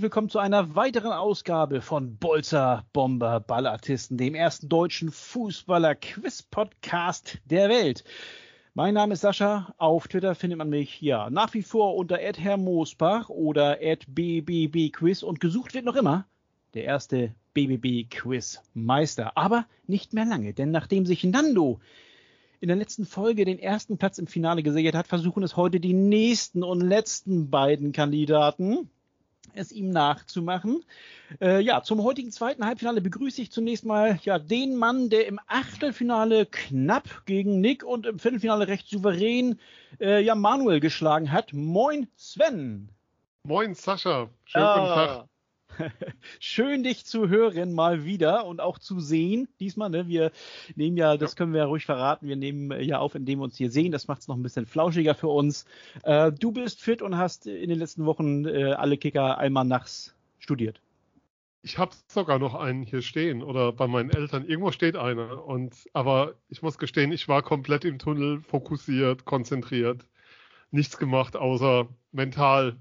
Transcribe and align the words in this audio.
herzlich 0.00 0.12
willkommen 0.12 0.30
zu 0.30 0.38
einer 0.38 0.74
weiteren 0.74 1.12
Ausgabe 1.12 1.82
von 1.82 2.16
Bolzer 2.16 2.86
Bomber 2.94 3.38
Ballartisten, 3.38 4.16
dem 4.16 4.34
ersten 4.34 4.70
deutschen 4.70 5.10
Fußballer-Quiz-Podcast 5.10 7.36
der 7.44 7.68
Welt. 7.68 8.04
Mein 8.72 8.94
Name 8.94 9.12
ist 9.12 9.20
Sascha. 9.20 9.74
Auf 9.76 10.08
Twitter 10.08 10.34
findet 10.34 10.56
man 10.56 10.70
mich 10.70 11.02
ja 11.02 11.28
nach 11.28 11.52
wie 11.52 11.60
vor 11.60 11.96
unter 11.96 12.16
Herr 12.16 12.56
Moosbach 12.56 13.28
oder 13.28 13.76
@bbbquiz 14.06 15.22
und 15.22 15.38
gesucht 15.38 15.74
wird 15.74 15.84
noch 15.84 15.96
immer 15.96 16.24
der 16.72 16.84
erste 16.84 17.34
BBB-Quiz-Meister. 17.52 19.36
Aber 19.36 19.66
nicht 19.86 20.14
mehr 20.14 20.24
lange, 20.24 20.54
denn 20.54 20.70
nachdem 20.70 21.04
sich 21.04 21.24
Nando 21.24 21.78
in 22.60 22.68
der 22.68 22.78
letzten 22.78 23.04
Folge 23.04 23.44
den 23.44 23.58
ersten 23.58 23.98
Platz 23.98 24.16
im 24.16 24.28
Finale 24.28 24.62
gesichert 24.62 24.94
hat, 24.94 25.08
versuchen 25.08 25.42
es 25.42 25.58
heute 25.58 25.78
die 25.78 25.92
nächsten 25.92 26.62
und 26.62 26.80
letzten 26.80 27.50
beiden 27.50 27.92
Kandidaten 27.92 28.88
es 29.54 29.72
ihm 29.72 29.90
nachzumachen. 29.90 30.84
Äh, 31.40 31.60
ja, 31.60 31.82
zum 31.82 32.02
heutigen 32.02 32.32
zweiten 32.32 32.64
Halbfinale 32.64 33.00
begrüße 33.00 33.42
ich 33.42 33.50
zunächst 33.50 33.84
mal 33.84 34.18
ja 34.22 34.38
den 34.38 34.76
Mann, 34.76 35.10
der 35.10 35.26
im 35.26 35.38
Achtelfinale 35.46 36.46
knapp 36.46 37.24
gegen 37.26 37.60
Nick 37.60 37.84
und 37.84 38.06
im 38.06 38.18
Viertelfinale 38.18 38.68
recht 38.68 38.88
souverän 38.88 39.58
äh, 40.00 40.22
ja 40.22 40.34
Manuel 40.34 40.80
geschlagen 40.80 41.30
hat. 41.32 41.52
Moin 41.52 42.08
Sven. 42.16 42.90
Moin 43.44 43.74
Sascha. 43.74 44.28
Schönen 44.44 44.64
ah. 44.64 44.74
guten 44.74 44.94
Tag. 44.94 45.29
Schön, 46.40 46.82
dich 46.82 47.04
zu 47.04 47.28
hören 47.28 47.72
mal 47.72 48.04
wieder 48.04 48.46
und 48.46 48.60
auch 48.60 48.78
zu 48.78 49.00
sehen. 49.00 49.48
Diesmal, 49.60 49.90
ne? 49.90 50.08
Wir 50.08 50.32
nehmen 50.76 50.96
ja, 50.96 51.16
das 51.16 51.36
können 51.36 51.52
wir 51.52 51.60
ja 51.60 51.66
ruhig 51.66 51.84
verraten, 51.84 52.28
wir 52.28 52.36
nehmen 52.36 52.80
ja 52.82 52.98
auf, 52.98 53.14
indem 53.14 53.40
wir 53.40 53.44
uns 53.44 53.56
hier 53.56 53.70
sehen. 53.70 53.92
Das 53.92 54.08
macht 54.08 54.22
es 54.22 54.28
noch 54.28 54.36
ein 54.36 54.42
bisschen 54.42 54.66
flauschiger 54.66 55.14
für 55.14 55.28
uns. 55.28 55.64
Äh, 56.02 56.32
du 56.32 56.52
bist 56.52 56.82
fit 56.82 57.02
und 57.02 57.16
hast 57.16 57.46
in 57.46 57.68
den 57.68 57.78
letzten 57.78 58.06
Wochen 58.06 58.46
äh, 58.46 58.72
alle 58.72 58.96
Kicker 58.96 59.38
einmal 59.38 59.64
nachts 59.64 60.14
studiert. 60.38 60.80
Ich 61.62 61.76
habe 61.76 61.94
sogar 62.08 62.38
noch 62.38 62.54
einen 62.54 62.82
hier 62.82 63.02
stehen 63.02 63.42
oder 63.42 63.72
bei 63.72 63.86
meinen 63.86 64.10
Eltern. 64.10 64.46
Irgendwo 64.46 64.72
steht 64.72 64.96
einer. 64.96 65.44
Und 65.44 65.74
aber 65.92 66.34
ich 66.48 66.62
muss 66.62 66.78
gestehen, 66.78 67.12
ich 67.12 67.28
war 67.28 67.42
komplett 67.42 67.84
im 67.84 67.98
Tunnel, 67.98 68.40
fokussiert, 68.40 69.26
konzentriert, 69.26 70.06
nichts 70.70 70.96
gemacht, 70.96 71.36
außer 71.36 71.88
mental 72.12 72.78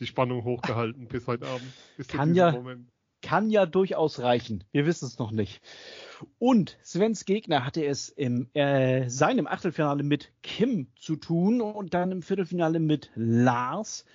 die 0.00 0.06
Spannung 0.06 0.44
hochgehalten 0.44 1.06
bis 1.06 1.26
heute 1.26 1.46
Abend. 1.46 1.66
Bis 1.96 2.08
kann 2.08 2.34
ja, 2.34 2.52
Moment. 2.52 2.88
kann 3.22 3.50
ja 3.50 3.66
durchaus 3.66 4.18
reichen. 4.20 4.64
Wir 4.72 4.86
wissen 4.86 5.06
es 5.06 5.18
noch 5.18 5.30
nicht. 5.30 5.60
Und 6.38 6.78
Svens 6.82 7.26
Gegner 7.26 7.64
hatte 7.64 7.84
es 7.84 8.08
in 8.08 8.52
äh, 8.54 9.08
seinem 9.08 9.46
Achtelfinale 9.46 10.02
mit 10.02 10.32
Kim 10.42 10.88
zu 10.96 11.16
tun 11.16 11.60
und 11.60 11.94
dann 11.94 12.12
im 12.12 12.22
Viertelfinale 12.22 12.80
mit 12.80 13.10
Lars. 13.14 14.06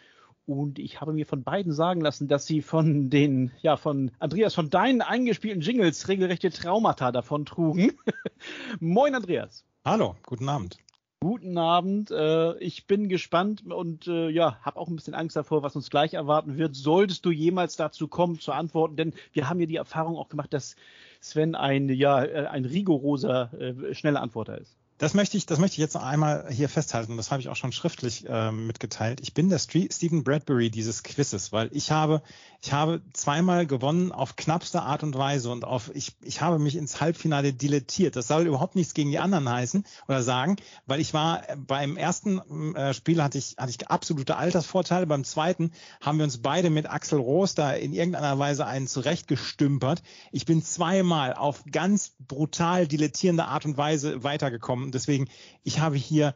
Und 0.48 0.78
ich 0.78 1.02
habe 1.02 1.14
mir 1.14 1.26
von 1.26 1.44
beiden 1.44 1.72
sagen 1.72 2.02
lassen, 2.02 2.28
dass 2.28 2.46
sie 2.46 2.62
von 2.62 3.10
den, 3.10 3.52
ja, 3.62 3.78
von 3.78 4.12
Andreas, 4.20 4.54
von 4.54 4.70
deinen 4.70 5.02
eingespielten 5.02 5.62
Jingles 5.62 6.08
regelrechte 6.08 6.52
Traumata 6.52 7.12
davon 7.12 7.46
trugen. 7.46 7.94
Moin, 8.80 9.16
Andreas. 9.16 9.66
Hallo, 9.84 10.16
guten 10.24 10.50
Abend. 10.50 10.78
Guten 11.22 11.58
Abend. 11.58 12.12
Äh, 12.12 12.58
ich 12.60 12.88
bin 12.88 13.10
gespannt 13.10 13.64
und 13.66 14.08
äh, 14.08 14.30
ja, 14.30 14.60
habe 14.62 14.80
auch 14.80 14.88
ein 14.88 14.96
bisschen 14.96 15.16
Angst 15.16 15.36
davor, 15.36 15.64
was 15.64 15.76
uns 15.76 15.90
gleich 15.90 16.14
erwarten 16.14 16.58
wird. 16.58 16.76
Solltest 16.76 17.26
du 17.26 17.32
jemals 17.32 17.76
dazu 17.76 18.08
kommen 18.08 18.40
zu 18.40 18.52
antworten, 18.52 18.96
denn 18.96 19.14
wir 19.34 19.50
haben 19.50 19.60
ja 19.60 19.66
die 19.66 19.78
Erfahrung 19.78 20.18
auch 20.18 20.30
gemacht, 20.30 20.54
dass 20.54 20.76
Sven 21.22 21.56
ein 21.56 21.90
ja 21.90 22.24
äh, 22.24 22.48
ein 22.48 22.66
rigoroser 22.66 23.52
äh, 23.60 23.94
schneller 23.94 24.22
Antworter 24.22 24.60
ist. 24.60 24.78
Das 24.98 25.14
möchte 25.14 25.36
ich, 25.36 25.46
das 25.46 25.60
möchte 25.60 25.74
ich 25.74 25.80
jetzt 25.80 25.96
noch 25.96 26.04
einmal 26.04 26.48
hier 26.50 26.70
festhalten. 26.70 27.18
Das 27.18 27.30
habe 27.30 27.42
ich 27.42 27.50
auch 27.50 27.58
schon 27.58 27.74
schriftlich 27.74 28.26
äh, 28.30 28.52
mitgeteilt. 28.52 29.20
Ich 29.22 29.34
bin 29.34 29.50
der 29.50 29.60
St 29.60 29.92
Stephen 29.92 30.24
Bradbury 30.24 30.70
dieses 30.70 31.04
Quizzes, 31.04 31.52
weil 31.52 31.70
ich 31.74 31.92
habe, 31.92 32.22
ich 32.62 32.72
habe 32.72 33.02
zweimal 33.12 33.66
gewonnen 33.68 34.14
auf 34.14 34.38
knappste 34.38 34.84
Art 34.84 35.04
und 35.04 35.18
Weise 35.18 35.52
und 35.52 35.66
auf, 35.66 35.92
ich, 35.94 36.14
ich 36.22 36.40
habe 36.40 36.60
mich 36.60 36.78
ins 36.78 37.02
Halbfinale 37.02 37.52
dilettiert. 37.52 38.16
Das 38.16 38.30
soll 38.30 38.48
überhaupt 38.48 38.76
nichts 38.76 38.94
gegen 38.94 39.12
die 39.12 39.20
anderen 39.20 39.50
heißen 39.50 39.86
oder 40.08 40.24
sagen, 40.24 40.56
weil 40.86 41.02
ich 41.02 41.14
war 41.14 41.50
äh, 41.50 41.58
beim 41.58 41.98
ersten 41.98 42.76
äh, 42.76 42.94
Spiel 42.94 43.22
hatte 43.22 43.38
ich, 43.38 43.56
hatte 43.58 43.72
ich 43.72 43.90
absolute 43.90 44.38
Altersvorteile. 44.38 45.08
Beim 45.08 45.26
zweiten 45.26 45.72
haben 46.00 46.20
wir 46.20 46.24
uns 46.24 46.38
beide 46.38 46.70
mit 46.70 46.90
Axel 46.90 47.20
Roos 47.20 47.54
da 47.54 47.74
in 47.74 47.92
irgendeiner 47.92 48.40
Weise 48.40 48.66
einen 48.66 48.88
zurechtgestümpert. 48.88 50.02
Ich 50.32 50.46
bin 50.46 50.64
zweimal 50.64 51.34
auf 51.34 51.66
ganz 51.70 52.14
brutal 52.18 52.88
dilettierende 52.88 53.44
Art 53.44 53.66
und 53.66 53.76
Weise 53.76 54.24
weitergekommen 54.24 54.85
Deswegen, 54.92 55.30
ich 55.64 55.80
habe 55.80 55.96
hier, 55.96 56.36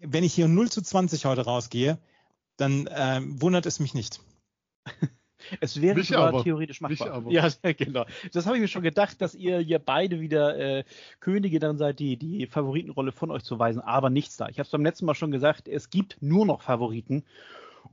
wenn 0.00 0.24
ich 0.24 0.34
hier 0.34 0.48
0 0.48 0.70
zu 0.70 0.82
20 0.82 1.24
heute 1.24 1.42
rausgehe, 1.42 1.98
dann 2.56 2.86
äh, 2.86 3.20
wundert 3.22 3.66
es 3.66 3.80
mich 3.80 3.94
nicht. 3.94 4.20
Es 5.60 5.80
wäre 5.80 5.96
mich 5.96 6.08
sogar 6.08 6.28
aber. 6.28 6.42
theoretisch 6.42 6.80
machbar. 6.80 7.24
Ja, 7.28 7.48
genau. 7.76 8.04
Das 8.32 8.46
habe 8.46 8.56
ich 8.56 8.60
mir 8.60 8.68
schon 8.68 8.82
gedacht, 8.82 9.22
dass 9.22 9.34
ihr 9.34 9.60
hier 9.60 9.78
beide 9.78 10.20
wieder 10.20 10.58
äh, 10.58 10.84
Könige 11.20 11.60
dann 11.60 11.78
seid, 11.78 12.00
die 12.00 12.16
die 12.16 12.46
Favoritenrolle 12.46 13.12
von 13.12 13.30
euch 13.30 13.44
zu 13.44 13.58
weisen, 13.58 13.80
aber 13.80 14.10
nichts 14.10 14.36
da. 14.36 14.48
Ich 14.48 14.58
habe 14.58 14.66
es 14.66 14.70
beim 14.70 14.84
letzten 14.84 15.06
Mal 15.06 15.14
schon 15.14 15.30
gesagt, 15.30 15.68
es 15.68 15.90
gibt 15.90 16.18
nur 16.20 16.44
noch 16.44 16.62
Favoriten 16.62 17.24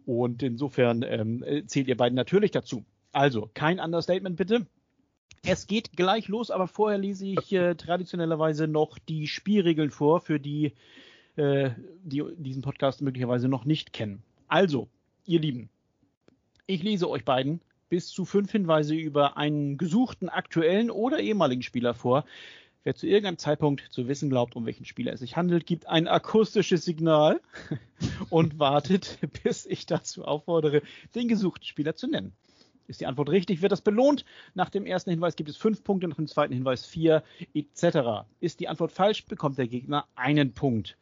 und 0.06 0.44
insofern 0.44 1.04
ähm, 1.04 1.46
zählt 1.68 1.88
ihr 1.88 1.98
beiden 1.98 2.16
natürlich 2.16 2.52
dazu. 2.52 2.84
Also, 3.12 3.50
kein 3.54 3.80
Understatement 3.80 4.36
bitte. 4.36 4.66
Es 5.48 5.68
geht 5.68 5.96
gleich 5.96 6.28
los, 6.28 6.50
aber 6.50 6.68
vorher 6.68 6.98
lese 6.98 7.28
ich 7.28 7.54
äh, 7.54 7.76
traditionellerweise 7.76 8.68
noch 8.68 8.98
die 8.98 9.28
Spielregeln 9.28 9.92
vor, 9.92 10.20
für 10.20 10.40
die, 10.40 10.74
äh, 11.36 11.70
die 12.04 12.24
diesen 12.38 12.64
Podcast 12.64 13.02
möglicherweise 13.02 13.48
noch 13.48 13.64
nicht 13.64 13.94
kennen. 13.94 14.24
Also, 14.48 14.88
ihr 15.26 15.40
Lieben, 15.40 15.70
ich 16.66 16.82
lese 16.82 17.10
euch 17.10 17.26
beiden 17.26 17.62
bis 17.90 18.08
zu 18.08 18.26
fünf 18.26 18.52
Hinweise 18.52 18.96
über 18.96 19.38
einen 19.38 19.78
gesuchten 19.78 20.30
aktuellen 20.30 20.90
oder 20.90 21.20
ehemaligen 21.20 21.62
Spieler 21.62 21.94
vor. 21.94 22.26
Wer 22.84 22.96
zu 22.96 23.08
irgendeinem 23.08 23.38
Zeitpunkt 23.38 23.82
zu 23.92 24.08
wissen 24.08 24.30
glaubt, 24.30 24.56
um 24.56 24.66
welchen 24.66 24.86
Spieler 24.86 25.14
es 25.14 25.20
sich 25.20 25.36
handelt, 25.36 25.66
gibt 25.68 25.88
ein 25.88 26.08
akustisches 26.08 26.86
Signal 26.86 27.40
und 28.30 28.58
wartet, 28.58 29.20
bis 29.44 29.66
ich 29.68 29.86
dazu 29.86 30.26
auffordere, 30.26 30.82
den 31.14 31.28
gesuchten 31.28 31.66
Spieler 31.66 31.96
zu 31.96 32.08
nennen. 32.08 32.34
Ist 32.88 33.02
die 33.02 33.08
Antwort 33.08 33.30
richtig, 33.30 33.62
wird 33.62 33.72
das 33.72 33.82
belohnt. 33.82 34.26
Nach 34.54 34.70
dem 34.70 34.86
ersten 34.86 35.10
Hinweis 35.10 35.36
gibt 35.36 35.50
es 35.50 35.58
fünf 35.58 35.84
Punkte, 35.84 36.08
nach 36.08 36.16
dem 36.16 36.28
zweiten 36.28 36.54
Hinweis 36.54 36.86
vier, 36.86 37.24
etc. 37.54 38.28
Ist 38.40 38.60
die 38.60 38.68
Antwort 38.68 38.92
falsch, 38.92 39.26
bekommt 39.26 39.58
der 39.58 39.68
Gegner 39.68 40.06
einen 40.16 40.54
Punkt. 40.54 40.98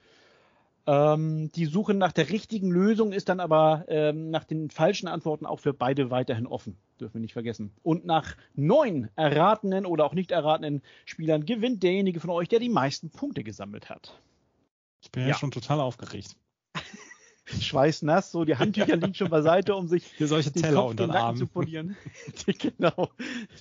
Ähm, 0.85 1.49
die 1.53 1.65
Suche 1.65 1.93
nach 1.93 2.11
der 2.11 2.29
richtigen 2.29 2.69
Lösung 2.69 3.13
ist 3.13 3.29
dann 3.29 3.39
aber 3.39 3.85
ähm, 3.87 4.31
nach 4.31 4.43
den 4.43 4.69
falschen 4.69 5.07
Antworten 5.07 5.45
auch 5.45 5.59
für 5.59 5.73
beide 5.73 6.11
weiterhin 6.11 6.45
offen. 6.45 6.75
Dürfen 6.99 7.15
wir 7.15 7.21
nicht 7.21 7.33
vergessen. 7.33 7.71
Und 7.83 8.05
nach 8.05 8.35
neun 8.53 9.09
erratenen 9.15 9.85
oder 9.85 10.05
auch 10.05 10.13
nicht 10.13 10.31
erratenen 10.31 10.81
Spielern 11.05 11.45
gewinnt 11.45 11.83
derjenige 11.83 12.19
von 12.19 12.29
euch, 12.31 12.49
der 12.49 12.59
die 12.59 12.69
meisten 12.69 13.09
Punkte 13.09 13.43
gesammelt 13.43 13.89
hat. 13.89 14.19
Ich 15.01 15.11
bin 15.11 15.23
ja, 15.23 15.29
ja 15.29 15.35
schon 15.35 15.51
total 15.51 15.79
aufgeregt. 15.79 16.35
schweißnass, 17.59 18.31
so 18.31 18.45
die 18.45 18.55
Handtücher 18.55 18.95
liegen 18.95 19.13
schon 19.13 19.29
beiseite, 19.29 19.75
um 19.75 19.87
sich 19.87 20.05
hier 20.17 20.27
solche 20.27 20.51
Teller 20.51 20.81
Kopf, 20.81 20.91
unter 20.91 21.07
den 21.07 21.13
Nacken 21.13 21.37
zu 21.37 21.47
polieren. 21.47 21.97
genau. 22.45 23.09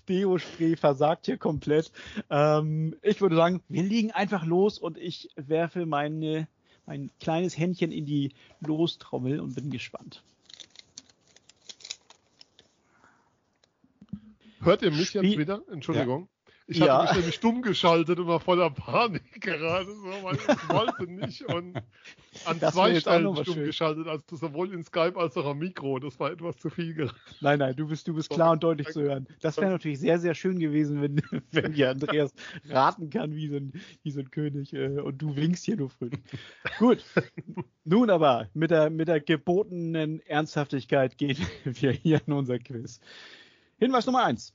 Deo-Spray 0.09 0.77
versagt 0.77 1.27
hier 1.27 1.39
komplett. 1.39 1.91
Ähm, 2.31 2.95
ich 3.03 3.21
würde 3.21 3.37
sagen, 3.37 3.63
wir 3.69 3.83
liegen 3.83 4.13
einfach 4.13 4.45
los 4.45 4.79
und 4.79 4.99
ich 4.99 5.31
werfe 5.37 5.87
meine, 5.87 6.47
mein 6.87 7.11
kleines 7.21 7.59
Händchen 7.59 7.91
in 7.91 8.07
die 8.07 8.35
Lostrommel 8.61 9.41
und 9.41 9.55
bin 9.55 9.71
gespannt. 9.71 10.23
Hört 14.61 14.83
ihr 14.83 14.93
mich 14.93 15.09
Spiel 15.09 15.25
jetzt 15.25 15.39
wieder? 15.39 15.63
Entschuldigung. 15.73 16.29
Ich 16.67 16.79
ja. 16.79 16.99
hatte 16.99 17.09
mich 17.09 17.17
nämlich 17.17 17.41
dumm 17.41 17.63
geschaltet 17.63 18.19
und 18.19 18.27
war 18.27 18.41
voller 18.41 18.71
Panik 18.71 19.41
gerade, 19.41 19.87
so, 19.87 20.23
weil 20.23 20.37
ich 20.37 20.47
wollte 20.69 21.11
nicht. 21.11 21.43
Und 21.43 21.77
an 22.45 22.61
das 22.61 22.75
zwei 22.75 22.99
Stellen 22.99 23.37
stumm 23.37 23.55
schön. 23.55 23.65
geschaltet, 23.65 24.07
also 24.07 24.37
sowohl 24.37 24.73
in 24.73 24.85
Skype 24.85 25.17
als 25.17 25.37
auch 25.37 25.47
am 25.47 25.59
Mikro. 25.59 25.99
Das 25.99 26.19
war 26.21 26.31
etwas 26.31 26.57
zu 26.59 26.71
viel 26.71 26.95
gerade. 26.95 27.15
Nein, 27.41 27.59
nein, 27.59 27.75
du 27.77 27.89
bist, 27.89 28.07
du 28.07 28.15
bist 28.15 28.31
klar 28.31 28.53
und 28.53 28.63
deutlich 28.63 28.89
zu 28.89 29.03
hören. 29.03 29.27
Das 29.41 29.57
wäre 29.57 29.71
natürlich 29.71 30.01
sehr, 30.01 30.19
sehr 30.19 30.35
schön 30.35 30.59
gewesen, 30.59 31.03
wenn, 31.03 31.21
wenn 31.51 31.73
hier 31.73 31.91
Andreas 31.91 32.33
raten 32.69 33.11
kann 33.11 33.35
wie 33.35 33.49
so 33.49 33.57
ein, 33.57 33.73
wie 34.03 34.11
so 34.11 34.21
ein 34.21 34.31
König 34.31 34.73
äh, 34.73 35.01
und 35.01 35.21
du 35.21 35.35
winkst 35.37 35.65
hier 35.65 35.77
nur 35.77 35.91
frisch. 35.91 36.15
Gut. 36.79 37.05
Nun 37.85 38.11
aber, 38.11 38.49
mit 38.55 38.71
der, 38.71 38.91
mit 38.91 39.09
der 39.09 39.21
gebotenen 39.21 40.21
Ernsthaftigkeit 40.21 41.19
gehen 41.19 41.39
wir 41.65 41.91
hier 41.91 42.21
in 42.27 42.33
unser 42.33 42.59
Quiz. 42.59 43.01
Hinweis 43.79 44.07
Nummer 44.07 44.25
eins. 44.25 44.55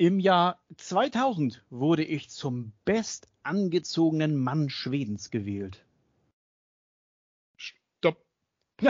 Im 0.00 0.18
Jahr 0.18 0.58
2000 0.78 1.62
wurde 1.68 2.02
ich 2.02 2.30
zum 2.30 2.72
bestangezogenen 2.86 4.34
Mann 4.34 4.70
Schwedens 4.70 5.30
gewählt. 5.30 5.84
Stopp. 7.58 8.24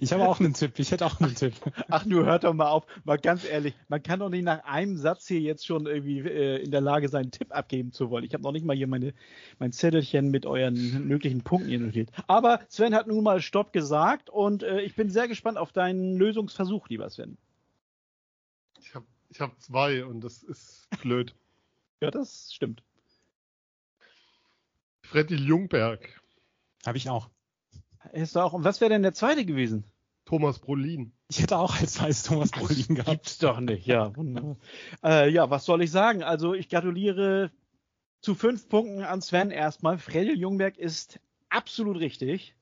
Ich 0.00 0.12
habe 0.12 0.26
auch 0.26 0.40
einen 0.40 0.54
Tipp. 0.54 0.78
Ich 0.78 0.90
hätte 0.90 1.06
auch 1.06 1.20
einen 1.20 1.34
Tipp. 1.34 1.54
Ach, 1.88 2.04
nur 2.04 2.26
hört 2.26 2.44
doch 2.44 2.52
mal 2.52 2.68
auf. 2.68 2.86
Mal 3.04 3.18
ganz 3.18 3.44
ehrlich, 3.44 3.74
man 3.88 4.02
kann 4.02 4.20
doch 4.20 4.28
nicht 4.28 4.44
nach 4.44 4.64
einem 4.64 4.96
Satz 4.96 5.28
hier 5.28 5.40
jetzt 5.40 5.64
schon 5.66 5.86
irgendwie 5.86 6.20
äh, 6.20 6.62
in 6.62 6.70
der 6.70 6.80
Lage 6.80 7.08
sein, 7.08 7.22
einen 7.22 7.30
Tipp 7.30 7.54
abgeben 7.54 7.92
zu 7.92 8.10
wollen. 8.10 8.24
Ich 8.24 8.34
habe 8.34 8.42
noch 8.42 8.52
nicht 8.52 8.64
mal 8.64 8.76
hier 8.76 8.86
meine, 8.86 9.14
mein 9.58 9.72
Zettelchen 9.72 10.30
mit 10.30 10.46
euren 10.46 11.06
möglichen 11.06 11.42
Punkten 11.42 11.68
hier 11.68 11.80
notiert. 11.80 12.10
Aber 12.26 12.60
Sven 12.68 12.94
hat 12.94 13.06
nun 13.06 13.22
mal 13.22 13.40
Stopp 13.40 13.72
gesagt 13.72 14.30
und 14.30 14.62
äh, 14.62 14.80
ich 14.80 14.96
bin 14.96 15.10
sehr 15.10 15.28
gespannt 15.28 15.58
auf 15.58 15.72
deinen 15.72 16.16
Lösungsversuch, 16.16 16.88
lieber 16.88 17.08
Sven. 17.08 17.38
Ich 19.28 19.40
habe 19.40 19.56
zwei 19.58 20.04
und 20.04 20.20
das 20.20 20.42
ist 20.42 20.88
blöd. 21.00 21.34
ja, 22.00 22.10
das 22.10 22.52
stimmt. 22.52 22.82
Freddy 25.02 25.36
Jungberg. 25.36 26.20
Habe 26.84 26.98
ich 26.98 27.08
auch. 27.08 27.30
Ist 28.12 28.36
auch, 28.36 28.52
und 28.52 28.64
was 28.64 28.80
wäre 28.80 28.90
denn 28.90 29.02
der 29.02 29.14
zweite 29.14 29.44
gewesen? 29.44 29.84
Thomas 30.24 30.58
Brolin. 30.58 31.12
Ich 31.28 31.40
hätte 31.40 31.56
auch 31.56 31.80
als 31.80 32.00
weiß 32.00 32.24
Thomas 32.24 32.50
Brolin 32.50 32.96
gehabt. 32.96 33.10
Gibt's 33.10 33.38
doch 33.38 33.60
nicht, 33.60 33.86
ja, 33.86 34.14
wunderbar. 34.16 34.56
Äh, 35.02 35.30
ja, 35.30 35.50
was 35.50 35.64
soll 35.64 35.82
ich 35.82 35.90
sagen? 35.90 36.22
Also 36.22 36.54
ich 36.54 36.68
gratuliere 36.68 37.52
zu 38.20 38.34
fünf 38.34 38.68
Punkten 38.68 39.02
an 39.02 39.22
Sven 39.22 39.50
erstmal. 39.50 39.98
Freddy 39.98 40.34
Jungberg 40.34 40.78
ist 40.78 41.20
absolut 41.56 41.98
richtig. 41.98 42.54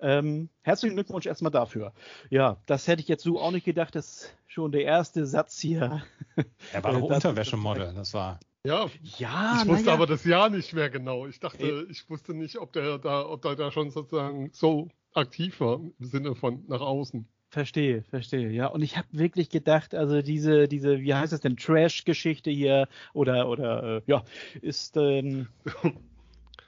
Ähm, 0.00 0.48
herzlichen 0.62 0.96
Glückwunsch 0.96 1.26
erstmal 1.26 1.52
dafür. 1.52 1.92
Ja, 2.28 2.58
das 2.66 2.88
hätte 2.88 3.00
ich 3.00 3.08
jetzt 3.08 3.22
so 3.22 3.40
auch 3.40 3.52
nicht 3.52 3.64
gedacht, 3.64 3.94
dass 3.94 4.30
schon 4.46 4.72
der 4.72 4.82
erste 4.82 5.26
Satz 5.26 5.60
hier. 5.60 6.02
Er 6.72 6.84
war 6.84 6.92
doch 6.92 7.02
Unterwäschemodel, 7.02 7.92
das 7.94 8.14
war. 8.14 8.40
Ja, 8.64 8.86
ja 9.18 9.60
ich 9.62 9.68
wusste 9.68 9.86
ja. 9.86 9.94
aber 9.94 10.06
das 10.06 10.24
Jahr 10.24 10.50
nicht 10.50 10.72
mehr 10.72 10.90
genau. 10.90 11.26
Ich 11.26 11.40
dachte, 11.40 11.62
Ey. 11.62 11.86
ich 11.90 12.08
wusste 12.10 12.34
nicht, 12.34 12.58
ob 12.58 12.72
der 12.72 12.98
da, 12.98 13.26
ob 13.26 13.42
der 13.42 13.56
da 13.56 13.70
schon 13.70 13.90
sozusagen 13.90 14.50
so 14.52 14.88
aktiv 15.14 15.60
war 15.60 15.80
im 15.80 16.06
Sinne 16.06 16.34
von 16.34 16.64
nach 16.68 16.80
außen. 16.80 17.26
Verstehe, 17.48 18.04
verstehe, 18.04 18.50
ja. 18.50 18.66
Und 18.66 18.82
ich 18.82 18.96
habe 18.96 19.08
wirklich 19.10 19.48
gedacht, 19.48 19.94
also 19.94 20.22
diese, 20.22 20.68
diese, 20.68 21.00
wie 21.00 21.14
heißt 21.14 21.32
es 21.32 21.40
denn, 21.40 21.56
Trash-Geschichte 21.56 22.50
hier 22.50 22.86
oder, 23.12 23.48
oder, 23.48 23.96
äh, 23.96 24.02
ja, 24.06 24.22
ist 24.60 24.96
ähm, 24.96 25.48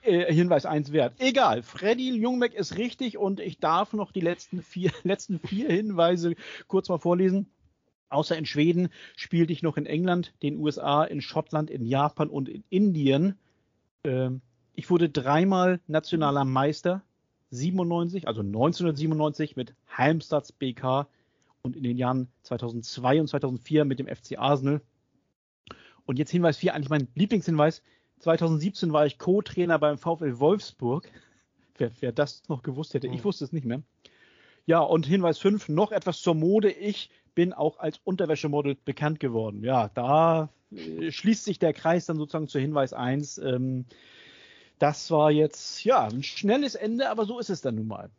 äh, 0.02 0.32
Hinweis 0.32 0.66
1 0.66 0.93
wert. 0.93 1.14
Egal, 1.19 1.62
Freddy 1.62 2.14
Jungbeck 2.16 2.54
ist 2.54 2.76
richtig 2.76 3.19
und 3.19 3.40
ich 3.40 3.58
darf 3.58 3.93
noch 3.93 4.12
die 4.12 4.20
letzten 4.20 4.62
vier, 4.62 4.90
letzten 5.02 5.38
vier 5.38 5.69
Hinweise 5.69 6.34
kurz 6.69 6.88
mal 6.88 6.99
vorlesen. 6.99 7.46
Außer 8.08 8.37
in 8.37 8.44
Schweden 8.44 8.90
spielte 9.16 9.52
ich 9.52 9.62
noch 9.62 9.76
in 9.76 9.87
England, 9.87 10.34
den 10.43 10.58
USA, 10.58 11.02
in 11.04 11.22
Schottland, 11.22 11.70
in 11.70 11.87
Japan 11.87 12.28
und 12.28 12.49
in 12.49 12.62
Indien. 12.69 13.38
Ähm, 14.04 14.43
ich 14.75 14.90
wurde 14.90 15.08
dreimal 15.08 15.81
nationaler 15.87 16.44
Meister. 16.44 17.02
97, 17.52 18.28
also 18.28 18.40
1997 18.40 19.56
mit 19.56 19.75
Halmstads 19.87 20.52
BK 20.52 21.06
und 21.60 21.76
in 21.76 21.82
den 21.82 21.99
Jahren 21.99 22.28
2002 22.43 23.20
und 23.20 23.28
2004 23.28 23.84
mit 23.84 23.99
dem 23.99 24.06
FC 24.06 24.38
Arsenal. 24.38 24.81
Und 26.06 26.19
jetzt 26.19 26.31
Hinweis 26.31 26.56
4, 26.56 26.75
eigentlich 26.75 26.88
mein 26.88 27.08
Lieblingshinweis. 27.14 27.82
2017 28.22 28.92
war 28.92 29.04
ich 29.04 29.19
Co-Trainer 29.19 29.78
beim 29.78 29.98
VfL 29.98 30.38
Wolfsburg. 30.38 31.10
Wer, 31.76 31.90
wer 32.00 32.12
das 32.12 32.42
noch 32.48 32.62
gewusst 32.62 32.94
hätte, 32.94 33.08
ich 33.08 33.24
wusste 33.24 33.44
es 33.44 33.52
nicht 33.52 33.66
mehr. 33.66 33.82
Ja, 34.64 34.78
und 34.78 35.06
Hinweis 35.06 35.38
5, 35.38 35.69
noch 35.69 35.90
etwas 35.90 36.20
zur 36.20 36.34
Mode. 36.34 36.70
Ich 36.70 37.10
bin 37.34 37.52
auch 37.52 37.78
als 37.78 38.00
Unterwäschemodel 38.04 38.76
bekannt 38.84 39.19
geworden. 39.19 39.64
Ja, 39.64 39.90
da 39.94 40.50
äh, 40.70 41.10
schließt 41.10 41.44
sich 41.44 41.58
der 41.58 41.72
Kreis 41.72 42.06
dann 42.06 42.16
sozusagen 42.16 42.46
zu 42.46 42.60
Hinweis 42.60 42.92
1. 42.92 43.38
Ähm, 43.38 43.86
das 44.78 45.10
war 45.10 45.32
jetzt, 45.32 45.82
ja, 45.82 46.06
ein 46.06 46.22
schnelles 46.22 46.76
Ende, 46.76 47.10
aber 47.10 47.25
so 47.25 47.40
ist 47.40 47.50
es 47.50 47.60
dann 47.60 47.75
nun 47.75 47.88
mal. 47.88 48.10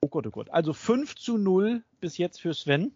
Oh 0.00 0.08
Gott, 0.08 0.26
oh 0.26 0.30
Gott. 0.30 0.50
Also 0.50 0.72
5 0.72 1.14
zu 1.14 1.38
0 1.38 1.82
bis 2.00 2.18
jetzt 2.18 2.40
für 2.40 2.52
Sven. 2.52 2.92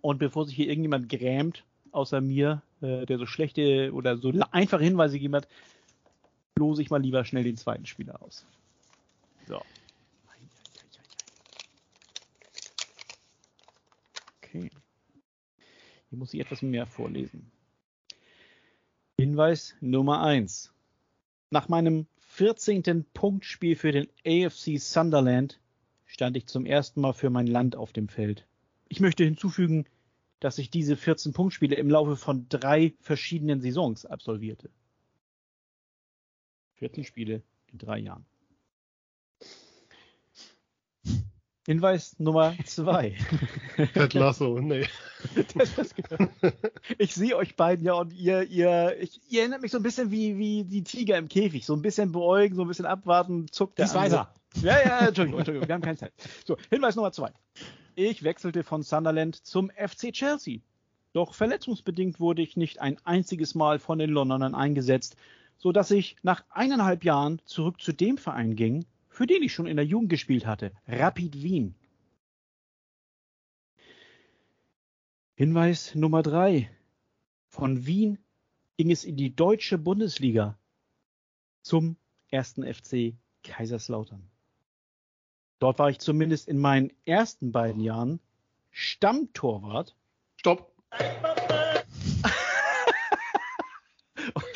Und 0.00 0.18
bevor 0.18 0.46
sich 0.46 0.54
hier 0.54 0.68
irgendjemand 0.68 1.08
grämt, 1.08 1.64
außer 1.90 2.20
mir, 2.20 2.62
äh, 2.82 3.04
der 3.04 3.18
so 3.18 3.26
schlechte 3.26 3.92
oder 3.92 4.16
so 4.18 4.32
einfache 4.52 4.84
Hinweise 4.84 5.14
gegeben 5.14 5.34
hat, 5.34 5.48
lose 6.58 6.82
ich 6.82 6.90
mal 6.90 7.00
lieber 7.00 7.24
schnell 7.24 7.44
den 7.44 7.56
zweiten 7.56 7.86
Spieler 7.86 8.20
aus. 8.22 8.44
So. 9.46 9.62
Okay. 14.38 14.70
Hier 16.10 16.18
muss 16.18 16.34
ich 16.34 16.40
etwas 16.40 16.62
mehr 16.62 16.86
vorlesen. 16.86 17.50
Hinweis 19.18 19.74
Nummer 19.80 20.22
1. 20.22 20.72
Nach 21.50 21.68
meinem 21.68 22.06
14. 22.18 23.04
Punktspiel 23.14 23.74
für 23.74 23.92
den 23.92 24.08
AFC 24.26 24.78
Sunderland 24.78 25.58
stand 26.06 26.36
ich 26.36 26.46
zum 26.46 26.66
ersten 26.66 27.00
Mal 27.00 27.12
für 27.12 27.30
mein 27.30 27.46
Land 27.46 27.76
auf 27.76 27.92
dem 27.92 28.08
Feld. 28.08 28.46
Ich 28.88 29.00
möchte 29.00 29.24
hinzufügen, 29.24 29.86
dass 30.40 30.58
ich 30.58 30.70
diese 30.70 30.96
14 30.96 31.32
Punktspiele 31.32 31.76
im 31.76 31.90
Laufe 31.90 32.16
von 32.16 32.48
drei 32.48 32.94
verschiedenen 33.00 33.60
Saisons 33.60 34.06
absolvierte. 34.06 34.70
14 36.78 37.04
Spiele 37.04 37.42
in 37.72 37.78
drei 37.78 37.98
Jahren. 37.98 38.24
Hinweis 41.66 42.18
Nummer 42.18 42.54
zwei. 42.64 43.14
Ted 43.92 44.14
Lasso, 44.14 44.58
nee. 44.58 44.86
Genau. 46.08 46.30
ich 46.96 47.12
sehe 47.12 47.36
euch 47.36 47.56
beiden 47.56 47.84
ja 47.84 47.94
und 47.94 48.12
ihr, 48.14 48.44
ihr, 48.44 48.96
ich, 49.00 49.20
ihr 49.28 49.40
erinnert 49.40 49.60
mich 49.60 49.72
so 49.72 49.78
ein 49.78 49.82
bisschen 49.82 50.10
wie, 50.10 50.38
wie 50.38 50.64
die 50.64 50.82
Tiger 50.82 51.18
im 51.18 51.28
Käfig. 51.28 51.66
So 51.66 51.74
ein 51.74 51.82
bisschen 51.82 52.12
beäugen, 52.12 52.54
so 52.54 52.62
ein 52.62 52.68
bisschen 52.68 52.86
abwarten, 52.86 53.48
zuckt 53.50 53.78
der 53.78 53.86
Dies 53.86 53.94
weiter. 53.94 54.32
Ja, 54.62 54.80
ja, 54.80 54.98
Entschuldigung, 55.08 55.40
Entschuldigung, 55.40 55.68
wir 55.68 55.74
haben 55.74 55.82
keine 55.82 55.98
Zeit. 55.98 56.12
So, 56.46 56.56
Hinweis 56.70 56.96
Nummer 56.96 57.12
zwei. 57.12 57.32
Ich 57.96 58.22
wechselte 58.22 58.62
von 58.62 58.82
Sunderland 58.82 59.34
zum 59.34 59.70
FC 59.70 60.12
Chelsea. 60.12 60.60
Doch 61.12 61.34
verletzungsbedingt 61.34 62.20
wurde 62.20 62.42
ich 62.42 62.56
nicht 62.56 62.80
ein 62.80 62.96
einziges 63.04 63.54
Mal 63.54 63.78
von 63.78 63.98
den 63.98 64.10
Londonern 64.10 64.54
eingesetzt, 64.54 65.16
so 65.58 65.72
dass 65.72 65.90
ich 65.90 66.16
nach 66.22 66.44
eineinhalb 66.48 67.04
Jahren 67.04 67.40
zurück 67.44 67.80
zu 67.80 67.92
dem 67.92 68.16
Verein 68.16 68.56
ging, 68.56 68.86
für 69.08 69.26
den 69.26 69.42
ich 69.42 69.52
schon 69.52 69.66
in 69.66 69.76
der 69.76 69.84
Jugend 69.84 70.10
gespielt 70.10 70.46
hatte, 70.46 70.72
Rapid 70.86 71.42
Wien. 71.42 71.74
Hinweis 75.34 75.94
Nummer 75.94 76.22
drei. 76.22 76.70
Von 77.48 77.86
Wien 77.86 78.18
ging 78.76 78.90
es 78.90 79.04
in 79.04 79.16
die 79.16 79.34
deutsche 79.34 79.78
Bundesliga 79.78 80.58
zum 81.62 81.96
ersten 82.28 82.62
FC 82.62 83.14
Kaiserslautern. 83.42 84.28
Dort 85.58 85.78
war 85.78 85.90
ich 85.90 85.98
zumindest 85.98 86.48
in 86.48 86.58
meinen 86.58 86.92
ersten 87.04 87.50
beiden 87.50 87.80
Jahren 87.80 88.20
Stammtorwart. 88.70 89.96
Stopp. 90.36 90.72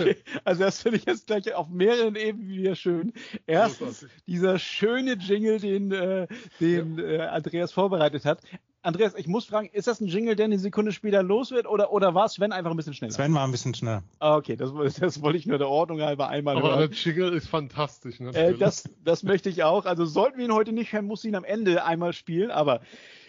Okay, 0.03 0.17
also 0.45 0.63
das 0.65 0.83
finde 0.83 0.99
ich 0.99 1.05
jetzt 1.05 1.27
gleich 1.27 1.53
auf 1.55 1.69
mehreren 1.69 2.17
Ebenen 2.17 2.49
wieder 2.49 2.75
schön. 2.75 3.13
Erstens 3.47 4.07
dieser 4.27 4.59
schöne 4.59 5.15
Jingle, 5.15 5.59
den, 5.59 5.93
äh, 5.93 6.27
den 6.61 6.99
äh, 6.99 7.19
Andreas 7.21 7.73
vorbereitet 7.73 8.25
hat. 8.25 8.41
Andreas, 8.85 9.15
ich 9.17 9.29
muss 9.29 9.45
fragen, 9.45 9.71
ist 9.73 9.87
das 9.87 10.01
ein 10.01 10.09
Jingle, 10.09 10.35
der 10.35 10.47
eine 10.47 10.59
Sekunde 10.59 10.91
später 10.91 11.23
los 11.23 11.53
wird 11.53 11.69
oder, 11.69 11.93
oder 11.93 12.15
war 12.17 12.29
Sven 12.29 12.51
einfach 12.51 12.73
ein 12.73 12.77
bisschen 12.77 12.95
schneller? 12.95 13.13
Sven 13.13 13.33
war 13.33 13.45
ein 13.45 13.53
bisschen 13.53 13.75
schneller. 13.75 14.03
Ah, 14.19 14.37
okay, 14.37 14.57
das, 14.57 14.73
das 14.99 15.23
wollte 15.23 15.39
ich 15.39 15.47
nur 15.47 15.59
der 15.59 15.69
Ordnung 15.69 16.01
halber 16.01 16.29
einmal 16.29 16.57
Aber 16.57 16.71
hören. 16.71 16.91
der 16.91 16.99
Jingle 16.99 17.33
ist 17.33 17.47
fantastisch. 17.47 18.19
Äh, 18.19 18.25
Natürlich. 18.25 18.59
das, 18.59 18.91
das 19.05 19.23
möchte 19.23 19.49
ich 19.49 19.63
auch. 19.63 19.87
Also 19.87 20.05
sollten 20.05 20.39
wir 20.39 20.47
ihn 20.47 20.53
heute 20.53 20.73
nicht 20.73 20.93
hören, 20.93 21.07
muss 21.07 21.25
ihn 21.25 21.37
am 21.37 21.45
Ende 21.45 21.85
einmal 21.85 22.13
spielen. 22.13 22.51
Aber 22.51 22.81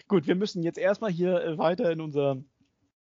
gut, 0.08 0.26
wir 0.26 0.34
müssen 0.34 0.64
jetzt 0.64 0.78
erstmal 0.78 1.12
hier 1.12 1.40
äh, 1.40 1.56
weiter 1.56 1.90
in 1.92 2.00
unserer 2.00 2.38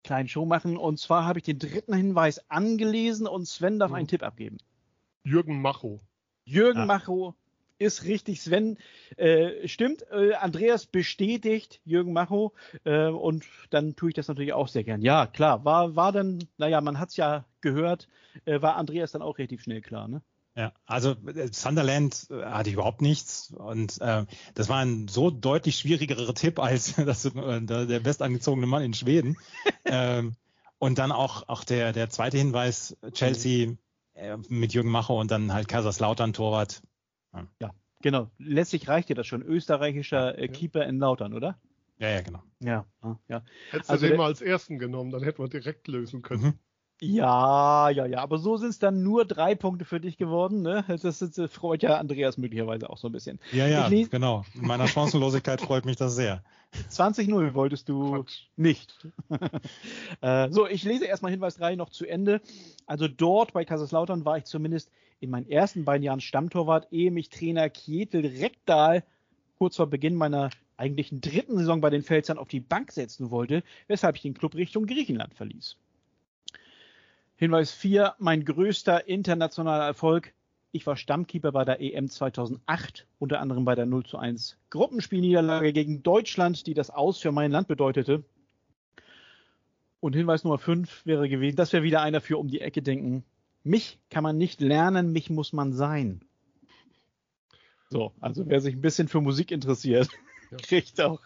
kleinen 0.08 0.28
Show 0.28 0.44
machen. 0.46 0.76
Und 0.76 0.98
zwar 0.98 1.24
habe 1.26 1.38
ich 1.38 1.44
den 1.44 1.58
dritten 1.58 1.94
Hinweis 1.94 2.50
angelesen 2.50 3.26
und 3.26 3.46
Sven 3.46 3.78
darf 3.78 3.90
Mhm. 3.90 3.96
einen 3.96 4.08
Tipp 4.08 4.22
abgeben. 4.22 4.56
Jürgen 5.22 5.60
Macho. 5.60 6.00
Jürgen 6.44 6.80
Ah. 6.80 6.86
Macho 6.86 7.34
ist 7.78 8.04
richtig. 8.04 8.40
Sven 8.40 8.78
äh, 9.18 9.68
stimmt. 9.68 10.04
Äh, 10.10 10.34
Andreas 10.34 10.86
bestätigt 10.86 11.80
Jürgen 11.84 12.12
Macho. 12.14 12.54
Äh, 12.84 13.08
und 13.08 13.44
dann 13.70 13.94
tue 13.96 14.08
ich 14.10 14.14
das 14.14 14.28
natürlich 14.28 14.52
auch 14.54 14.68
sehr 14.68 14.82
gern. 14.84 15.02
Ja, 15.02 15.26
klar. 15.26 15.64
War, 15.64 15.94
war 15.94 16.10
dann, 16.12 16.38
naja, 16.56 16.80
man 16.80 16.98
hat 16.98 17.10
es 17.10 17.16
ja 17.16 17.44
gehört, 17.60 18.08
äh, 18.46 18.62
war 18.62 18.76
Andreas 18.76 19.12
dann 19.12 19.22
auch 19.22 19.36
relativ 19.38 19.62
schnell 19.62 19.82
klar, 19.82 20.08
ne? 20.08 20.22
Ja, 20.58 20.72
also 20.86 21.12
äh, 21.12 21.52
Sunderland 21.52 22.26
äh, 22.30 22.42
hatte 22.42 22.68
ich 22.68 22.74
überhaupt 22.74 23.00
nichts 23.00 23.52
und 23.56 24.00
äh, 24.00 24.26
das 24.54 24.68
war 24.68 24.78
ein 24.78 25.06
so 25.06 25.30
deutlich 25.30 25.76
schwierigerer 25.76 26.34
Tipp 26.34 26.58
als 26.58 26.96
das, 26.96 27.26
äh, 27.26 27.60
der 27.62 28.00
bestangezogene 28.00 28.66
Mann 28.66 28.82
in 28.82 28.92
Schweden. 28.92 29.36
ähm, 29.84 30.34
und 30.80 30.98
dann 30.98 31.12
auch 31.12 31.48
auch 31.48 31.62
der 31.62 31.92
der 31.92 32.10
zweite 32.10 32.38
Hinweis 32.38 32.96
Chelsea 33.12 33.74
äh, 34.14 34.36
mit 34.48 34.72
Jürgen 34.72 34.90
Macher 34.90 35.14
und 35.14 35.30
dann 35.30 35.52
halt 35.52 35.68
Kaiserslautern 35.68 36.32
Torwart. 36.32 36.82
Genau. 38.02 38.28
Letztlich 38.38 38.88
reicht 38.88 39.10
dir 39.10 39.14
das 39.14 39.28
schon. 39.28 39.42
Österreichischer 39.42 40.38
äh, 40.38 40.46
Ja. 40.46 40.52
Keeper 40.52 40.86
in 40.86 40.98
Lautern, 40.98 41.34
oder? 41.34 41.56
Ja, 42.00 42.10
ja, 42.10 42.20
genau. 42.20 42.42
Ja, 42.58 42.84
ja, 43.04 43.18
ja. 43.28 43.42
Hättest 43.70 43.90
Also 43.90 44.06
du 44.06 44.10
den 44.10 44.18
mal 44.18 44.26
als 44.26 44.40
ersten 44.40 44.80
genommen, 44.80 45.12
dann 45.12 45.22
hätten 45.22 45.40
wir 45.40 45.48
direkt 45.48 45.86
lösen 45.86 46.22
können. 46.22 46.58
Ja, 47.00 47.90
ja, 47.90 48.06
ja, 48.06 48.18
aber 48.20 48.38
so 48.38 48.56
sind 48.56 48.70
es 48.70 48.78
dann 48.78 49.02
nur 49.02 49.24
drei 49.24 49.54
Punkte 49.54 49.84
für 49.84 50.00
dich 50.00 50.16
geworden. 50.16 50.62
Ne? 50.62 50.84
Das, 50.88 51.02
das, 51.02 51.18
das 51.18 51.52
freut 51.52 51.82
ja 51.82 51.96
Andreas 51.96 52.38
möglicherweise 52.38 52.90
auch 52.90 52.98
so 52.98 53.08
ein 53.08 53.12
bisschen. 53.12 53.38
Ja, 53.52 53.66
ja, 53.66 53.88
genau. 53.88 54.44
In 54.54 54.66
meiner 54.66 54.88
Chancenlosigkeit 54.88 55.60
freut 55.60 55.84
mich 55.84 55.96
das 55.96 56.16
sehr. 56.16 56.42
20-0 56.90 57.54
wolltest 57.54 57.88
du 57.88 58.12
Quatsch. 58.12 58.42
nicht. 58.56 58.94
äh, 60.20 60.50
so, 60.50 60.66
ich 60.66 60.82
lese 60.84 61.06
erstmal 61.06 61.30
Hinweis 61.30 61.56
3 61.56 61.76
noch 61.76 61.90
zu 61.90 62.04
Ende. 62.04 62.40
Also 62.86 63.08
dort 63.08 63.52
bei 63.52 63.64
Kaiserslautern 63.64 64.24
war 64.24 64.38
ich 64.38 64.44
zumindest 64.44 64.90
in 65.20 65.30
meinen 65.30 65.48
ersten 65.48 65.84
beiden 65.84 66.02
Jahren 66.02 66.20
Stammtorwart, 66.20 66.88
ehe 66.92 67.10
mich 67.10 67.30
Trainer 67.30 67.70
Kietel 67.70 68.26
Rektal 68.26 69.04
kurz 69.58 69.76
vor 69.76 69.88
Beginn 69.88 70.14
meiner 70.14 70.50
eigentlichen 70.76 71.20
dritten 71.20 71.58
Saison 71.58 71.80
bei 71.80 71.90
den 71.90 72.02
Pfälzern 72.02 72.38
auf 72.38 72.48
die 72.48 72.60
Bank 72.60 72.92
setzen 72.92 73.30
wollte, 73.30 73.64
weshalb 73.88 74.16
ich 74.16 74.22
den 74.22 74.34
Club 74.34 74.54
Richtung 74.54 74.86
Griechenland 74.86 75.34
verließ. 75.34 75.76
Hinweis 77.40 77.70
4, 77.70 78.16
mein 78.18 78.44
größter 78.44 79.06
internationaler 79.06 79.84
Erfolg. 79.84 80.34
Ich 80.72 80.88
war 80.88 80.96
Stammkeeper 80.96 81.52
bei 81.52 81.64
der 81.64 81.80
EM 81.80 82.08
2008, 82.08 83.06
unter 83.20 83.38
anderem 83.38 83.64
bei 83.64 83.76
der 83.76 83.86
0 83.86 84.04
zu 84.04 84.18
1 84.18 84.58
Gruppenspielniederlage 84.70 85.72
gegen 85.72 86.02
Deutschland, 86.02 86.66
die 86.66 86.74
das 86.74 86.90
Aus 86.90 87.20
für 87.20 87.30
mein 87.30 87.52
Land 87.52 87.68
bedeutete. 87.68 88.24
Und 90.00 90.16
Hinweis 90.16 90.42
Nummer 90.42 90.58
5 90.58 91.06
wäre 91.06 91.28
gewesen, 91.28 91.54
das 91.54 91.72
wäre 91.72 91.84
wieder 91.84 92.02
einer 92.02 92.20
für 92.20 92.38
um 92.38 92.48
die 92.48 92.60
Ecke 92.60 92.82
denken. 92.82 93.22
Mich 93.62 94.00
kann 94.10 94.24
man 94.24 94.36
nicht 94.36 94.60
lernen, 94.60 95.12
mich 95.12 95.30
muss 95.30 95.52
man 95.52 95.72
sein. 95.72 96.24
So, 97.88 98.14
also 98.18 98.48
wer 98.48 98.60
sich 98.60 98.74
ein 98.74 98.80
bisschen 98.80 99.06
für 99.06 99.20
Musik 99.20 99.52
interessiert, 99.52 100.08
ja. 100.50 100.56
kriegt 100.62 101.00
auch 101.00 101.20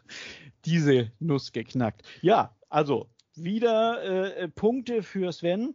diese 0.66 1.10
Nuss 1.20 1.52
geknackt. 1.52 2.02
Ja, 2.20 2.54
also 2.68 3.08
wieder 3.34 4.36
äh, 4.36 4.48
Punkte 4.48 5.02
für 5.02 5.32
Sven. 5.32 5.74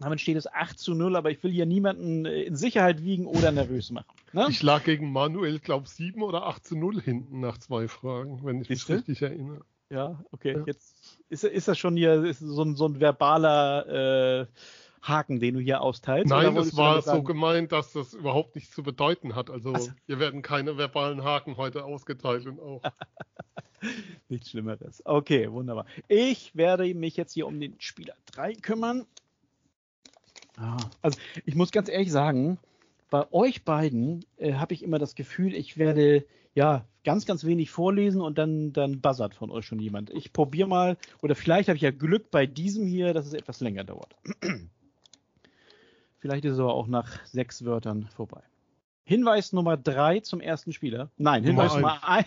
Damit 0.00 0.20
steht 0.20 0.36
es 0.36 0.46
8 0.46 0.78
zu 0.78 0.94
0, 0.94 1.16
aber 1.16 1.30
ich 1.30 1.42
will 1.42 1.52
hier 1.52 1.66
niemanden 1.66 2.26
äh, 2.26 2.42
in 2.42 2.56
Sicherheit 2.56 3.02
wiegen 3.02 3.26
oder 3.26 3.52
nervös 3.52 3.90
machen. 3.90 4.14
Ne? 4.32 4.46
Ich 4.50 4.62
lag 4.62 4.84
gegen 4.84 5.12
Manuel, 5.12 5.60
glaube 5.60 5.88
7 5.88 6.22
oder 6.22 6.46
8 6.46 6.66
zu 6.66 6.76
0 6.76 7.00
hinten 7.00 7.40
nach 7.40 7.58
zwei 7.58 7.88
Fragen, 7.88 8.40
wenn 8.44 8.60
ich 8.60 8.68
mich 8.68 8.88
richtig 8.88 9.22
erinnere. 9.22 9.60
Ja, 9.90 10.18
okay. 10.32 10.54
Ja. 10.56 10.64
Jetzt 10.66 11.20
ist, 11.28 11.44
ist 11.44 11.68
das 11.68 11.78
schon 11.78 11.96
hier 11.96 12.34
so, 12.34 12.62
ein, 12.62 12.74
so 12.74 12.86
ein 12.86 13.00
verbaler 13.00 14.40
äh, 14.42 14.46
Haken, 15.02 15.38
den 15.38 15.54
du 15.54 15.60
hier 15.60 15.80
austeilst? 15.82 16.30
Nein, 16.30 16.56
es 16.56 16.76
war 16.76 17.02
so 17.02 17.22
gemeint, 17.22 17.72
dass 17.72 17.92
das 17.92 18.14
überhaupt 18.14 18.54
nichts 18.54 18.74
zu 18.74 18.82
bedeuten 18.82 19.34
hat. 19.34 19.50
Also 19.50 19.76
so. 19.76 19.92
hier 20.06 20.18
werden 20.18 20.42
keine 20.42 20.76
verbalen 20.78 21.22
Haken 21.22 21.56
heute 21.56 21.84
ausgeteilt 21.84 22.46
und 22.46 22.58
auch. 22.58 22.82
Nichts 24.28 24.50
Schlimmeres. 24.50 25.02
Okay, 25.04 25.52
wunderbar. 25.52 25.84
Ich 26.08 26.56
werde 26.56 26.92
mich 26.94 27.16
jetzt 27.16 27.34
hier 27.34 27.46
um 27.46 27.60
den 27.60 27.78
Spieler 27.78 28.14
3 28.32 28.54
kümmern. 28.54 29.06
Ah, 30.56 30.76
also 31.02 31.18
ich 31.44 31.54
muss 31.54 31.72
ganz 31.72 31.88
ehrlich 31.88 32.12
sagen, 32.12 32.58
bei 33.10 33.30
euch 33.32 33.64
beiden 33.64 34.24
äh, 34.38 34.54
habe 34.54 34.74
ich 34.74 34.82
immer 34.82 34.98
das 34.98 35.14
Gefühl, 35.14 35.54
ich 35.54 35.78
werde 35.78 36.24
ja 36.54 36.84
ganz, 37.04 37.26
ganz 37.26 37.44
wenig 37.44 37.70
vorlesen 37.70 38.20
und 38.20 38.38
dann, 38.38 38.72
dann 38.72 39.00
buzzert 39.00 39.34
von 39.34 39.50
euch 39.50 39.66
schon 39.66 39.78
jemand. 39.78 40.10
Ich 40.10 40.32
probiere 40.32 40.68
mal, 40.68 40.96
oder 41.20 41.34
vielleicht 41.34 41.68
habe 41.68 41.76
ich 41.76 41.82
ja 41.82 41.90
Glück 41.90 42.30
bei 42.30 42.46
diesem 42.46 42.86
hier, 42.86 43.12
dass 43.12 43.26
es 43.26 43.34
etwas 43.34 43.60
länger 43.60 43.84
dauert. 43.84 44.16
vielleicht 46.18 46.44
ist 46.44 46.54
es 46.54 46.58
aber 46.58 46.74
auch 46.74 46.86
nach 46.86 47.24
sechs 47.26 47.64
Wörtern 47.64 48.08
vorbei. 48.14 48.42
Hinweis 49.04 49.52
Nummer 49.52 49.76
drei 49.76 50.20
zum 50.20 50.40
ersten 50.40 50.72
Spieler. 50.72 51.10
Nein, 51.18 51.44
Hinweis 51.44 51.74
Nummer 51.74 52.02
eins. 52.08 52.26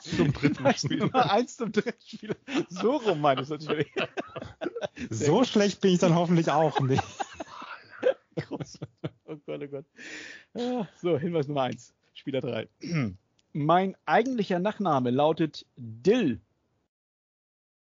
zum 0.00 0.32
dritten 0.32 0.72
Spieler. 0.72 1.06
Nummer 1.06 1.30
eins 1.30 1.56
zum 1.56 1.72
dritten 1.72 2.06
Spieler. 2.06 2.36
So 2.68 2.96
rum 2.96 3.20
meines 3.20 3.50
natürlich. 3.50 3.92
so 5.10 5.44
schlecht 5.44 5.80
bin 5.82 5.92
ich 5.92 5.98
dann 5.98 6.14
hoffentlich 6.14 6.50
auch 6.50 6.80
nicht. 6.80 7.02
Groß. 8.36 8.78
Oh 9.28 9.36
Gott, 9.44 9.60
oh 9.62 9.68
Gott. 9.68 9.84
Ah, 10.54 10.86
so, 11.02 11.18
Hinweis 11.18 11.48
Nummer 11.48 11.62
eins. 11.62 11.92
Spieler 12.14 12.40
3. 12.40 12.68
Mein 13.52 13.96
eigentlicher 14.06 14.58
Nachname 14.58 15.10
lautet 15.10 15.66
Dill. 15.76 16.40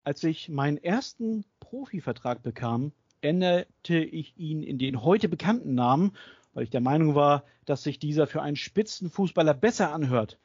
Als 0.03 0.25
ich 0.25 0.49
meinen 0.49 0.79
ersten 0.79 1.45
Profivertrag 1.61 2.43
bekam, 2.43 2.93
änderte 3.21 3.99
ich 3.99 4.37
ihn 4.37 4.63
in 4.63 4.79
den 4.79 5.03
heute 5.03 5.29
bekannten 5.29 5.75
Namen, 5.75 6.13
weil 6.55 6.65
ich 6.65 6.71
der 6.71 6.81
Meinung 6.81 7.15
war, 7.15 7.45
dass 7.67 7.83
sich 7.83 7.99
dieser 7.99 8.27
für 8.27 8.43
einen 8.43 8.57
Spitzenfußballer 8.57 9.55
besser 9.55 9.93
anhört. 9.93 10.39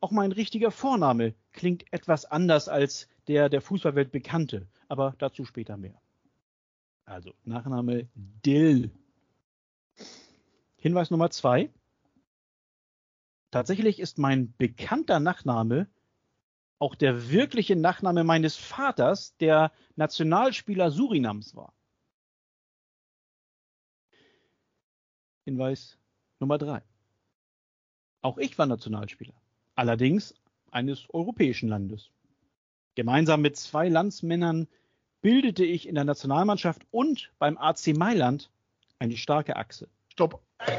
Auch 0.00 0.10
mein 0.10 0.32
richtiger 0.32 0.70
Vorname 0.70 1.34
klingt 1.52 1.92
etwas 1.92 2.24
anders 2.24 2.68
als 2.68 3.08
der 3.26 3.48
der 3.48 3.60
Fußballwelt 3.60 4.12
bekannte, 4.12 4.66
aber 4.88 5.14
dazu 5.18 5.44
später 5.44 5.76
mehr. 5.76 6.00
Also 7.04 7.32
Nachname 7.44 8.08
Dill. 8.14 8.90
Hinweis 10.76 11.10
Nummer 11.10 11.30
zwei. 11.30 11.70
Tatsächlich 13.50 14.00
ist 14.00 14.18
mein 14.18 14.54
bekannter 14.56 15.20
Nachname 15.20 15.88
auch 16.80 16.94
der 16.94 17.30
wirkliche 17.30 17.76
Nachname 17.76 18.24
meines 18.24 18.56
Vaters, 18.56 19.36
der 19.36 19.70
Nationalspieler 19.96 20.90
Surinams 20.90 21.54
war. 21.54 21.74
Hinweis 25.44 25.98
Nummer 26.38 26.56
drei. 26.56 26.82
Auch 28.22 28.38
ich 28.38 28.58
war 28.58 28.66
Nationalspieler, 28.66 29.34
allerdings 29.74 30.34
eines 30.70 31.08
europäischen 31.10 31.68
Landes. 31.68 32.10
Gemeinsam 32.94 33.42
mit 33.42 33.56
zwei 33.56 33.88
Landsmännern 33.88 34.66
bildete 35.20 35.64
ich 35.64 35.86
in 35.86 35.94
der 35.94 36.04
Nationalmannschaft 36.04 36.86
und 36.90 37.30
beim 37.38 37.58
AC 37.58 37.88
Mailand 37.88 38.50
eine 39.00 39.16
starke 39.16 39.56
Achse. 39.56 39.88
Stopp. 40.08 40.40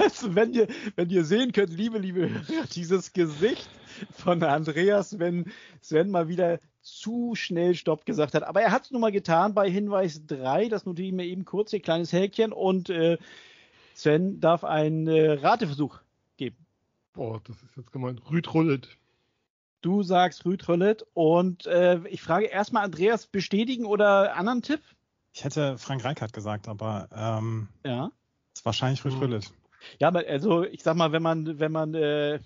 Also 0.00 0.34
wenn 0.34 0.54
ihr, 0.54 0.66
wenn 0.96 1.08
ihr 1.08 1.24
sehen 1.24 1.52
könnt, 1.52 1.72
liebe, 1.72 1.98
liebe 1.98 2.28
Hörer, 2.28 2.66
dieses 2.74 3.12
Gesicht 3.12 3.68
von 4.12 4.42
Andreas, 4.42 5.20
wenn 5.20 5.52
Sven 5.80 6.10
mal 6.10 6.26
wieder 6.28 6.58
zu 6.80 7.34
schnell 7.36 7.76
Stopp 7.76 8.04
gesagt 8.04 8.34
hat. 8.34 8.42
Aber 8.42 8.60
er 8.60 8.72
hat 8.72 8.86
es 8.86 8.90
nun 8.90 9.00
mal 9.00 9.12
getan 9.12 9.54
bei 9.54 9.70
Hinweis 9.70 10.26
3, 10.26 10.68
das 10.68 10.84
notiere 10.84 11.08
ich 11.08 11.14
mir 11.14 11.26
eben 11.26 11.44
kurz, 11.44 11.70
hier 11.70 11.80
kleines 11.80 12.12
Häkchen 12.12 12.52
und 12.52 12.90
äh, 12.90 13.18
Sven 13.94 14.40
darf 14.40 14.64
einen 14.64 15.06
äh, 15.06 15.32
Rateversuch 15.32 16.00
geben. 16.38 16.56
Boah, 17.12 17.40
das 17.44 17.62
ist 17.62 17.76
jetzt 17.76 17.92
gemeint. 17.92 18.22
Rüd 18.30 18.52
Rullet. 18.52 18.96
Du 19.80 20.02
sagst 20.02 20.44
Rüd 20.44 20.66
Rullet 20.68 21.06
und 21.14 21.66
äh, 21.66 22.00
ich 22.08 22.20
frage 22.22 22.46
erstmal 22.46 22.84
Andreas, 22.84 23.26
bestätigen 23.26 23.84
oder 23.84 24.34
anderen 24.34 24.62
Tipp? 24.62 24.80
Ich 25.32 25.44
hätte 25.44 25.78
Frank 25.78 26.04
Reichardt 26.04 26.32
gesagt, 26.32 26.68
aber 26.68 27.08
ähm, 27.14 27.68
ja. 27.84 28.10
ist 28.54 28.64
wahrscheinlich 28.64 29.04
Rüd 29.04 29.14
Rullet. 29.14 29.52
Ja, 30.00 30.10
also 30.10 30.64
ich 30.64 30.82
sag 30.82 30.96
mal, 30.96 31.12
wenn 31.12 31.22
man, 31.22 31.58
wenn 31.60 31.70
man 31.70 31.94
äh, 31.94 32.40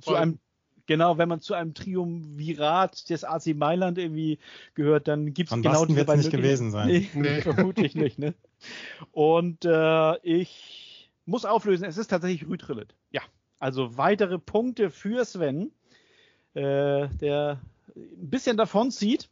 zu 0.00 0.14
einem 0.14 0.38
Genau, 0.86 1.16
wenn 1.16 1.28
man 1.28 1.40
zu 1.40 1.54
einem 1.54 1.72
Triumvirat 1.72 3.08
des 3.08 3.24
AC 3.24 3.54
Mailand 3.54 3.96
irgendwie 3.96 4.38
gehört, 4.74 5.08
dann 5.08 5.32
gibt 5.32 5.50
es 5.50 5.62
genau 5.62 5.86
diese 5.86 6.04
beiden 6.04 6.20
nicht 6.20 6.30
gewesen 6.30 6.70
sein. 6.70 6.88
Nee, 6.88 7.08
nee. 7.14 7.40
vermutlich 7.42 7.94
nicht. 7.94 8.18
Ne? 8.18 8.34
Und 9.12 9.64
äh, 9.64 10.18
ich 10.18 11.10
muss 11.24 11.46
auflösen, 11.46 11.84
es 11.84 11.96
ist 11.96 12.08
tatsächlich 12.08 12.46
Rüd 12.46 12.66
Ja, 13.12 13.22
also 13.58 13.96
weitere 13.96 14.38
Punkte 14.38 14.90
für 14.90 15.24
Sven, 15.24 15.72
äh, 16.52 17.08
der 17.08 17.60
ein 17.96 18.30
bisschen 18.30 18.58
davon 18.58 18.90
zieht. 18.90 19.30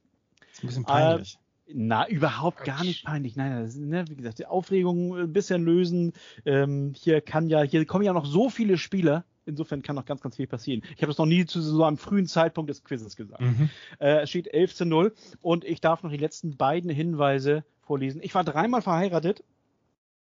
Ist 0.52 0.64
ein 0.64 0.66
bisschen 0.68 0.84
peinlich. 0.84 1.34
Äh, 1.34 1.38
na, 1.66 2.08
überhaupt 2.08 2.64
gar 2.64 2.84
nicht 2.84 3.04
peinlich. 3.04 3.36
Nein, 3.36 3.64
das, 3.64 3.76
ne, 3.76 4.04
wie 4.08 4.16
gesagt, 4.16 4.38
die 4.38 4.46
Aufregung 4.46 5.16
ein 5.16 5.32
bisschen 5.32 5.64
lösen. 5.64 6.12
Ähm, 6.44 6.92
hier 6.96 7.20
kann 7.20 7.48
ja, 7.48 7.62
hier 7.62 7.84
kommen 7.86 8.04
ja 8.04 8.12
noch 8.12 8.26
so 8.26 8.50
viele 8.50 8.78
Spieler. 8.78 9.24
Insofern 9.44 9.82
kann 9.82 9.96
noch 9.96 10.04
ganz, 10.04 10.20
ganz 10.20 10.36
viel 10.36 10.46
passieren. 10.46 10.82
Ich 10.94 11.02
habe 11.02 11.08
das 11.08 11.18
noch 11.18 11.26
nie 11.26 11.44
zu 11.46 11.60
so 11.60 11.82
einem 11.82 11.96
frühen 11.96 12.26
Zeitpunkt 12.26 12.70
des 12.70 12.84
Quizzes 12.84 13.16
gesagt. 13.16 13.40
Mhm. 13.40 13.70
Äh, 13.98 14.22
es 14.22 14.30
steht 14.30 14.52
11 14.52 14.74
zu 14.74 14.84
0 14.84 15.14
und 15.40 15.64
ich 15.64 15.80
darf 15.80 16.02
noch 16.02 16.10
die 16.10 16.16
letzten 16.16 16.56
beiden 16.56 16.90
Hinweise 16.90 17.64
vorlesen. 17.80 18.20
Ich 18.22 18.34
war 18.34 18.44
dreimal 18.44 18.82
verheiratet. 18.82 19.42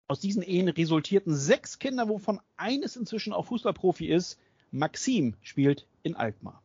Aus 0.07 0.19
diesen 0.19 0.41
Ehen 0.41 0.69
resultierten 0.69 1.35
sechs 1.35 1.79
Kinder, 1.79 2.07
wovon 2.07 2.39
eines 2.57 2.95
inzwischen 2.95 3.33
auch 3.33 3.45
Fußballprofi 3.47 4.07
ist. 4.07 4.39
Maxim 4.71 5.35
spielt 5.41 5.85
in 6.03 6.15
Alkmaar. 6.15 6.61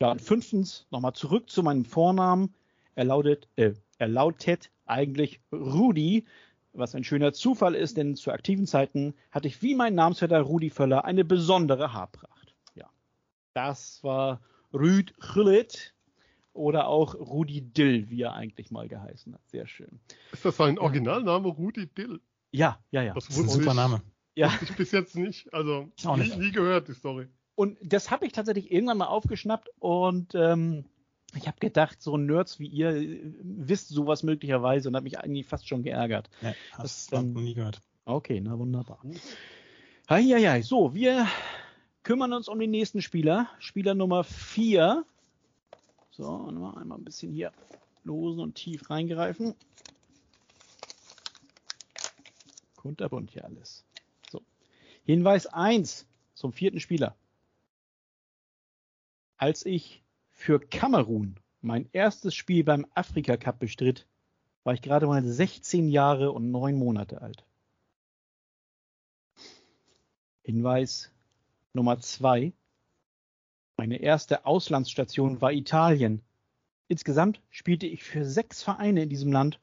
Ja, 0.00 0.12
und 0.12 0.22
fünftens, 0.22 0.86
nochmal 0.90 1.12
zurück 1.12 1.50
zu 1.50 1.62
meinem 1.62 1.84
Vornamen. 1.84 2.54
Er 2.94 3.04
lautet, 3.04 3.48
äh, 3.56 3.72
er 3.98 4.08
lautet 4.08 4.70
eigentlich 4.86 5.40
Rudi, 5.52 6.26
was 6.72 6.94
ein 6.94 7.04
schöner 7.04 7.32
Zufall 7.32 7.74
ist, 7.74 7.96
denn 7.96 8.16
zu 8.16 8.30
aktiven 8.30 8.66
Zeiten 8.66 9.14
hatte 9.30 9.48
ich 9.48 9.62
wie 9.62 9.74
mein 9.74 9.94
Namensvetter 9.94 10.40
Rudi 10.40 10.70
Völler 10.70 11.04
eine 11.04 11.24
besondere 11.24 11.92
Haarpracht. 11.92 12.54
Ja, 12.74 12.88
das 13.54 14.02
war 14.02 14.40
Rüd 14.72 15.14
Chullit 15.20 15.94
oder 16.54 16.88
auch 16.88 17.14
Rudi 17.14 17.62
Dill, 17.62 18.10
wie 18.10 18.22
er 18.22 18.34
eigentlich 18.34 18.70
mal 18.70 18.88
geheißen 18.88 19.34
hat. 19.34 19.48
Sehr 19.48 19.66
schön. 19.66 20.00
Ist 20.32 20.44
das 20.44 20.56
sein 20.56 20.78
Originalname, 20.78 21.48
Rudi 21.48 21.86
Dill? 21.86 22.20
Ja, 22.50 22.78
ja, 22.90 23.02
ja. 23.02 23.14
Das, 23.14 23.26
das 23.26 23.36
ist 23.36 23.42
ein 23.42 23.48
super 23.48 23.74
Name. 23.74 24.02
Ja. 24.34 24.52
ich 24.62 24.74
bis 24.76 24.92
jetzt 24.92 25.16
nicht. 25.16 25.52
Also 25.52 25.90
nie, 26.16 26.36
nie, 26.36 26.52
gehört, 26.52 26.88
die 26.88 26.94
Story. 26.94 27.28
Und 27.54 27.78
das 27.82 28.10
habe 28.10 28.26
ich 28.26 28.32
tatsächlich 28.32 28.72
irgendwann 28.72 28.98
mal 28.98 29.06
aufgeschnappt 29.06 29.68
und 29.78 30.34
ähm, 30.34 30.86
Ich 31.34 31.46
habe 31.46 31.58
gedacht, 31.60 32.02
so 32.02 32.16
Nerds 32.16 32.58
wie 32.58 32.66
ihr 32.66 32.90
äh, 32.90 33.20
wisst 33.42 33.88
sowas 33.88 34.22
möglicherweise 34.22 34.88
und 34.88 34.96
habe 34.96 35.04
mich 35.04 35.18
eigentlich 35.18 35.46
fast 35.46 35.66
schon 35.68 35.82
geärgert. 35.82 36.28
Ja, 36.42 36.54
das 36.76 37.08
habe 37.10 37.26
ich 37.26 37.34
noch 37.34 37.40
nie 37.40 37.54
gehört. 37.54 37.80
Okay, 38.04 38.40
na 38.40 38.58
wunderbar. 38.58 38.98
Heieiei, 40.10 40.62
so, 40.62 40.94
wir 40.94 41.26
kümmern 42.02 42.32
uns 42.32 42.48
um 42.48 42.58
den 42.58 42.70
nächsten 42.70 43.00
Spieler. 43.00 43.48
Spieler 43.58 43.94
Nummer 43.94 44.24
4. 44.24 45.04
So, 46.10 46.46
einmal 46.46 46.98
ein 46.98 47.04
bisschen 47.04 47.32
hier 47.32 47.52
losen 48.04 48.40
und 48.40 48.54
tief 48.54 48.90
reingreifen. 48.90 49.54
Kunterbunt 52.76 53.30
hier 53.30 53.44
alles. 53.44 53.84
So. 54.30 54.42
Hinweis 55.04 55.46
1 55.46 56.06
zum 56.34 56.52
vierten 56.52 56.80
Spieler. 56.80 57.14
Als 59.36 59.64
ich 59.64 60.01
für 60.42 60.58
Kamerun 60.58 61.36
mein 61.60 61.88
erstes 61.92 62.34
Spiel 62.34 62.64
beim 62.64 62.84
Afrika 62.94 63.36
Cup 63.36 63.60
bestritt, 63.60 64.08
war 64.64 64.74
ich 64.74 64.82
gerade 64.82 65.06
mal 65.06 65.24
16 65.24 65.88
Jahre 65.88 66.32
und 66.32 66.50
9 66.50 66.76
Monate 66.76 67.22
alt. 67.22 67.46
Hinweis 70.42 71.12
Nummer 71.74 72.00
2. 72.00 72.52
Meine 73.76 73.98
erste 73.98 74.44
Auslandsstation 74.44 75.40
war 75.40 75.52
Italien. 75.52 76.22
Insgesamt 76.88 77.40
spielte 77.50 77.86
ich 77.86 78.02
für 78.02 78.24
sechs 78.24 78.64
Vereine 78.64 79.04
in 79.04 79.08
diesem 79.08 79.30
Land 79.30 79.60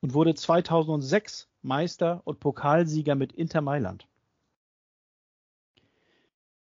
und 0.00 0.14
wurde 0.14 0.34
2006 0.34 1.48
Meister 1.60 2.22
und 2.24 2.40
Pokalsieger 2.40 3.14
mit 3.14 3.34
Inter 3.34 3.60
Mailand. 3.60 4.08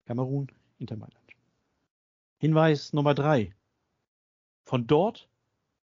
Kamerun, 0.06 0.52
Inter 0.78 0.96
Mailand. 0.96 1.19
Hinweis 2.40 2.94
Nummer 2.94 3.12
drei. 3.14 3.54
Von 4.64 4.86
dort 4.86 5.28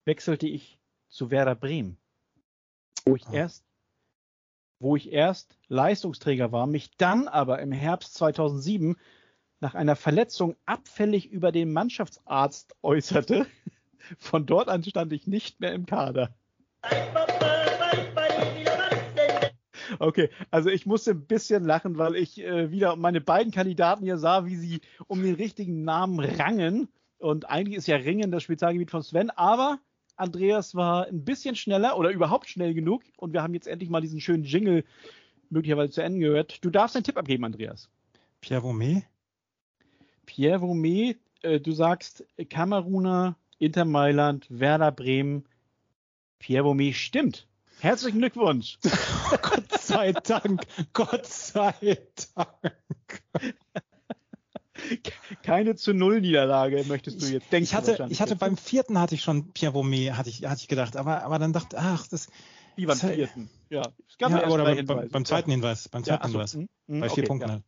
wechselte 0.06 0.48
ich 0.48 0.78
zu 1.10 1.30
Werder 1.30 1.54
Bremen, 1.54 1.98
wo 3.04 3.14
ich 3.14 3.26
ah. 3.26 3.32
erst 3.32 3.66
wo 4.78 4.96
ich 4.96 5.12
erst 5.12 5.58
Leistungsträger 5.68 6.52
war, 6.52 6.66
mich 6.66 6.90
dann 6.96 7.28
aber 7.28 7.60
im 7.60 7.72
Herbst 7.72 8.14
2007 8.14 8.96
nach 9.60 9.74
einer 9.74 9.96
Verletzung 9.96 10.56
abfällig 10.64 11.30
über 11.30 11.52
den 11.52 11.72
Mannschaftsarzt 11.72 12.74
äußerte. 12.82 13.46
Von 14.18 14.46
dort 14.46 14.68
an 14.68 14.82
stand 14.82 15.12
ich 15.12 15.26
nicht 15.26 15.60
mehr 15.60 15.74
im 15.74 15.84
Kader. 15.84 16.34
Okay, 19.98 20.30
also 20.50 20.68
ich 20.70 20.86
musste 20.86 21.12
ein 21.12 21.26
bisschen 21.26 21.64
lachen, 21.64 21.98
weil 21.98 22.16
ich 22.16 22.42
äh, 22.42 22.70
wieder 22.70 22.96
meine 22.96 23.20
beiden 23.20 23.52
Kandidaten 23.52 24.04
hier 24.04 24.18
sah, 24.18 24.46
wie 24.46 24.56
sie 24.56 24.80
um 25.06 25.22
den 25.22 25.34
richtigen 25.34 25.82
Namen 25.84 26.20
rangen. 26.20 26.88
Und 27.18 27.48
eigentlich 27.48 27.76
ist 27.76 27.86
ja 27.86 27.96
Ringen 27.96 28.30
das 28.30 28.42
Spezialgebiet 28.42 28.90
von 28.90 29.02
Sven, 29.02 29.30
aber 29.30 29.78
Andreas 30.16 30.74
war 30.74 31.06
ein 31.06 31.24
bisschen 31.24 31.56
schneller 31.56 31.98
oder 31.98 32.10
überhaupt 32.10 32.48
schnell 32.48 32.74
genug 32.74 33.02
und 33.16 33.32
wir 33.32 33.42
haben 33.42 33.54
jetzt 33.54 33.66
endlich 33.66 33.90
mal 33.90 34.00
diesen 34.00 34.20
schönen 34.20 34.44
Jingle 34.44 34.84
möglicherweise 35.50 35.92
zu 35.92 36.02
Ende 36.02 36.20
gehört. 36.20 36.64
Du 36.64 36.70
darfst 36.70 36.96
einen 36.96 37.04
Tipp 37.04 37.16
abgeben, 37.16 37.44
Andreas. 37.44 37.88
Pierre 38.40 38.62
Vomé? 38.62 39.02
Pierre 40.24 40.62
Vomé, 40.62 41.16
äh, 41.42 41.60
du 41.60 41.72
sagst 41.72 42.24
Kameruner, 42.50 43.36
Inter 43.58 43.84
Mailand, 43.84 44.46
Werder 44.50 44.92
Bremen. 44.92 45.44
Pierre 46.38 46.64
Vomé 46.64 46.92
stimmt. 46.92 47.46
Herzlichen 47.80 48.18
Glückwunsch. 48.18 48.78
Gott 49.42 49.80
sei 49.80 50.12
Dank. 50.12 50.66
Gott 50.92 51.26
sei 51.26 51.98
Dank. 52.34 53.22
Keine 55.42 55.74
zu 55.74 55.92
Null 55.92 56.20
Niederlage 56.20 56.84
möchtest 56.86 57.22
du 57.22 57.26
jetzt 57.26 57.50
denken. 57.52 57.64
Ich 57.64 57.74
hatte, 57.74 58.06
ich 58.08 58.20
hatte 58.20 58.36
beim 58.36 58.56
vierten 58.56 59.00
hatte 59.00 59.14
ich 59.14 59.22
schon 59.22 59.52
Pierre 59.52 59.74
Vomé, 59.74 60.12
hatte 60.12 60.30
ich, 60.30 60.44
hatte 60.44 60.60
ich 60.60 60.68
gedacht, 60.68 60.96
aber, 60.96 61.22
aber 61.22 61.38
dann 61.38 61.52
dachte, 61.52 61.78
ach, 61.78 62.06
das. 62.06 62.28
Wie 62.76 62.86
beim 62.86 62.98
vierten? 62.98 63.48
Ja, 63.70 63.82
es 64.08 64.18
gab 64.18 64.30
ja, 64.32 64.48
oder 64.48 64.64
beim, 64.64 64.84
beim, 64.84 65.08
beim, 65.08 65.24
zweiten 65.24 65.50
Hinweis, 65.50 65.88
beim 65.88 66.04
zweiten 66.04 66.24
ja, 66.24 66.28
Hinweis. 66.28 66.52
So, 66.52 66.58
hm, 66.60 66.68
hm, 66.88 67.00
bei 67.00 67.08
vier 67.08 67.24
okay, 67.24 67.26
Punkten 67.26 67.48
ja. 67.48 67.54
halt. 67.54 67.64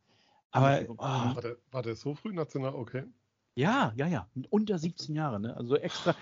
Aber, 0.50 0.84
oh. 0.88 1.34
war, 1.34 1.42
der, 1.42 1.56
war 1.70 1.82
der 1.82 1.96
so 1.96 2.14
früh 2.14 2.32
national? 2.32 2.74
Okay. 2.74 3.04
Ja, 3.54 3.92
ja, 3.96 4.06
ja. 4.06 4.28
Unter 4.50 4.78
17 4.78 5.14
Jahre, 5.14 5.40
ne? 5.40 5.56
Also 5.56 5.76
extra 5.76 6.14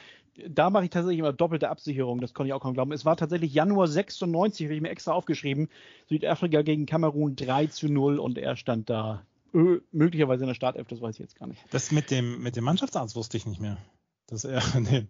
da 0.49 0.70
mache 0.70 0.85
ich 0.85 0.90
tatsächlich 0.90 1.18
immer 1.18 1.33
doppelte 1.33 1.68
Absicherung, 1.68 2.20
das 2.20 2.35
konnte 2.35 2.49
ich 2.49 2.53
auch 2.53 2.61
kaum 2.61 2.75
glauben. 2.75 2.92
Es 2.92 3.05
war 3.05 3.16
tatsächlich 3.16 3.55
Januar 3.55 3.88
96, 3.88 4.66
habe 4.66 4.75
ich 4.75 4.83
mir 4.83 4.90
extra 4.90 5.12
aufgeschrieben, 5.12 5.68
Südafrika 6.09 6.62
gegen 6.62 6.87
Kamerun 6.87 7.37
3 7.37 7.66
zu 7.66 7.88
0 7.88 8.18
und 8.18 8.38
er 8.38 8.57
stand 8.57 8.90
da 8.90 9.22
ö, 9.55 9.81
möglicherweise 9.92 10.44
in 10.44 10.49
der 10.49 10.55
Startelf, 10.55 10.88
das 10.88 11.01
weiß 11.01 11.14
ich 11.16 11.20
jetzt 11.20 11.38
gar 11.38 11.46
nicht. 11.46 11.62
Das 11.70 11.90
mit 11.92 12.11
dem, 12.11 12.42
mit 12.42 12.57
dem 12.57 12.64
Mannschaftsarzt 12.64 13.16
wusste 13.16 13.37
ich 13.37 13.46
nicht 13.46 13.61
mehr. 13.61 13.79
Das 14.27 14.44
er, 14.44 14.62
nee. 14.81 15.07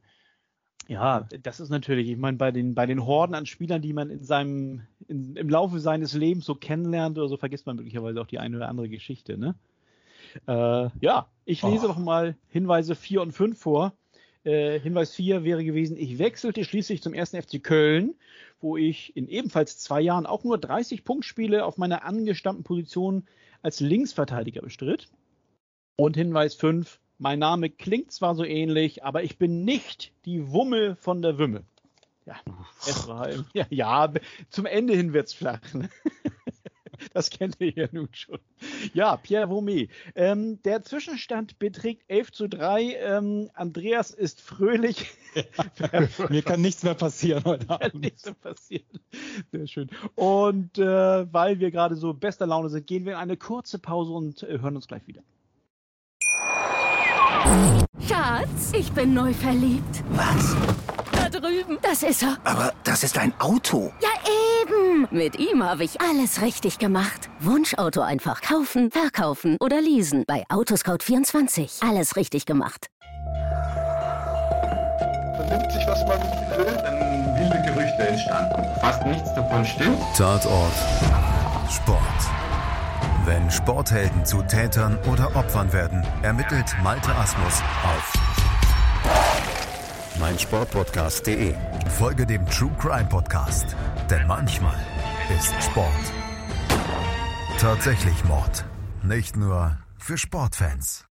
Ja, 0.89 1.27
das 1.43 1.59
ist 1.59 1.71
natürlich, 1.71 2.09
ich 2.09 2.17
meine, 2.17 2.37
bei 2.37 2.53
den, 2.53 2.75
bei 2.75 2.87
den 2.87 3.05
Horden 3.05 3.35
an 3.35 3.47
Spielern, 3.47 3.83
die 3.83 3.93
man 3.93 4.09
in 4.09 4.23
seinem, 4.23 4.83
in, 5.09 5.35
im 5.35 5.49
Laufe 5.49 5.81
seines 5.81 6.15
Lebens 6.15 6.45
so 6.45 6.55
kennenlernt 6.55 7.19
oder 7.19 7.29
so, 7.29 7.37
vergisst 7.37 7.67
man 7.67 7.77
möglicherweise 7.77 8.21
auch 8.21 8.27
die 8.27 8.39
eine 8.39 8.57
oder 8.57 8.69
andere 8.69 8.89
Geschichte, 8.89 9.37
ne? 9.37 9.57
Äh, 10.47 10.91
ja, 11.01 11.29
ich 11.45 11.63
lese 11.63 11.87
oh. 11.87 11.89
noch 11.89 11.99
mal 11.99 12.37
Hinweise 12.49 12.95
4 12.95 13.23
und 13.23 13.33
5 13.33 13.59
vor. 13.59 13.95
Äh, 14.47 14.79
Hinweis 14.79 15.13
4 15.15 15.43
wäre 15.43 15.65
gewesen, 15.65 15.97
ich 15.97 16.19
wechselte 16.19 16.65
schließlich 16.65 17.03
zum 17.03 17.15
ersten 17.15 17.43
FC 17.43 17.63
Köln, 17.63 18.15
wo 18.61 18.77
ich 18.77 19.17
in 19.17 19.29
ebenfalls 19.29 19.79
zwei 19.79 20.01
Jahren 20.01 20.25
auch 20.25 20.45
nur 20.45 20.57
30 20.57 21.03
Punktspiele 21.05 21.65
auf 21.65 21.79
meiner 21.79 22.05
angestammten 22.05 22.63
Position 22.63 23.27
als 23.63 23.81
Linksverteidiger 23.81 24.63
bestritt. 24.63 25.09
Und 25.97 26.17
Hinweis 26.17 26.55
5, 26.55 27.01
mein 27.19 27.41
Name 27.41 27.71
klingt 27.71 28.13
zwar 28.13 28.37
so 28.37 28.45
ähnlich, 28.45 29.03
aber 29.03 29.25
ich 29.25 29.37
bin 29.37 29.65
nicht 29.65 30.13
die 30.27 30.53
Wumme 30.53 30.95
von 30.95 31.23
der 31.23 31.39
Wümme. 31.39 31.65
Ja, 32.25 32.37
ja, 33.53 33.67
ja, 33.71 34.13
zum 34.51 34.67
Ende 34.67 34.95
hin 34.95 35.13
wird's 35.13 35.35
flach. 35.35 35.75
Ne? 35.75 35.89
Das 37.17 37.31
kennt 37.31 37.57
ihr 37.61 37.71
ja 37.71 37.89
nun 37.93 38.11
schon. 38.13 38.39
Ja, 38.93 39.17
Pierre 39.17 39.47
Vomé. 39.47 39.89
Ähm, 40.15 40.63
der 40.65 40.83
Zwischenstand 40.83 41.59
beträgt 41.59 42.03
11 42.09 42.31
zu 42.31 42.47
3. 42.47 42.95
Ähm, 43.01 43.49
Andreas 43.55 44.11
ist 44.11 44.43
fröhlich. 44.43 45.13
Mir 46.29 46.43
kann 46.43 46.61
nichts 46.61 46.83
mehr 46.83 46.93
passieren 46.93 47.43
heute 47.47 47.71
Abend. 47.71 47.93
Kann 47.93 48.01
nichts 48.03 48.27
mehr 48.27 48.35
passieren. 48.35 49.01
Sehr 49.51 49.67
schön. 49.67 49.89
Und 50.15 50.77
äh, 50.77 51.33
weil 51.33 51.59
wir 51.59 51.71
gerade 51.71 51.97
so 51.97 52.13
bester 52.13 52.47
Laune 52.47 52.69
sind, 52.69 52.87
gehen 52.87 53.07
wir 53.07 53.13
in 53.13 53.19
eine 53.19 53.39
kurze 53.39 53.79
Pause 53.79 54.13
und 54.13 54.43
äh, 54.43 54.59
hören 54.59 54.77
uns 54.77 54.87
gleich 54.87 55.07
wieder. 55.07 55.23
Schatz, 58.07 58.75
ich 58.75 58.93
bin 58.93 59.15
neu 59.15 59.33
verliebt. 59.33 60.05
Was? 60.11 60.55
Da 61.13 61.31
drüben. 61.31 61.79
Das 61.81 62.03
ist 62.03 62.23
er. 62.23 62.37
Aber 62.45 62.75
das 62.85 63.05
ist 63.05 63.17
ein 63.17 63.33
Auto. 63.41 63.91
Ja, 64.03 64.11
eben. 64.97 65.09
Mit 65.11 65.39
ihm 65.39 65.63
habe 65.63 65.85
ich 65.85 66.01
alles 66.01 66.43
richtig 66.43 66.79
gemacht. 66.79 67.29
Wunschauto 67.41 68.01
einfach 68.01 68.41
kaufen, 68.41 68.91
verkaufen 68.91 69.57
oder 69.61 69.81
leasen. 69.81 70.25
Bei 70.27 70.45
Autoscout24. 70.49 71.89
Alles 71.89 72.17
richtig 72.17 72.47
gemacht. 72.47 72.89
Man 75.39 75.49
nimmt 75.49 75.73
sich, 75.73 75.87
was 75.87 76.01
man 76.07 76.21
will. 76.21 76.77
Dann 76.83 77.37
wilde 77.37 77.63
Gerüchte 77.67 78.09
entstanden. 78.09 78.81
Fast 78.81 79.05
nichts 79.07 79.35
davon 79.35 79.65
stimmt. 79.65 79.99
Tatort. 80.17 80.73
Sport. 81.71 82.01
Wenn 83.25 83.51
Sporthelden 83.51 84.25
zu 84.25 84.41
Tätern 84.43 84.99
oder 85.11 85.35
Opfern 85.35 85.73
werden, 85.73 86.07
ermittelt 86.23 86.77
Malte 86.83 87.13
Asmus 87.17 87.61
auf 87.83 88.36
meinsportpodcast.de. 90.19 91.55
Folge 91.99 92.27
dem 92.27 92.45
True 92.47 92.75
Crime 92.79 93.09
Podcast, 93.09 93.77
denn 94.11 94.27
manchmal 94.27 94.79
ist 95.37 95.53
Sport 95.63 96.13
tatsächlich 97.59 98.23
Mord. 98.25 98.65
Nicht 99.03 99.35
nur 99.37 99.79
für 99.99 100.19
Sportfans. 100.19 101.07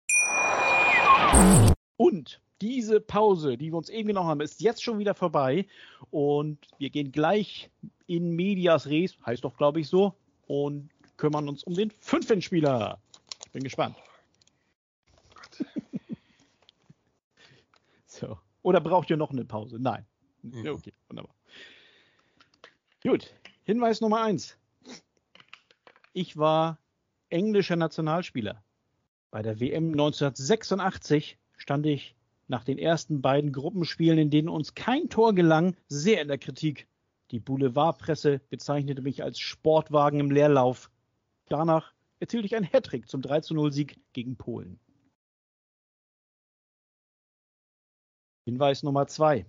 Und 1.95 2.41
diese 2.61 2.99
Pause, 2.99 3.57
die 3.57 3.71
wir 3.71 3.77
uns 3.77 3.89
eben 3.89 4.09
genommen 4.09 4.27
haben, 4.27 4.41
ist 4.41 4.59
jetzt 4.61 4.83
schon 4.83 4.99
wieder 4.99 5.15
vorbei. 5.15 5.65
Und 6.11 6.59
wir 6.79 6.89
gehen 6.89 7.11
gleich 7.11 7.69
in 8.07 8.35
Medias 8.35 8.87
Res, 8.87 9.17
heißt 9.25 9.43
doch, 9.45 9.55
glaube 9.55 9.79
ich, 9.79 9.87
so. 9.87 10.13
Und 10.47 10.89
kümmern 11.15 11.47
uns 11.47 11.63
um 11.63 11.75
den 11.75 11.91
fünften 11.91 12.41
Spieler. 12.41 12.99
Ich 13.45 13.51
bin 13.51 13.63
gespannt. 13.63 13.95
so. 18.05 18.37
Oder 18.63 18.81
braucht 18.81 19.09
ihr 19.09 19.17
noch 19.17 19.31
eine 19.31 19.45
Pause? 19.45 19.77
Nein. 19.79 20.05
Mhm. 20.41 20.67
Okay, 20.67 20.93
wunderbar. 21.07 21.35
Gut. 23.03 23.33
Hinweis 23.63 24.01
Nummer 24.01 24.23
eins. 24.23 24.57
Ich 26.13 26.37
war 26.37 26.79
englischer 27.29 27.75
Nationalspieler. 27.75 28.63
Bei 29.31 29.41
der 29.41 29.59
WM 29.59 29.91
1986 29.91 31.37
stand 31.57 31.85
ich 31.85 32.15
nach 32.47 32.63
den 32.63 32.77
ersten 32.77 33.21
beiden 33.21 33.51
Gruppenspielen, 33.51 34.19
in 34.19 34.29
denen 34.29 34.49
uns 34.49 34.75
kein 34.75 35.09
Tor 35.09 35.33
gelang, 35.33 35.75
sehr 35.87 36.21
in 36.21 36.27
der 36.27 36.37
Kritik. 36.37 36.87
Die 37.31 37.39
Boulevardpresse 37.39 38.41
bezeichnete 38.49 39.01
mich 39.01 39.23
als 39.23 39.39
Sportwagen 39.39 40.19
im 40.19 40.29
Leerlauf. 40.29 40.91
Danach 41.49 41.93
erzielte 42.19 42.45
ich 42.45 42.55
einen 42.55 42.71
Hattrick 42.71 43.09
zum 43.09 43.21
3 43.21 43.41
0 43.49 43.71
Sieg 43.71 43.99
gegen 44.13 44.35
Polen. 44.35 44.79
Hinweis 48.45 48.83
Nummer 48.83 49.07
zwei. 49.07 49.45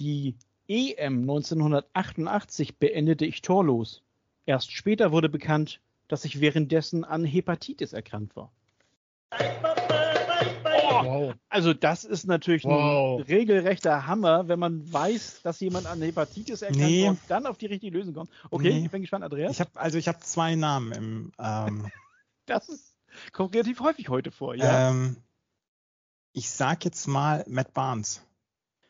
Die 0.00 0.36
EM 0.68 1.20
1988 1.20 2.78
beendete 2.78 3.24
ich 3.26 3.42
torlos. 3.42 4.02
Erst 4.46 4.72
später 4.72 5.12
wurde 5.12 5.28
bekannt, 5.28 5.80
dass 6.08 6.24
ich 6.24 6.40
währenddessen 6.40 7.04
an 7.04 7.24
Hepatitis 7.24 7.92
erkrankt 7.92 8.34
war. 8.36 8.50
Wow. 11.02 11.34
Also 11.48 11.74
das 11.74 12.04
ist 12.04 12.26
natürlich 12.26 12.64
Wow. 12.64 13.20
ein 13.20 13.26
regelrechter 13.26 14.06
Hammer, 14.06 14.48
wenn 14.48 14.58
man 14.58 14.90
weiß, 14.92 15.42
dass 15.42 15.60
jemand 15.60 15.86
an 15.86 16.00
Hepatitis 16.02 16.62
erkrankt 16.62 16.86
Nee. 16.86 17.02
war 17.04 17.10
und 17.10 17.20
dann 17.28 17.46
auf 17.46 17.58
die 17.58 17.66
richtige 17.66 17.96
Lösung 17.96 18.14
kommt. 18.14 18.30
Okay, 18.50 18.72
Nee. 18.72 18.84
ich 18.86 18.90
bin 18.90 19.00
gespannt, 19.02 19.24
Andreas. 19.24 19.52
Ich 19.52 19.60
habe 19.60 19.70
also 19.74 19.98
ich 19.98 20.08
habe 20.08 20.18
zwei 20.20 20.54
Namen 20.54 20.92
im 20.92 21.32
ähm, 21.38 21.90
das 22.46 22.68
ist, 22.68 22.96
kommt 23.32 23.54
relativ 23.54 23.80
häufig 23.80 24.08
heute 24.08 24.30
vor. 24.30 24.54
Ja. 24.54 24.90
ähm, 24.90 25.16
ich 26.34 26.50
sag 26.50 26.84
jetzt 26.84 27.06
mal 27.06 27.44
Matt 27.48 27.72
Barnes. 27.72 28.20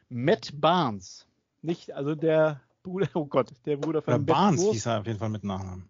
Matt 0.08 0.50
Barnes. 0.60 1.26
Nicht, 1.62 1.92
also 1.92 2.14
der 2.14 2.60
Bruder, 2.82 3.08
oh 3.14 3.26
Gott, 3.26 3.52
der 3.66 3.76
Bruder 3.76 4.02
von 4.02 4.14
Oder 4.14 4.18
Matt 4.18 4.26
Barnes 4.26 4.60
Wurst. 4.62 4.72
hieß 4.74 4.86
er 4.86 5.00
auf 5.00 5.06
jeden 5.06 5.18
Fall 5.18 5.28
mit 5.28 5.44
Nachnamen. 5.44 5.88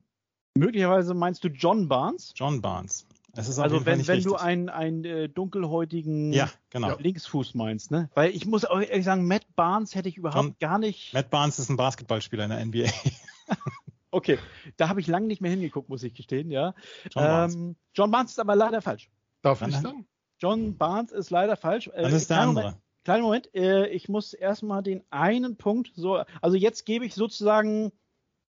Möglicherweise 0.56 1.14
meinst 1.14 1.42
du 1.42 1.48
John 1.48 1.88
Barnes? 1.88 2.32
John 2.36 2.60
Barnes. 2.60 3.06
Es 3.36 3.48
ist 3.48 3.58
auf 3.58 3.64
Also 3.64 3.84
wenn, 3.84 4.06
wenn 4.06 4.22
du 4.22 4.36
einen, 4.36 4.68
einen 4.68 5.04
äh, 5.04 5.28
dunkelhäutigen 5.28 6.32
ja, 6.32 6.48
genau. 6.70 6.96
Linksfuß 6.98 7.54
meinst, 7.54 7.90
ne? 7.90 8.08
Weil 8.14 8.30
ich 8.30 8.46
muss 8.46 8.64
auch 8.64 8.80
ehrlich 8.80 9.04
sagen, 9.04 9.26
Matt 9.26 9.44
Barnes 9.56 9.96
hätte 9.96 10.08
ich 10.08 10.16
überhaupt 10.16 10.36
John- 10.44 10.56
gar 10.60 10.78
nicht. 10.78 11.12
Matt 11.14 11.30
Barnes 11.30 11.58
ist 11.58 11.68
ein 11.70 11.76
Basketballspieler 11.76 12.44
in 12.44 12.50
der 12.50 12.64
NBA. 12.64 12.90
Okay, 14.10 14.38
da 14.76 14.88
habe 14.88 15.00
ich 15.00 15.08
lange 15.08 15.26
nicht 15.26 15.40
mehr 15.40 15.50
hingeguckt, 15.50 15.88
muss 15.88 16.04
ich 16.04 16.14
gestehen, 16.14 16.48
ja. 16.48 16.72
John 17.10 17.24
Barnes. 17.24 17.54
ähm, 17.56 17.76
John 17.94 18.12
Barnes 18.12 18.30
ist 18.30 18.38
aber 18.38 18.54
leider 18.54 18.80
falsch. 18.80 19.10
Darf 19.42 19.60
ich 19.62 19.74
dann? 19.80 20.06
John 20.44 20.76
Barnes 20.76 21.10
ist 21.10 21.30
leider 21.30 21.56
falsch. 21.56 21.88
Äh, 21.94 22.02
Das 22.02 22.12
ist 22.12 22.28
der 22.28 22.36
kleinen 22.36 22.48
andere. 22.50 22.64
Moment, 22.66 22.82
kleinen 23.04 23.22
Moment, 23.22 23.54
äh, 23.54 23.86
ich 23.88 24.10
muss 24.10 24.34
erstmal 24.34 24.82
den 24.82 25.02
einen 25.08 25.56
Punkt 25.56 25.92
so, 25.96 26.22
also 26.42 26.54
jetzt 26.58 26.84
gebe 26.84 27.06
ich 27.06 27.14
sozusagen 27.14 27.92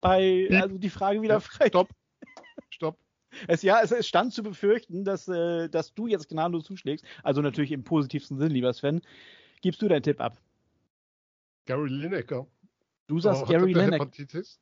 bei, 0.01 0.47
also 0.51 0.79
die 0.79 0.89
Frage 0.89 1.21
wieder 1.21 1.39
frei. 1.39 1.67
Stopp. 1.67 1.89
Stopp. 2.71 2.97
Es, 3.47 3.61
ja, 3.61 3.79
es, 3.81 3.91
es 3.91 4.07
stand 4.07 4.33
zu 4.33 4.41
befürchten, 4.41 5.05
dass, 5.05 5.27
äh, 5.27 5.69
dass 5.69 5.93
du 5.93 6.07
jetzt 6.07 6.29
gnadenlos 6.29 6.63
zuschlägst. 6.65 7.05
Also 7.21 7.41
natürlich 7.43 7.71
im 7.71 7.83
positivsten 7.83 8.39
Sinn, 8.39 8.49
lieber 8.51 8.73
Sven. 8.73 9.01
Gibst 9.61 9.79
du 9.83 9.87
deinen 9.87 10.01
Tipp 10.03 10.19
ab? 10.19 10.41
Gary 11.65 11.89
Lineker. 11.89 12.47
Du 13.05 13.19
sagst 13.19 13.43
Oh, 13.43 13.45
Gary 13.45 13.71
Lineker. 13.73 13.93
Hepatitis? 14.05 14.59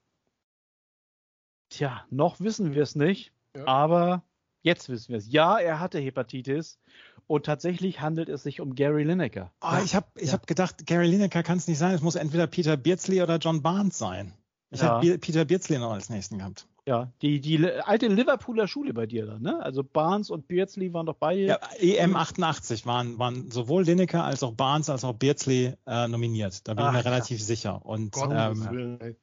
Tja, 1.69 2.05
noch 2.09 2.41
wissen 2.41 2.73
wir 2.73 2.83
es 2.83 2.95
nicht, 2.95 3.31
Ja. 3.55 3.65
aber 3.67 4.23
jetzt 4.61 4.89
wissen 4.89 5.09
wir 5.09 5.17
es. 5.17 5.31
Ja, 5.31 5.57
er 5.57 5.79
hatte 5.79 5.99
Hepatitis 5.99 6.79
und 7.27 7.45
tatsächlich 7.45 8.01
handelt 8.01 8.29
es 8.29 8.43
sich 8.43 8.61
um 8.61 8.75
Gary 8.75 9.03
Lineker. 9.03 9.51
Ah, 9.59 9.81
ich 9.83 9.95
habe 9.95 10.07
ich 10.15 10.33
hab 10.33 10.47
gedacht, 10.47 10.85
Gary 10.85 11.07
Lineker 11.07 11.43
kann 11.43 11.57
es 11.57 11.67
nicht 11.67 11.77
sein. 11.77 11.93
Es 11.93 12.01
muss 12.01 12.15
entweder 12.15 12.47
Peter 12.47 12.77
Beardsley 12.77 13.21
oder 13.21 13.37
John 13.37 13.61
Barnes 13.61 13.97
sein. 13.97 14.33
Ich 14.71 14.81
Ja. 14.81 14.95
habe 14.95 15.05
Be 15.05 15.17
Peter 15.17 15.45
Beardsley 15.45 15.79
noch 15.79 15.91
als 15.91 16.09
nächsten 16.09 16.37
gehabt. 16.37 16.67
Ja, 16.87 17.11
die, 17.21 17.39
die 17.39 17.63
alte 17.63 18.07
Liverpooler 18.07 18.67
Schule 18.67 18.93
bei 18.93 19.05
dir 19.05 19.27
da, 19.27 19.37
ne? 19.37 19.61
Also 19.61 19.83
Barnes 19.83 20.31
und 20.31 20.47
Beardsley 20.47 20.91
waren 20.93 21.05
doch 21.05 21.15
beide. 21.15 21.41
Ja, 21.41 21.59
EM 21.77 22.15
88 22.15 22.87
waren, 22.87 23.19
waren 23.19 23.51
sowohl 23.51 23.83
Lineker 23.83 24.23
als 24.23 24.41
auch 24.41 24.53
Barnes 24.53 24.89
als 24.89 25.03
auch 25.03 25.13
Beardsley 25.13 25.73
äh, 25.85 26.07
nominiert. 26.07 26.67
Da 26.67 26.73
bin 26.73 26.85
Ach, 26.85 26.97
ich 26.97 27.03
mir 27.03 27.11
relativ 27.11 27.41
sicher. 27.43 27.85
Und 27.85 28.17
ähm. 28.17 29.15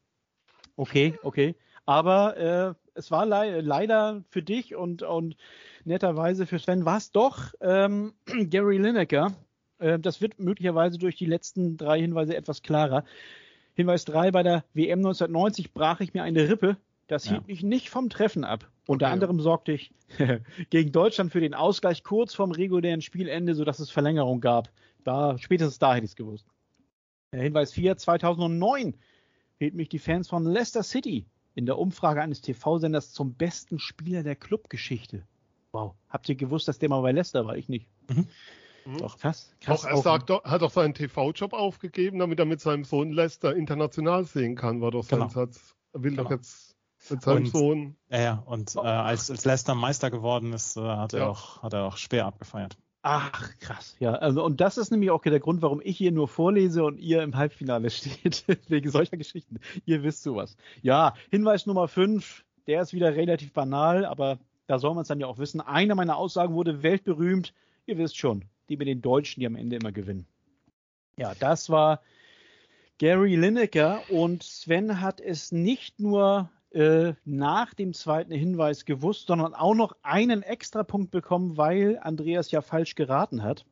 Okay, 0.77 1.19
okay. 1.23 1.57
Aber 1.85 2.37
äh, 2.37 2.75
es 2.99 3.11
war 3.11 3.25
lei 3.25 3.61
leider 3.61 4.23
für 4.29 4.43
dich 4.43 4.75
und, 4.75 5.03
und 5.03 5.37
netterweise 5.85 6.47
für 6.47 6.59
Sven 6.59 6.85
war 6.85 6.99
es 6.99 7.13
doch 7.13 7.55
ähm, 7.61 8.13
Gary 8.51 8.79
Lineker. 8.79 9.33
Äh, 9.79 9.99
das 9.99 10.21
wird 10.21 10.39
möglicherweise 10.39 10.99
durch 10.99 11.17
die 11.17 11.27
letzten 11.27 11.77
drei 11.77 12.01
Hinweise 12.01 12.37
etwas 12.37 12.63
klarer. 12.63 13.05
Hinweis 13.75 14.05
3, 14.05 14.33
bei 14.33 14.43
der 14.43 14.65
WM 14.75 14.99
1990 14.99 15.73
brach 15.73 16.01
ich 16.01 16.13
mir 16.13 16.25
eine 16.25 16.49
Rippe. 16.49 16.77
Das 17.07 17.25
Ja. 17.25 17.33
hielt 17.33 17.47
mich 17.47 17.63
nicht 17.63 17.89
vom 17.89 18.11
Treffen 18.11 18.45
ab. 18.45 18.69
Unter 18.87 19.07
Okay. 19.07 19.13
anderem 19.15 19.41
sorgte 19.41 19.73
ich 19.73 19.93
gegen 20.71 20.91
Deutschland 20.93 21.31
für 21.31 21.41
den 21.41 21.55
Ausgleich 21.55 22.03
kurz 22.03 22.35
vorm 22.35 22.51
regulären 22.51 23.01
Spielende, 23.01 23.55
sodass 23.55 23.79
es 23.79 23.91
Verlängerung 23.91 24.41
gab. 24.41 24.71
Da, 25.05 25.39
spätestens 25.39 25.79
da 25.79 25.95
hätte 25.95 26.05
ich 26.05 26.11
es 26.11 26.17
gewusst. 26.17 26.47
Äh, 27.31 27.43
Hinweis 27.43 27.73
4, 27.73 27.97
2009 27.97 28.97
hielt 29.59 29.75
mich 29.75 29.89
die 29.89 29.99
Fans 29.99 30.29
von 30.29 30.45
Leicester 30.45 30.83
City 30.83 31.27
in 31.55 31.67
der 31.67 31.79
Umfrage 31.79 32.23
eines 32.23 32.41
TV-Senders 32.41 33.13
zum 33.13 33.35
besten 33.35 33.79
Spieler 33.79 34.23
der 34.23 34.37
Clubgeschichte. 34.37 35.27
Wow. 35.73 35.95
Habt 36.09 36.29
ihr 36.29 36.35
gewusst, 36.37 36.69
dass 36.69 36.79
der 36.79 36.89
mal 36.89 37.01
bei 37.03 37.13
Leicester 37.13 37.47
war? 37.47 37.57
Ich 37.57 37.69
nicht. 37.69 37.87
Mhm. 38.09 38.27
Doch, 38.99 39.19
krass. 39.19 39.55
krass 39.61 39.83
Doch, 39.83 39.89
er 39.89 39.95
auch. 39.97 40.03
sagt 40.03 40.31
doch, 40.31 40.45
hat 40.45 40.63
doch 40.63 40.71
seinen 40.71 40.95
TV-Job 40.95 41.53
aufgegeben, 41.53 42.19
damit 42.19 42.39
er 42.39 42.47
mit 42.47 42.61
seinem 42.61 42.85
Sohn 42.85 43.13
Lester 43.13 43.55
international 43.55 44.25
sehen 44.25 44.57
kann, 44.57 44.81
war 44.81 44.91
doch 44.91 45.05
sein 45.05 45.19
Genau. 45.19 45.31
Satz. 45.31 45.75
Er 45.93 46.03
will 46.03 46.17
doch 46.17 46.25
Genau. 46.29 46.37
jetzt 46.37 46.75
mit 47.11 47.21
seinem 47.23 47.37
Und- 47.39 47.47
Sohn. 47.49 47.97
ja, 48.09 48.21
ja, 48.21 48.35
und 48.47 48.75
äh, 48.77 48.79
als, 48.81 49.31
als 49.31 49.45
Leicester 49.45 49.75
Meister 49.75 50.11
geworden 50.11 50.55
ist, 50.55 50.77
äh, 50.79 50.81
hat, 50.81 51.13
er 51.13 51.21
Ja. 51.21 51.29
auch, 51.29 51.63
hat 51.63 51.75
er 51.75 51.85
auch 51.85 51.97
schwer 51.99 52.25
abgefeiert. 52.25 52.79
Ach, 53.11 53.59
krass. 53.61 53.97
Ja, 54.01 54.17
also, 54.17 54.45
und 54.45 54.61
das 54.61 54.77
ist 54.77 54.91
nämlich 54.91 55.11
auch 55.11 55.23
der 55.23 55.41
Grund, 55.41 55.63
warum 55.63 55.81
ich 55.83 55.97
hier 55.97 56.13
nur 56.13 56.29
vorlese 56.29 56.85
und 56.85 56.99
ihr 56.99 57.23
im 57.23 57.37
Halbfinale 57.37 57.89
steht. 57.91 58.45
Wegen 58.69 58.91
solcher 58.91 59.17
Geschichten. 59.17 59.61
Ihr 59.87 60.03
wisst 60.03 60.23
sowas. 60.25 60.59
Ja, 60.83 61.15
Hinweis 61.31 61.65
Nummer 61.65 61.89
5, 61.89 62.45
der 62.67 62.83
ist 62.83 62.93
wieder 62.93 63.17
relativ 63.17 63.55
banal, 63.55 64.05
aber 64.05 64.39
da 64.67 64.79
soll 64.79 64.93
man 64.93 65.03
es 65.03 65.09
dann 65.09 65.21
ja 65.21 65.27
auch 65.27 65.39
wissen. 65.39 65.63
Eine 65.63 65.95
meiner 65.95 66.19
Aussagen 66.19 66.53
wurde 66.53 66.83
weltberühmt. 66.83 67.55
Ihr 67.87 67.97
wisst 67.97 68.19
schon, 68.19 68.45
die 68.69 68.77
mit 68.77 68.89
den 68.89 69.01
Deutschen, 69.01 69.41
die 69.41 69.47
am 69.47 69.57
Ende 69.57 69.77
immer 69.77 69.91
gewinnen. 69.91 70.27
Ja, 71.17 71.33
das 71.35 71.71
war 71.71 72.03
Gary 72.99 73.37
Lineker 73.37 74.03
und 74.11 74.43
Sven 74.43 75.01
hat 75.01 75.19
es 75.23 75.51
nicht 75.51 75.99
nur 75.99 76.51
äh, 76.71 77.15
nach 77.25 77.75
dem 77.75 77.95
zweiten 77.95 78.33
Hinweis 78.33 78.85
gewusst, 78.85 79.27
sondern 79.27 79.55
auch 79.55 79.75
noch 79.75 79.97
einen 80.03 80.43
Extrapunkt 80.43 81.11
bekommen, 81.11 81.57
weil 81.57 81.99
Andreas 82.03 82.51
ja 82.51 82.61
falsch 82.61 82.95
geraten 82.95 83.43
hat. 83.43 83.65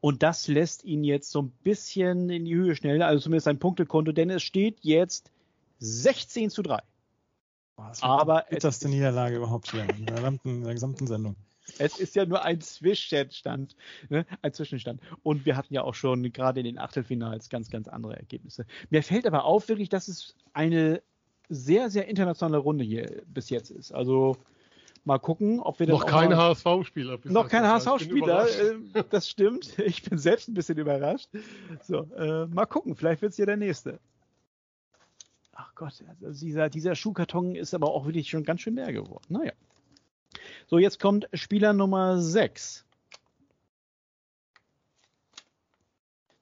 Und 0.00 0.22
das 0.22 0.48
lässt 0.48 0.84
ihn 0.84 1.04
jetzt 1.04 1.30
so 1.30 1.42
ein 1.42 1.50
bisschen 1.62 2.30
in 2.30 2.46
die 2.46 2.54
Höhe 2.54 2.74
schnellen, 2.74 3.02
also 3.02 3.22
zumindest 3.22 3.44
sein 3.44 3.58
Punktekonto, 3.58 4.12
denn 4.12 4.30
es 4.30 4.42
steht 4.42 4.78
jetzt 4.80 5.30
16 5.78 6.50
zu 6.50 6.62
3. 6.62 6.78
Boah, 7.76 7.88
das 7.88 8.02
war 8.02 8.20
Aber 8.20 8.44
die 8.48 8.54
bitterste 8.54 8.88
Niederlage 8.88 9.36
überhaupt 9.36 9.70
hier 9.70 9.82
in 9.82 10.06
der 10.06 10.16
gesamten, 10.16 10.48
in 10.48 10.64
der 10.64 10.74
gesamten 10.74 11.06
Sendung. 11.06 11.36
Es 11.78 11.98
ist 11.98 12.16
ja 12.16 12.26
nur 12.26 12.42
ein 12.42 12.60
Zwischenstand, 12.60 13.76
ne? 14.08 14.26
ein 14.42 14.52
Zwischenstand. 14.52 15.00
Und 15.22 15.46
wir 15.46 15.56
hatten 15.56 15.72
ja 15.72 15.82
auch 15.82 15.94
schon 15.94 16.32
gerade 16.32 16.60
in 16.60 16.64
den 16.64 16.78
Achtelfinals 16.78 17.48
ganz, 17.48 17.70
ganz 17.70 17.86
andere 17.86 18.16
Ergebnisse. 18.16 18.66
Mir 18.90 19.02
fällt 19.02 19.26
aber 19.26 19.44
auf 19.44 19.68
wirklich, 19.68 19.88
dass 19.88 20.08
es 20.08 20.34
eine 20.52 21.02
sehr, 21.50 21.90
sehr 21.90 22.08
internationale 22.08 22.58
Runde 22.58 22.84
hier 22.84 23.22
bis 23.26 23.50
jetzt 23.50 23.70
ist. 23.70 23.92
Also 23.92 24.36
mal 25.04 25.18
gucken, 25.18 25.60
ob 25.60 25.78
wir 25.80 25.86
das 25.86 25.98
Noch 25.98 26.06
kein 26.06 26.34
HSV-Spieler. 26.34 27.18
noch 27.24 27.48
kein 27.48 27.64
HSV-Spieler, 27.64 28.44
HSV-Spieler. 28.44 28.96
äh, 29.00 29.04
das 29.10 29.28
stimmt. 29.28 29.76
Ich 29.84 30.02
bin 30.02 30.16
selbst 30.16 30.48
ein 30.48 30.54
bisschen 30.54 30.78
überrascht. 30.78 31.28
So, 31.82 32.04
äh, 32.16 32.46
mal 32.46 32.66
gucken, 32.66 32.94
vielleicht 32.94 33.20
wird 33.20 33.32
es 33.32 33.38
ja 33.38 33.46
der 33.46 33.56
nächste. 33.56 33.98
Ach 35.52 35.74
Gott, 35.74 36.02
also 36.22 36.46
dieser, 36.46 36.70
dieser 36.70 36.94
Schuhkarton 36.94 37.54
ist 37.54 37.74
aber 37.74 37.92
auch 37.92 38.06
wirklich 38.06 38.30
schon 38.30 38.44
ganz 38.44 38.62
schön 38.62 38.76
leer 38.76 38.92
geworden. 38.92 39.24
Naja. 39.28 39.52
So, 40.68 40.78
jetzt 40.78 41.00
kommt 41.00 41.28
Spieler 41.34 41.72
Nummer 41.72 42.20
6. 42.20 42.86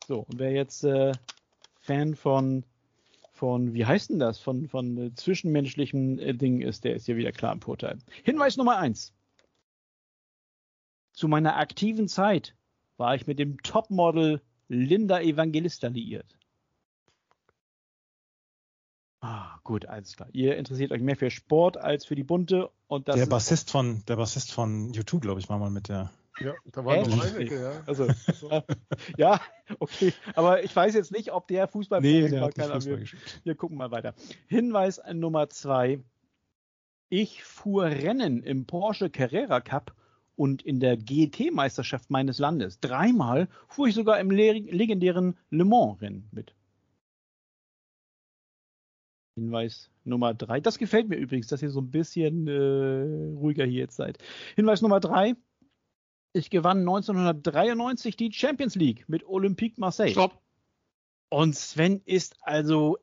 So, 0.07 0.21
und 0.21 0.38
wer 0.38 0.53
jetzt 0.53 0.85
äh, 0.85 1.12
Fan 1.81 2.14
von, 2.14 2.64
von, 3.38 3.72
wie 3.72 3.87
heißt 3.87 4.11
denn 4.11 4.18
das, 4.18 4.40
von, 4.40 4.68
von 4.68 4.98
äh, 4.98 5.14
zwischenmenschlichen 5.14 6.18
äh, 6.18 6.35
Dingen 6.35 6.61
ist, 6.61 6.83
der 6.83 6.96
ist 6.96 7.07
hier 7.07 7.16
wieder 7.16 7.31
klar 7.31 7.53
im 7.53 7.61
Vorteil. 7.61 7.98
Hinweis 8.24 8.57
Nummer 8.57 8.79
1. 8.79 9.14
Zu 11.12 11.29
meiner 11.29 11.57
aktiven 11.57 12.09
Zeit 12.09 12.57
war 12.96 13.14
ich 13.14 13.29
mit 13.29 13.38
dem 13.38 13.62
Topmodel 13.62 14.42
Linda 14.66 15.20
Evangelista 15.20 15.87
liiert. 15.87 16.37
Ah, 19.20 19.59
gut, 19.62 19.87
alles 19.87 20.16
klar. 20.16 20.29
Ihr 20.33 20.57
interessiert 20.57 20.90
euch 20.90 21.01
mehr 21.01 21.16
für 21.16 21.31
Sport 21.31 21.77
als 21.77 22.05
für 22.05 22.16
die 22.16 22.24
Bunte 22.24 22.70
und 22.88 23.07
das 23.09 23.14
der 23.14 23.24
ist 23.24 23.31
Bassist 23.31 23.70
von, 23.70 24.05
der 24.07 24.16
Bassist 24.16 24.53
von 24.53 24.92
U2, 24.92 25.20
glaube 25.20 25.40
ich, 25.40 25.48
war 25.48 25.59
mal 25.59 25.70
mit 25.70 25.88
der. 25.88 26.11
Ja, 26.40 26.55
da 26.72 26.85
waren 26.85 27.11
noch 27.11 27.35
einige, 27.35 27.61
ja. 27.61 27.83
Also, 27.87 28.07
ja, 29.16 29.40
okay. 29.79 30.12
Aber 30.35 30.62
ich 30.62 30.74
weiß 30.74 30.94
jetzt 30.94 31.12
nicht, 31.12 31.33
ob 31.33 31.48
der 31.48 31.68
Fußball 31.68 32.03
war. 32.03 32.51
Keine 32.51 32.72
Ahnung. 32.72 32.85
Wir, 32.85 32.96
gespielt. 32.98 33.40
wir 33.44 33.55
gucken 33.55 33.77
mal 33.77 33.90
weiter. 33.90 34.14
Hinweis 34.46 34.98
an 34.98 35.18
Nummer 35.18 35.48
zwei. 35.51 36.01
Ich 37.09 37.42
fuhr 37.42 37.87
Rennen 37.87 38.42
im 38.42 38.66
Porsche 38.66 39.11
Carrera 39.11 39.61
Cup 39.61 39.94
und 40.37 40.62
in 40.62 40.79
der 40.79 40.96
GT-Meisterschaft 40.96 42.11
meines 42.11 42.38
Landes. 42.38 42.79
Dreimal 42.81 43.48
fuhr 43.66 43.88
ich 43.88 43.94
sogar 43.94 44.20
im 44.20 44.31
le 44.31 44.53
legendären 44.53 45.37
Le 45.51 45.64
Mans-Rennen 45.64 46.29
mit. 46.31 46.55
Hinweis 49.37 49.90
Nummer 50.05 50.35
drei. 50.35 50.61
Das 50.61 50.79
gefällt 50.79 51.09
mir 51.09 51.16
übrigens, 51.16 51.48
dass 51.48 51.62
ihr 51.62 51.70
so 51.70 51.81
ein 51.81 51.90
bisschen 51.90 52.46
äh, 52.48 53.37
ruhiger 53.37 53.64
hier 53.64 53.81
jetzt 53.81 53.96
seid. 53.96 54.18
Hinweis 54.57 54.83
Nummer 54.83 55.01
drei. 55.01 55.35
Ich 56.33 56.51
gewann 56.51 56.81
1993 56.81 58.17
die 58.17 58.33
Champions 58.33 58.75
League 58.75 59.09
mit 59.09 59.27
Olympique 59.27 59.79
Marseille. 59.81 60.11
Stopp. 60.12 60.41
Und 61.31 61.57
Sven 61.57 62.01
ist 62.05 62.37
also 62.43 62.99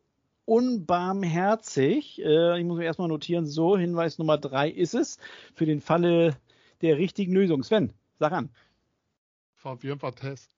unbarmherzig. 0.45 2.21
Äh, 2.23 2.59
ich 2.59 2.65
muss 2.65 2.77
mir 2.77 2.85
erstmal 2.85 3.07
notieren, 3.07 3.45
so, 3.45 3.77
Hinweis 3.77 4.17
Nummer 4.19 4.38
drei 4.38 4.69
ist 4.69 4.93
es. 4.95 5.17
Für 5.55 5.65
den 5.65 5.81
Falle 5.81 6.35
der 6.81 6.97
richtigen 6.97 7.33
Lösung. 7.33 7.63
Sven, 7.63 7.93
sag 8.19 8.31
an. 8.31 8.49
Fabien 9.55 9.97
Barthez. 9.97 10.49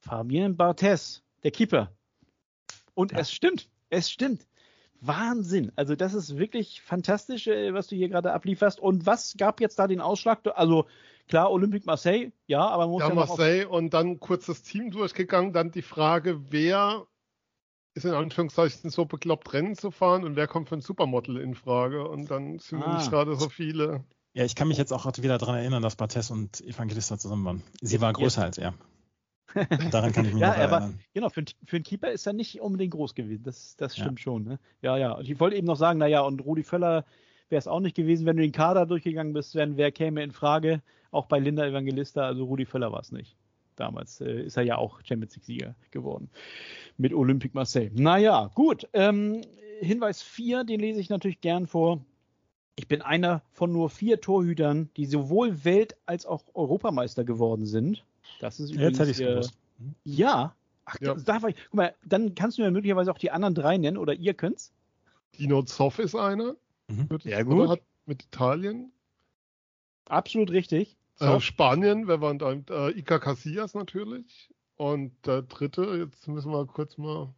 Fabien 0.00 0.56
Barthez, 0.56 1.22
der 1.44 1.50
Keeper. 1.52 1.92
Und 2.94 3.12
Ja. 3.12 3.18
es 3.18 3.32
stimmt, 3.32 3.68
es 3.90 4.10
stimmt. 4.10 4.46
Wahnsinn. 5.00 5.70
Also 5.76 5.94
das 5.94 6.12
ist 6.14 6.38
wirklich 6.38 6.80
fantastisch, 6.82 7.46
äh, 7.46 7.72
was 7.72 7.86
du 7.86 7.94
hier 7.94 8.08
gerade 8.08 8.32
ablieferst. 8.32 8.80
Und 8.80 9.06
was 9.06 9.36
gab 9.38 9.60
jetzt 9.60 9.78
da 9.78 9.86
den 9.86 10.00
Ausschlag? 10.00 10.40
Also 10.56 10.86
klar, 11.28 11.50
Olympique 11.52 11.86
Marseille, 11.86 12.32
ja, 12.46 12.66
aber 12.66 12.84
man 12.84 12.90
muss 12.92 13.02
Ja, 13.02 13.08
ja, 13.08 13.14
Marseille 13.14 13.64
und 13.68 13.94
dann 13.94 14.18
kurz 14.20 14.46
das 14.46 14.62
Team 14.62 14.90
durchgegangen, 14.90 15.52
dann 15.52 15.70
die 15.70 15.82
Frage, 15.82 16.50
wer 16.50 17.06
ist 17.94 18.04
in 18.04 18.12
Anführungszeichen 18.14 18.90
so 18.90 19.04
bekloppt, 19.06 19.52
Rennen 19.52 19.74
zu 19.76 19.90
fahren 19.90 20.24
und 20.24 20.36
wer 20.36 20.46
kommt 20.46 20.68
für 20.68 20.76
ein 20.76 20.80
Supermodel 20.80 21.36
in 21.38 21.54
Frage 21.54 22.08
und 22.08 22.30
dann 22.30 22.58
sind 22.58 22.82
Ah. 22.82 22.96
nicht 22.98 23.10
gerade 23.10 23.34
so 23.36 23.48
viele. 23.48 24.04
Ja, 24.34 24.44
ich 24.44 24.54
kann 24.54 24.68
mich 24.68 24.78
jetzt 24.78 24.92
auch 24.92 25.04
wieder 25.18 25.38
daran 25.38 25.56
erinnern, 25.56 25.82
dass 25.82 25.96
Bartes 25.96 26.30
und 26.30 26.60
Evangelista 26.60 27.18
zusammen 27.18 27.44
waren. 27.44 27.62
Sie 27.80 28.00
war 28.00 28.12
größer 28.12 28.42
als 28.44 28.58
er. 28.58 28.74
Daran 29.90 30.12
kann 30.12 30.26
ich 30.26 30.34
mich 30.34 30.40
Ja, 30.42 30.48
noch 30.50 30.56
er 30.58 30.70
war- 30.70 30.80
erinnern. 30.82 31.00
Genau, 31.14 31.28
für, 31.30 31.42
für 31.64 31.76
einen 31.76 31.82
Keeper 31.84 32.10
ist 32.12 32.26
er 32.26 32.34
nicht 32.34 32.60
unbedingt 32.60 32.92
groß 32.92 33.14
gewesen. 33.14 33.42
Das, 33.42 33.74
das 33.76 33.96
Ja. 33.96 34.04
stimmt 34.04 34.20
schon. 34.20 34.44
Ne? 34.44 34.58
Ja, 34.82 34.96
ja. 34.96 35.12
Und 35.12 35.28
ich 35.28 35.40
wollte 35.40 35.56
eben 35.56 35.66
noch 35.66 35.76
sagen, 35.76 35.98
naja, 35.98 36.20
und 36.20 36.40
Rudi 36.44 36.62
Völler 36.62 37.04
wäre 37.48 37.58
es 37.58 37.66
auch 37.66 37.80
nicht 37.80 37.96
gewesen, 37.96 38.26
wenn 38.26 38.36
du 38.36 38.42
den 38.42 38.52
Kader 38.52 38.84
durchgegangen 38.86 39.32
bist, 39.32 39.52
Sven, 39.52 39.76
wer 39.78 39.90
käme 39.90 40.22
in 40.22 40.32
Frage? 40.32 40.82
Auch 41.10 41.26
bei 41.26 41.38
Linda 41.38 41.64
Evangelista, 41.66 42.26
also 42.26 42.44
Rudi 42.44 42.66
Völler 42.66 42.92
war 42.92 43.00
es 43.00 43.12
nicht. 43.12 43.36
Damals 43.76 44.20
äh, 44.20 44.42
ist 44.42 44.56
er 44.56 44.64
ja 44.64 44.76
auch 44.76 45.00
Champions 45.04 45.36
League-Sieger 45.36 45.74
geworden 45.90 46.28
mit 46.96 47.14
Olympique 47.14 47.54
Marseille. 47.54 47.90
Naja, 47.94 48.50
gut. 48.54 48.88
Ähm, 48.92 49.42
Hinweis 49.80 50.20
4, 50.22 50.64
den 50.64 50.80
lese 50.80 51.00
ich 51.00 51.08
natürlich 51.08 51.40
gern 51.40 51.66
vor. 51.66 52.00
Ich 52.76 52.88
bin 52.88 53.02
einer 53.02 53.42
von 53.52 53.72
nur 53.72 53.88
vier 53.90 54.20
Torhütern, 54.20 54.90
die 54.96 55.06
sowohl 55.06 55.64
Welt- 55.64 55.96
als 56.06 56.26
auch 56.26 56.42
Europameister 56.54 57.24
geworden 57.24 57.66
sind. 57.66 58.04
Das 58.40 58.60
ist 58.60 58.70
übrigens 58.70 58.98
Jetzt 58.98 59.00
hätte 59.00 59.10
ich 59.10 59.16
es 59.18 59.22
äh, 59.22 59.32
gewusst. 59.32 59.58
ja. 60.04 60.54
Ach, 60.84 60.96
Ja. 61.00 61.14
ich. 61.48 61.56
Guck 61.66 61.74
mal, 61.74 61.94
dann 62.04 62.34
kannst 62.34 62.56
du 62.58 62.62
mir 62.62 62.70
möglicherweise 62.70 63.10
auch 63.12 63.18
die 63.18 63.30
anderen 63.30 63.54
drei 63.54 63.76
nennen 63.78 63.96
oder 63.96 64.14
ihr 64.14 64.34
könnt's. 64.34 64.72
Dino 65.38 65.62
Zoff 65.62 65.98
ist 65.98 66.14
einer. 66.14 66.54
Mhm. 66.88 67.08
oder 67.10 67.44
gut. 67.44 67.68
Hat 67.68 67.80
mit 68.06 68.24
Italien. 68.24 68.90
Absolut 70.08 70.50
richtig. 70.50 70.96
Äh, 71.20 71.40
Spanien, 71.40 72.06
wer 72.06 72.20
war 72.20 72.34
da? 72.34 72.52
Äh, 72.52 72.98
Iker 72.98 73.18
Casillas 73.18 73.74
natürlich. 73.74 74.50
Und 74.76 75.26
der 75.26 75.42
dritte, 75.42 75.82
jetzt 75.96 76.28
müssen 76.28 76.52
wir 76.52 76.66
kurz 76.66 76.96
mal. 76.98 77.34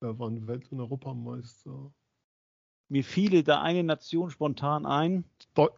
Wer 0.00 0.18
war 0.18 0.28
ein 0.28 0.46
Welt- 0.46 0.70
und 0.70 0.80
Europameister? 0.80 1.92
Mir 2.88 3.02
fiel 3.02 3.42
da 3.42 3.62
eine 3.62 3.82
Nation 3.82 4.30
spontan 4.30 4.86
ein. 4.86 5.24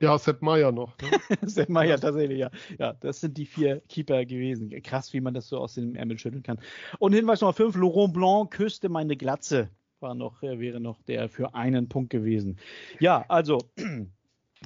Ja, 0.01 0.19
Sepp 0.19 0.43
Meier 0.43 0.73
noch. 0.73 0.99
Ne? 0.99 1.09
Sepp 1.49 1.71
Meier, 1.71 1.99
tatsächlich, 1.99 2.39
ja. 2.39 2.51
Ja, 2.79 2.93
das 2.93 3.21
sind 3.21 3.39
die 3.39 3.47
vier 3.47 3.81
Keeper 3.89 4.27
gewesen. 4.27 4.71
Krass, 4.83 5.15
wie 5.15 5.23
man 5.23 5.33
das 5.33 5.49
so 5.49 5.57
aus 5.59 5.75
dem 5.75 5.95
Ärmel 5.95 6.19
schütteln 6.19 6.43
kann. 6.43 6.61
Und 6.99 7.15
Hinweis 7.15 7.41
Nummer 7.41 7.55
5, 7.55 7.77
Laurent 7.77 8.13
Blanc 8.13 8.51
küsste 8.51 8.91
meine 8.91 9.17
Glatze. 9.17 9.71
War 10.01 10.15
noch, 10.15 10.43
äh, 10.43 10.61
wäre 10.61 10.81
noch 10.81 11.01
der 11.03 11.31
für 11.31 11.55
einen 11.55 11.89
Punkt 11.89 12.11
gewesen. 12.11 12.59
Ja, 13.01 13.25
also, 13.29 13.59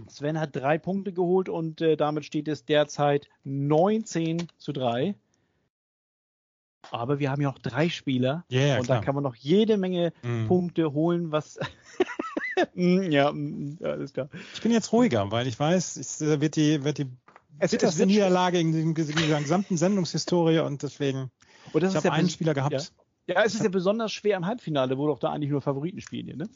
Sven 0.08 0.38
hat 0.40 0.54
drei 0.56 0.78
Punkte 0.78 1.12
geholt 1.12 1.48
und 1.48 1.80
äh, 1.80 1.96
damit 1.96 2.24
steht 2.24 2.48
es 2.48 2.64
derzeit 2.64 3.28
19 3.44 4.48
zu 4.58 4.72
3. 4.72 5.14
Aber 6.90 7.18
wir 7.18 7.30
haben 7.30 7.40
ja 7.40 7.48
noch 7.48 7.58
drei 7.58 7.88
Spieler 7.88 8.44
ja, 8.48 8.74
und 8.78 8.88
da 8.88 8.94
klar. 8.94 9.02
kann 9.04 9.14
man 9.14 9.24
noch 9.24 9.36
jede 9.36 9.76
Menge 9.76 10.12
Mhm. 10.22 10.48
Punkte 10.48 10.92
holen, 10.92 11.32
was. 11.32 11.58
Mm, 12.74 13.10
ja, 13.10 13.32
mm, 13.32 13.78
ja, 13.80 13.88
alles 13.90 14.12
klar. 14.12 14.28
Ich 14.54 14.60
bin 14.60 14.70
jetzt 14.72 14.92
ruhiger, 14.92 15.30
weil 15.32 15.46
ich 15.46 15.58
weiß, 15.58 15.96
es 15.96 16.20
äh, 16.20 16.40
wird 16.40 16.54
die, 16.54 16.84
wird 16.84 16.98
die 16.98 17.06
Es, 17.58 17.70
bitterste 17.70 18.06
Niederlage 18.06 18.60
in, 18.60 18.74
in 18.74 18.94
dieser 18.94 19.14
gesamten 19.14 19.76
Sendungshistorie 19.78 20.60
und 20.60 20.82
deswegen, 20.82 21.30
Und 21.72 21.82
das 21.82 21.92
ich 21.92 21.96
habe 21.96 22.12
einen 22.12 22.28
Spieler 22.28 22.54
gehabt. 22.54 22.72
Ja. 22.72 22.80
Ja, 23.28 23.42
es 23.44 23.54
ist 23.54 23.62
ja 23.62 23.68
besonders 23.68 24.12
schwer 24.12 24.36
im 24.36 24.46
Halbfinale, 24.46 24.98
wo 24.98 25.06
doch 25.06 25.18
da 25.20 25.30
eigentlich 25.30 25.50
nur 25.50 25.60
Favoriten 25.62 26.00
spielen 26.00 26.26
hier, 26.26 26.36
ne? 26.36 26.48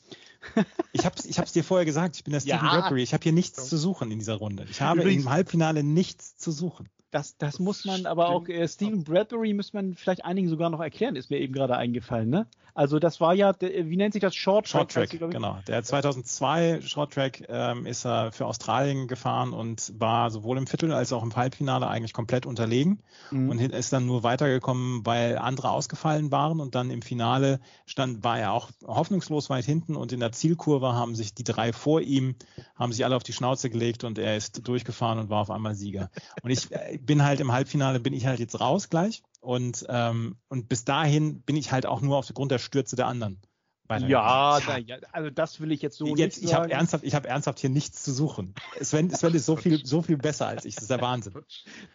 Ich 0.93 1.05
habe 1.05 1.15
es 1.19 1.25
ich 1.25 1.39
hab's 1.39 1.53
dir 1.53 1.63
vorher 1.63 1.85
gesagt, 1.85 2.17
ich 2.17 2.25
bin 2.25 2.33
der 2.33 2.41
Stephen 2.41 2.65
Ja. 2.65 2.81
Bradbury. 2.81 3.03
Ich 3.03 3.13
habe 3.15 3.23
hier 3.23 3.33
nichts 3.33 3.69
zu 3.69 3.77
suchen 3.77 4.11
in 4.11 4.19
dieser 4.19 4.35
Runde. 4.35 4.67
Ich 4.71 4.81
habe 4.81 5.01
Übrigens- 5.01 5.25
im 5.25 5.31
Halbfinale 5.31 5.83
nichts 5.85 6.37
zu 6.37 6.51
suchen. 6.51 6.89
Das, 7.17 7.39
das 7.39 7.59
muss 7.59 7.87
man 7.87 8.05
aber 8.05 8.29
auch, 8.29 8.47
äh, 8.47 8.69
Stephen 8.69 9.03
Bradbury 9.03 9.55
muss 9.55 9.73
man 9.73 9.95
vielleicht 9.95 10.27
einigen 10.27 10.51
sogar 10.51 10.69
noch 10.69 10.81
erklären, 10.81 11.17
ist 11.17 11.31
mir 11.31 11.39
eben 11.39 11.55
gerade 11.55 11.75
eingefallen, 11.75 12.29
ne? 12.29 12.47
Also 12.75 12.99
das 12.99 13.23
war 13.23 13.33
ja, 13.33 13.55
wie 13.59 13.97
nennt 13.97 14.13
sich 14.13 14.21
das? 14.21 14.35
Short 14.35 14.67
Track? 14.67 14.93
Short 14.93 15.09
Track, 15.11 15.23
ich. 15.23 15.31
genau. 15.31 15.59
Der 15.67 15.83
2002 15.83 16.83
Short 16.83 17.15
Track 17.15 17.47
ähm, 17.49 17.87
ist 17.87 18.05
er 18.05 18.33
für 18.33 18.45
Australien 18.45 19.09
gefahren 19.09 19.55
und 19.55 19.95
war 19.99 20.31
sowohl 20.31 20.59
im 20.59 20.67
Viertel 20.67 20.93
als 20.93 21.11
auch 21.15 21.23
im 21.23 21.35
Halbfinale 21.35 21.89
eigentlich 21.89 22.13
komplett 22.13 22.45
unterlegen 22.45 23.01
Mhm. 23.31 23.49
und 23.49 23.59
ist 23.61 23.95
dann 23.95 24.05
nur 24.05 24.23
weitergekommen, 24.23 25.07
weil 25.07 25.39
andere 25.39 25.71
ausgefallen 25.71 26.31
waren 26.31 26.61
und 26.61 26.75
dann 26.75 26.91
im 26.91 27.01
Finale 27.01 27.61
stand, 27.87 28.23
war 28.23 28.39
er 28.39 28.53
auch 28.53 28.71
hoffnungslos 28.87 29.49
weit 29.49 29.65
hinten 29.65 29.97
und 29.97 30.13
in 30.13 30.21
der 30.21 30.33
Zielkurve 30.33 30.93
haben 30.93 31.15
sich 31.15 31.33
die 31.35 31.45
drei 31.45 31.73
vor 31.73 32.03
ihm, 32.03 32.35
haben 32.75 32.93
sich 32.93 33.07
alle 33.07 33.17
auf 33.17 33.23
die 33.23 33.33
Schnauze 33.33 33.71
gelegt 33.71 34.05
und 34.05 34.19
er 34.19 34.37
ist 34.37 34.69
durchgefahren 34.69 35.19
und 35.19 35.31
war 35.31 35.41
auf 35.41 35.51
einmal 35.51 35.75
Sieger. 35.75 36.11
Und 36.43 36.51
ich 36.51 36.71
äh, 36.73 36.99
bin 37.07 37.25
halt 37.25 37.41
im 37.41 37.53
Halbfinale, 37.53 38.01
bin 38.01 38.13
ich 38.13 38.27
halt 38.27 38.41
jetzt 38.41 38.61
raus 38.61 38.91
gleich 38.91 39.23
und, 39.41 39.87
ähm, 39.89 40.37
und 40.49 40.69
bis 40.69 40.85
dahin 40.85 41.41
bin 41.43 41.57
ich 41.57 41.73
halt 41.73 41.87
auch 41.87 42.01
nur 42.01 42.17
aufgrund 42.17 42.51
der 42.51 42.59
Stürze 42.59 42.97
der 42.97 43.07
anderen. 43.07 43.41
ja, 43.89 44.59
na, 44.67 44.79
ja, 44.79 44.97
also 45.13 45.31
das 45.31 45.61
will 45.61 45.71
ich 45.71 45.81
jetzt 45.81 45.97
so 45.97 46.17
Jetzt, 46.17 46.43
nicht 46.43 46.51
ich 46.51 46.55
habe 46.55 46.71
ernsthaft, 46.71 47.05
ich 47.05 47.15
habe 47.15 47.29
ernsthaft 47.29 47.61
hier 47.61 47.71
nichts 47.71 48.03
zu 48.03 48.13
suchen. 48.13 48.55
Sven, 48.81 49.11
Sven 49.11 49.35
ist 49.35 49.47
so 49.47 49.57
viel, 49.57 49.87
so 49.87 50.03
viel 50.03 50.17
besser 50.17 50.49
als 50.49 50.65
ich. 50.65 50.75
Das 50.75 50.83
ist 50.83 50.91
der 50.91 51.01
Wahnsinn. 51.01 51.35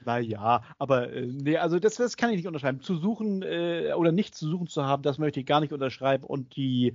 Naja, 0.06 0.63
aber 0.80 1.12
äh, 1.12 1.26
nee, 1.26 1.58
also 1.58 1.80
das, 1.80 1.95
das 1.95 2.15
kann 2.15 2.30
ich 2.30 2.38
nicht 2.38 2.47
unterschreiben. 2.47 2.82
Zu 2.82 2.95
suchen 2.95 3.41
äh, 3.41 3.93
oder 3.95 4.13
nicht 4.13 4.36
zu 4.36 4.50
suchen 4.50 4.67
zu 4.67 4.86
haben, 4.86 5.04
das 5.04 5.17
möchte 5.17 5.41
ich 5.41 5.45
gar 5.45 5.60
nicht 5.60 5.74
unterschreiben. 5.74 6.24
Und 6.24 6.56
die, 6.56 6.93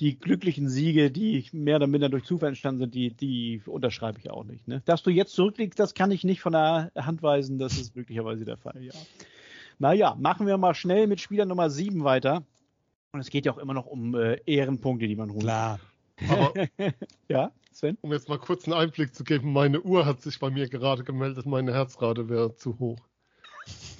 die 0.00 0.18
glücklichen 0.18 0.68
Siege, 0.68 1.10
die 1.10 1.44
mehr 1.52 1.76
oder 1.76 1.86
minder 1.86 2.08
durch 2.08 2.24
Zufall 2.24 2.50
entstanden 2.50 2.80
sind, 2.80 2.94
die, 2.94 3.10
die 3.10 3.62
unterschreibe 3.66 4.18
ich 4.20 4.30
auch 4.30 4.44
nicht. 4.44 4.68
Ne? 4.68 4.82
Dass 4.84 5.02
du 5.02 5.10
jetzt 5.10 5.32
zurückliegst, 5.32 5.78
das 5.78 5.94
kann 5.94 6.10
ich 6.10 6.24
nicht 6.24 6.40
von 6.40 6.52
der 6.52 6.92
Hand 6.96 7.22
weisen. 7.22 7.58
Das 7.58 7.76
ist 7.76 7.96
möglicherweise 7.96 8.44
der 8.44 8.56
Fall, 8.56 8.82
ja. 8.82 8.92
Naja, 9.80 10.16
machen 10.18 10.46
wir 10.46 10.56
mal 10.58 10.74
schnell 10.74 11.06
mit 11.06 11.20
Spieler 11.20 11.44
Nummer 11.44 11.70
7 11.70 12.02
weiter. 12.04 12.44
Und 13.12 13.20
es 13.20 13.30
geht 13.30 13.46
ja 13.46 13.52
auch 13.52 13.58
immer 13.58 13.74
noch 13.74 13.86
um 13.86 14.14
äh, 14.14 14.40
Ehrenpunkte, 14.44 15.06
die 15.06 15.16
man 15.16 15.30
holt. 15.30 15.42
Klar. 15.42 15.80
Aber 16.28 16.52
Ja, 17.28 17.52
Sven? 17.72 17.96
um 18.00 18.12
jetzt 18.12 18.28
mal 18.28 18.38
kurz 18.38 18.64
einen 18.64 18.74
Einblick 18.74 19.14
zu 19.14 19.24
geben, 19.24 19.52
meine 19.52 19.80
Uhr 19.80 20.04
hat 20.04 20.20
sich 20.20 20.38
bei 20.38 20.50
mir 20.50 20.68
gerade 20.68 21.04
gemeldet, 21.04 21.46
meine 21.46 21.72
Herzrate 21.72 22.28
wäre 22.28 22.56
zu 22.56 22.78
hoch. 22.78 22.98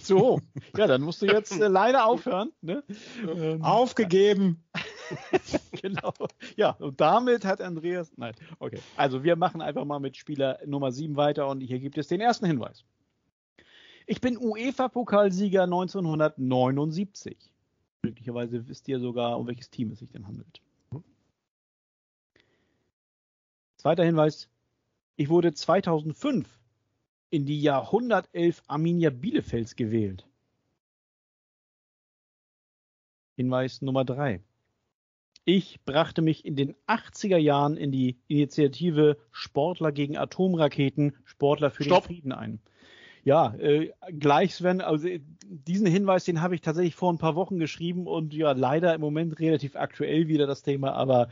So, 0.03 0.41
ja, 0.77 0.87
dann 0.87 1.03
musst 1.03 1.23
du 1.23 1.27
jetzt 1.27 1.61
äh, 1.61 1.69
leider 1.69 2.07
aufhören. 2.07 2.51
Ne? 2.63 2.83
Ähm, 3.23 3.63
Aufgegeben. 3.63 4.65
genau. 5.83 6.13
Ja, 6.57 6.71
und 6.71 7.01
damit 7.01 7.45
hat 7.45 7.61
Andreas. 7.61 8.13
Nein, 8.17 8.35
okay. 8.59 8.81
Also 8.97 9.25
wir 9.25 9.37
machen 9.37 9.61
einfach 9.61 9.85
mal 9.85 10.01
mit 10.01 10.17
Spieler 10.17 10.59
Nummer 10.67 10.93
7 10.93 11.17
weiter 11.17 11.49
und 11.49 11.61
hier 11.61 11.79
gibt 11.79 11.99
es 11.99 12.09
den 12.09 12.21
ersten 12.21 12.47
Hinweis. 12.47 12.85
Ich 14.07 14.21
bin 14.21 14.39
UEFA-Pokalsieger 14.39 15.65
1979. 15.65 17.37
Möglicherweise 18.03 18.67
wisst 18.69 18.89
ihr 18.89 19.01
sogar, 19.01 19.39
um 19.39 19.47
welches 19.47 19.71
Team 19.71 19.91
es 19.91 19.99
sich 19.99 20.11
denn 20.11 20.27
handelt. 20.27 20.63
Zweiter 23.77 24.05
Hinweis. 24.05 24.49
Ich 25.17 25.29
wurde 25.29 25.53
2005 25.53 26.49
in 27.31 27.45
die 27.45 27.61
Jahrhundertelf 27.61 28.63
Arminia 28.67 29.11
Bielefelds 29.11 29.77
gewählt. 29.77 30.27
Hinweis 33.37 33.83
Nummer 33.83 34.05
3. 34.05 34.43
Ich 35.49 35.83
brachte 35.87 36.21
mich 36.21 36.45
in 36.45 36.57
den 36.57 36.75
80er 36.89 37.39
Jahren 37.39 37.79
in 37.79 37.91
die 37.91 38.19
Initiative 38.29 39.17
Sportler 39.31 39.93
gegen 39.93 40.19
Atomraketen, 40.19 41.17
Sportler 41.25 41.71
für 41.71 41.85
Stopp. 41.85 42.03
den 42.03 42.17
Frieden 42.17 42.33
ein. 42.33 42.61
Ja, 43.25 43.55
äh, 43.55 43.91
gleich 44.11 44.55
Sven, 44.55 44.83
also 44.83 45.09
äh, 45.09 45.23
diesen 45.47 45.87
Hinweis, 45.87 46.27
den 46.27 46.43
habe 46.43 46.55
ich 46.55 46.61
tatsächlich 46.61 46.95
vor 46.95 47.11
ein 47.11 47.17
paar 47.17 47.35
Wochen 47.35 47.59
geschrieben 47.59 48.07
und 48.07 48.35
ja, 48.35 48.53
leider 48.53 48.95
im 48.95 49.01
Moment 49.01 49.41
relativ 49.41 49.75
aktuell 49.75 50.29
wieder 50.29 50.47
das 50.47 50.61
Thema, 50.61 50.93
aber 50.93 51.31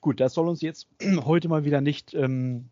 gut, 0.00 0.18
das 0.18 0.34
soll 0.34 0.48
uns 0.48 0.60
jetzt 0.60 0.88
heute 1.24 1.48
mal 1.48 1.64
wieder 1.64 1.80
nicht 1.80 2.14
ähm, 2.14 2.68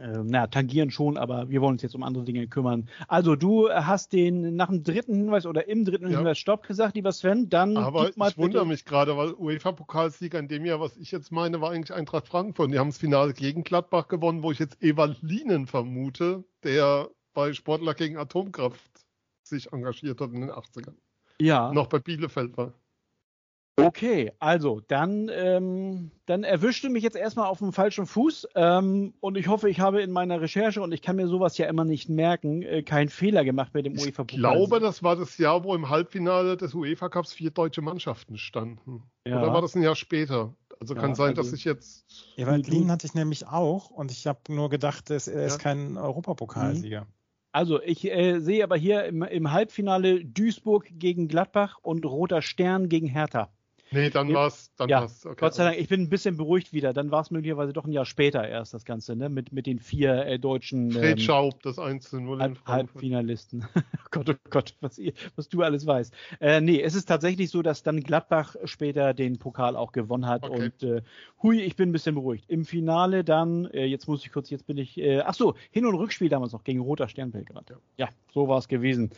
äh, 0.00 0.22
na, 0.24 0.46
tangieren 0.46 0.90
schon, 0.90 1.16
aber 1.16 1.50
wir 1.50 1.60
wollen 1.60 1.72
uns 1.72 1.82
jetzt 1.82 1.94
um 1.94 2.02
andere 2.02 2.24
Dinge 2.24 2.46
kümmern. 2.48 2.88
Also 3.08 3.36
du 3.36 3.68
hast 3.70 4.12
den 4.12 4.56
nach 4.56 4.68
dem 4.68 4.82
dritten 4.82 5.14
Hinweis 5.14 5.46
oder 5.46 5.68
im 5.68 5.84
dritten 5.84 6.10
Ja. 6.10 6.18
Hinweis 6.18 6.38
Stopp 6.38 6.66
gesagt, 6.66 6.96
lieber 6.96 7.12
Sven. 7.12 7.48
Dann 7.50 7.76
Aber 7.76 8.08
ich 8.08 8.38
wundere 8.38 8.66
mich 8.66 8.84
gerade, 8.84 9.16
weil 9.16 9.32
UEFA-Pokalsieger 9.34 10.38
in 10.38 10.48
dem 10.48 10.64
Jahr, 10.64 10.80
was 10.80 10.96
ich 10.96 11.10
jetzt 11.10 11.30
meine, 11.30 11.60
war 11.60 11.70
eigentlich 11.70 11.94
Eintracht 11.94 12.28
Frankfurt. 12.28 12.72
Die 12.72 12.78
haben 12.78 12.88
das 12.88 12.98
Finale 12.98 13.34
gegen 13.34 13.62
Gladbach 13.62 14.08
gewonnen, 14.08 14.42
wo 14.42 14.50
ich 14.50 14.58
jetzt 14.58 14.82
Ewald 14.82 15.20
Lienen 15.22 15.66
vermute, 15.66 16.44
der 16.64 17.10
bei 17.34 17.52
Sportler 17.52 17.94
gegen 17.94 18.16
Atomkraft 18.16 18.90
sich 19.42 19.72
engagiert 19.72 20.20
hat 20.20 20.32
in 20.32 20.40
den 20.40 20.50
80ern. 20.50 20.94
Ja. 21.40 21.72
Noch 21.72 21.88
bei 21.88 21.98
Bielefeld 21.98 22.56
war. 22.56 22.72
Okay, 23.76 24.30
also 24.40 24.80
dann, 24.88 25.30
ähm, 25.32 26.10
dann 26.26 26.44
erwischte 26.44 26.90
mich 26.90 27.02
jetzt 27.02 27.16
erstmal 27.16 27.46
auf 27.46 27.58
dem 27.60 27.72
falschen 27.72 28.04
Fuß 28.04 28.48
ähm, 28.54 29.14
und 29.20 29.38
ich 29.38 29.48
hoffe, 29.48 29.70
ich 29.70 29.80
habe 29.80 30.02
in 30.02 30.10
meiner 30.10 30.40
Recherche 30.42 30.82
und 30.82 30.92
ich 30.92 31.00
kann 31.00 31.16
mir 31.16 31.28
sowas 31.28 31.56
ja 31.56 31.66
immer 31.66 31.84
nicht 31.84 32.08
merken, 32.10 32.60
äh, 32.62 32.82
keinen 32.82 33.08
Fehler 33.08 33.42
gemacht 33.42 33.72
mit 33.72 33.86
dem 33.86 33.94
Ich 33.94 34.04
UEFA-Pokal. 34.04 34.38
glaube, 34.38 34.80
das 34.80 35.02
war 35.02 35.16
das 35.16 35.38
Jahr, 35.38 35.64
wo 35.64 35.74
im 35.74 35.88
Halbfinale 35.88 36.58
des 36.58 36.74
UEFA-Cups 36.74 37.32
vier 37.32 37.50
deutsche 37.52 37.80
Mannschaften 37.80 38.36
standen. 38.36 39.04
Ja. 39.26 39.40
Oder 39.42 39.52
war 39.54 39.62
das 39.62 39.74
ein 39.74 39.82
Jahr 39.82 39.96
später? 39.96 40.54
Also 40.78 40.94
Ja, 40.94 41.00
kann 41.00 41.14
sein, 41.14 41.34
dass 41.34 41.46
also- 41.46 41.56
ich 41.56 41.64
jetzt. 41.64 42.04
Ewald 42.36 42.66
Du- 42.66 42.72
Lien 42.72 42.90
hatte 42.90 43.06
ich 43.06 43.14
nämlich 43.14 43.46
auch 43.46 43.88
und 43.90 44.10
ich 44.10 44.26
habe 44.26 44.40
nur 44.50 44.68
gedacht, 44.68 45.08
dass 45.08 45.26
er 45.26 45.46
ist 45.46 45.54
Ja. 45.54 45.58
kein 45.58 45.96
Europapokalsieger. 45.96 47.06
Also 47.52 47.80
ich 47.82 48.04
äh, 48.10 48.40
sehe 48.40 48.62
aber 48.62 48.76
hier 48.76 49.04
im, 49.06 49.22
im 49.22 49.50
Halbfinale 49.52 50.24
Duisburg 50.24 50.86
gegen 50.92 51.28
Gladbach 51.28 51.78
und 51.82 52.04
Roter 52.06 52.42
Stern 52.42 52.88
gegen 52.88 53.06
Hertha. 53.08 53.48
Nee, 53.92 54.10
dann 54.10 54.32
war's. 54.32 54.72
Dann 54.76 54.88
Ja, 54.88 55.00
war's. 55.00 55.26
Okay, 55.26 55.36
Gott 55.38 55.54
sei 55.54 55.64
Dank, 55.64 55.78
ich 55.78 55.88
bin 55.88 56.02
ein 56.02 56.08
bisschen 56.08 56.36
beruhigt 56.36 56.72
wieder. 56.72 56.92
Dann 56.92 57.10
war 57.10 57.22
es 57.22 57.30
möglicherweise 57.30 57.72
doch 57.72 57.84
ein 57.84 57.92
Jahr 57.92 58.04
später 58.04 58.46
erst 58.46 58.72
das 58.72 58.84
Ganze, 58.84 59.16
ne? 59.16 59.28
Mit, 59.28 59.52
mit 59.52 59.66
den 59.66 59.80
vier 59.80 60.26
äh, 60.26 60.38
deutschen 60.38 60.92
Fred 60.92 61.12
ähm, 61.12 61.18
Schaub, 61.18 61.62
das 61.62 61.78
1 61.78 62.10
zu 62.10 62.20
0 62.20 62.36
in 62.36 62.42
Halb. 62.42 62.58
Halbfinalisten. 62.66 63.66
oh 63.76 63.80
Gott, 64.10 64.30
oh 64.30 64.34
Gott, 64.48 64.76
was, 64.80 64.98
ihr, 64.98 65.12
was 65.34 65.48
du 65.48 65.62
alles 65.62 65.86
weißt. 65.86 66.14
Äh, 66.40 66.60
nee, 66.60 66.80
es 66.80 66.94
ist 66.94 67.06
tatsächlich 67.06 67.50
so, 67.50 67.62
dass 67.62 67.82
dann 67.82 68.00
Gladbach 68.00 68.54
später 68.64 69.12
den 69.12 69.38
Pokal 69.38 69.76
auch 69.76 69.92
gewonnen 69.92 70.26
hat. 70.26 70.44
Okay. 70.44 70.64
Und 70.64 70.82
äh, 70.82 71.02
hui, 71.42 71.60
ich 71.60 71.74
bin 71.74 71.88
ein 71.88 71.92
bisschen 71.92 72.14
beruhigt. 72.14 72.44
Im 72.48 72.64
Finale 72.64 73.24
dann, 73.24 73.66
äh, 73.66 73.86
jetzt 73.86 74.06
muss 74.06 74.24
ich 74.24 74.30
kurz, 74.30 74.50
jetzt 74.50 74.66
bin 74.66 74.78
ich, 74.78 74.98
äh, 74.98 75.20
ach 75.20 75.34
so, 75.34 75.54
Hin- 75.70 75.86
und 75.86 75.96
Rückspiel 75.96 76.28
damals 76.28 76.52
noch 76.52 76.62
gegen 76.62 76.80
Roter 76.80 77.08
Stern 77.08 77.32
Belgrad. 77.32 77.70
Ja. 77.70 77.76
Ja, 77.96 78.08
so 78.32 78.46
war 78.46 78.58
es 78.58 78.68
gewesen. 78.68 79.10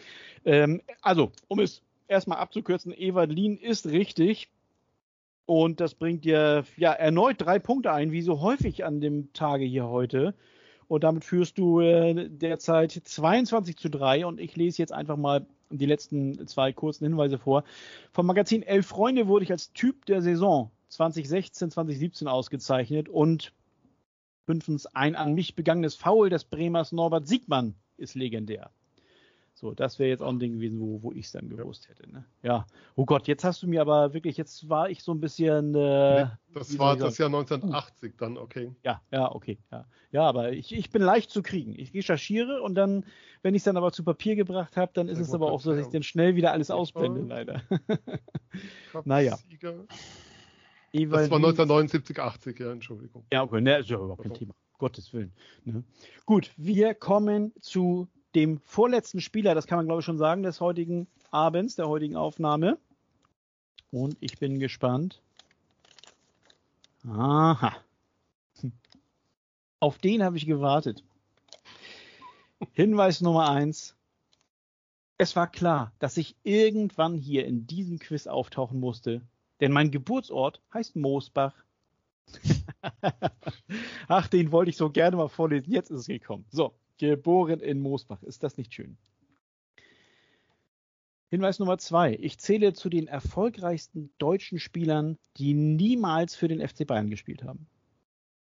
Ähm, 0.44 0.80
also, 1.02 1.30
um 1.48 1.60
es 1.60 1.82
erstmal 2.08 2.38
abzukürzen, 2.38 2.92
Ewald 2.92 3.32
Lien 3.32 3.56
ist 3.56 3.86
richtig. 3.86 4.48
Und 5.46 5.80
das 5.80 5.94
bringt 5.94 6.24
dir 6.24 6.64
ja 6.76 6.92
erneut 6.92 7.40
drei 7.40 7.58
Punkte 7.58 7.92
ein, 7.92 8.12
wie 8.12 8.22
so 8.22 8.40
häufig 8.40 8.84
an 8.84 9.00
dem 9.00 9.32
Tage 9.32 9.64
hier 9.64 9.88
heute. 9.88 10.34
Und 10.88 11.04
damit 11.04 11.24
führst 11.24 11.58
du 11.58 11.80
äh, 11.80 12.28
derzeit 12.28 12.92
22 12.92 13.76
zu 13.76 13.88
3. 13.88 14.26
Und 14.26 14.40
ich 14.40 14.56
lese 14.56 14.78
jetzt 14.78 14.92
einfach 14.92 15.16
mal 15.16 15.46
die 15.70 15.86
letzten 15.86 16.46
zwei 16.46 16.72
kurzen 16.72 17.04
Hinweise 17.04 17.38
vor. 17.38 17.64
Vom 18.12 18.26
Magazin 18.26 18.62
Elf 18.62 18.86
Freunde 18.86 19.26
wurde 19.26 19.44
ich 19.44 19.52
als 19.52 19.72
Typ 19.72 20.06
der 20.06 20.22
Saison 20.22 20.70
2016, 20.88 21.70
2017 21.70 22.28
ausgezeichnet. 22.28 23.08
Und 23.08 23.52
fünftens, 24.46 24.86
ein 24.86 25.16
an 25.16 25.34
mich 25.34 25.54
begangenes 25.54 25.94
Foul 25.94 26.28
des 26.30 26.44
Bremers 26.44 26.92
Norbert 26.92 27.26
Siegmann 27.26 27.74
ist 27.96 28.14
legendär. 28.14 28.70
So, 29.62 29.72
das 29.74 30.00
wäre 30.00 30.10
jetzt 30.10 30.24
auch 30.24 30.28
ein 30.30 30.40
Ding 30.40 30.54
gewesen, 30.54 30.80
wo, 30.80 31.00
wo 31.04 31.12
ich 31.12 31.26
es 31.26 31.30
dann 31.30 31.48
gewusst 31.48 31.88
hätte. 31.88 32.10
Ne? 32.10 32.24
Ja. 32.42 32.66
Oh 32.96 33.04
Gott, 33.04 33.28
jetzt 33.28 33.44
hast 33.44 33.62
du 33.62 33.68
mir 33.68 33.80
aber 33.80 34.12
wirklich, 34.12 34.36
jetzt 34.36 34.68
war 34.68 34.90
ich 34.90 35.04
so 35.04 35.14
ein 35.14 35.20
bisschen. 35.20 35.72
Äh, 35.76 36.24
Nee, 36.24 36.30
das 36.52 36.76
war 36.80 36.96
das 36.96 37.16
Jahr 37.18 37.28
1980 37.28 38.14
dann, 38.18 38.38
okay. 38.38 38.74
ja, 38.82 39.00
ja, 39.12 39.32
okay. 39.32 39.60
Ja, 39.70 39.86
ja 40.10 40.22
aber 40.22 40.50
ich, 40.50 40.72
ich 40.74 40.90
bin 40.90 41.00
leicht 41.00 41.30
zu 41.30 41.42
kriegen. 41.44 41.78
Ich 41.78 41.94
recherchiere 41.94 42.60
und 42.60 42.74
dann, 42.74 43.06
wenn 43.42 43.54
ich 43.54 43.60
es 43.60 43.64
dann 43.64 43.76
aber 43.76 43.92
zu 43.92 44.02
Papier 44.02 44.34
gebracht 44.34 44.76
habe, 44.76 44.90
dann 44.94 45.06
ist 45.06 45.18
Sehr 45.18 45.22
es 45.22 45.28
gut, 45.28 45.36
aber 45.36 45.52
auch 45.52 45.60
so, 45.60 45.70
dass 45.70 45.78
ich 45.78 45.86
ja. 45.86 45.92
dann 45.92 46.02
schnell 46.02 46.34
wieder 46.34 46.50
alles 46.50 46.72
ausblende, 46.72 47.20
leider. 47.20 47.62
Naja. 49.04 49.38
Ewald 50.92 51.22
Das 51.22 51.30
war 51.30 51.38
Lien- 51.38 51.46
1979, 51.46 52.18
80, 52.18 52.58
ja, 52.58 52.72
Entschuldigung. 52.72 53.24
Ja, 53.32 53.44
okay, 53.44 53.60
ne, 53.60 53.78
ist 53.78 53.88
ja 53.90 53.96
überhaupt 53.96 54.22
kein 54.22 54.32
Also. 54.32 54.40
Thema. 54.40 54.54
Gottes 54.78 55.12
Willen. 55.12 55.32
Ne? 55.64 55.84
Gut, 56.26 56.50
wir 56.56 56.94
kommen 56.94 57.52
zu 57.60 58.08
dem 58.34 58.60
vorletzten 58.60 59.20
Spieler, 59.20 59.54
das 59.54 59.66
kann 59.66 59.78
man 59.78 59.86
glaube 59.86 60.00
ich 60.00 60.06
schon 60.06 60.18
sagen, 60.18 60.42
des 60.42 60.60
heutigen 60.60 61.06
Abends, 61.30 61.76
der 61.76 61.88
heutigen 61.88 62.16
Aufnahme. 62.16 62.78
Und 63.90 64.16
ich 64.20 64.38
bin 64.38 64.58
gespannt. 64.58 65.20
Aha. 67.06 67.76
Auf 69.80 69.98
den 69.98 70.22
habe 70.22 70.36
ich 70.36 70.46
gewartet. 70.46 71.02
Hinweis 72.72 73.20
Nummer 73.20 73.50
eins. 73.50 73.96
Es 75.18 75.36
war 75.36 75.50
klar, 75.50 75.92
dass 75.98 76.16
ich 76.16 76.36
irgendwann 76.42 77.16
hier 77.16 77.46
in 77.46 77.66
diesem 77.66 77.98
Quiz 77.98 78.26
auftauchen 78.26 78.80
musste, 78.80 79.22
denn 79.60 79.72
mein 79.72 79.90
Geburtsort 79.90 80.60
heißt 80.72 80.96
Moosbach. 80.96 81.54
Ach, 84.08 84.26
den 84.28 84.52
wollte 84.52 84.70
ich 84.70 84.76
so 84.76 84.90
gerne 84.90 85.16
mal 85.16 85.28
vorlesen. 85.28 85.70
Jetzt 85.70 85.90
ist 85.90 86.00
es 86.00 86.06
gekommen. 86.06 86.44
So, 86.50 86.74
geboren 87.08 87.60
in 87.60 87.80
Moosbach. 87.80 88.22
Ist 88.22 88.42
das 88.42 88.56
nicht 88.56 88.72
schön? 88.72 88.96
Hinweis 91.30 91.58
Nummer 91.58 91.78
zwei. 91.78 92.16
Ich 92.20 92.38
zähle 92.38 92.74
zu 92.74 92.90
den 92.90 93.08
erfolgreichsten 93.08 94.12
deutschen 94.18 94.58
Spielern, 94.58 95.18
die 95.36 95.54
niemals 95.54 96.36
für 96.36 96.46
den 96.46 96.66
FC 96.66 96.86
Bayern 96.86 97.10
gespielt 97.10 97.42
haben. 97.42 97.66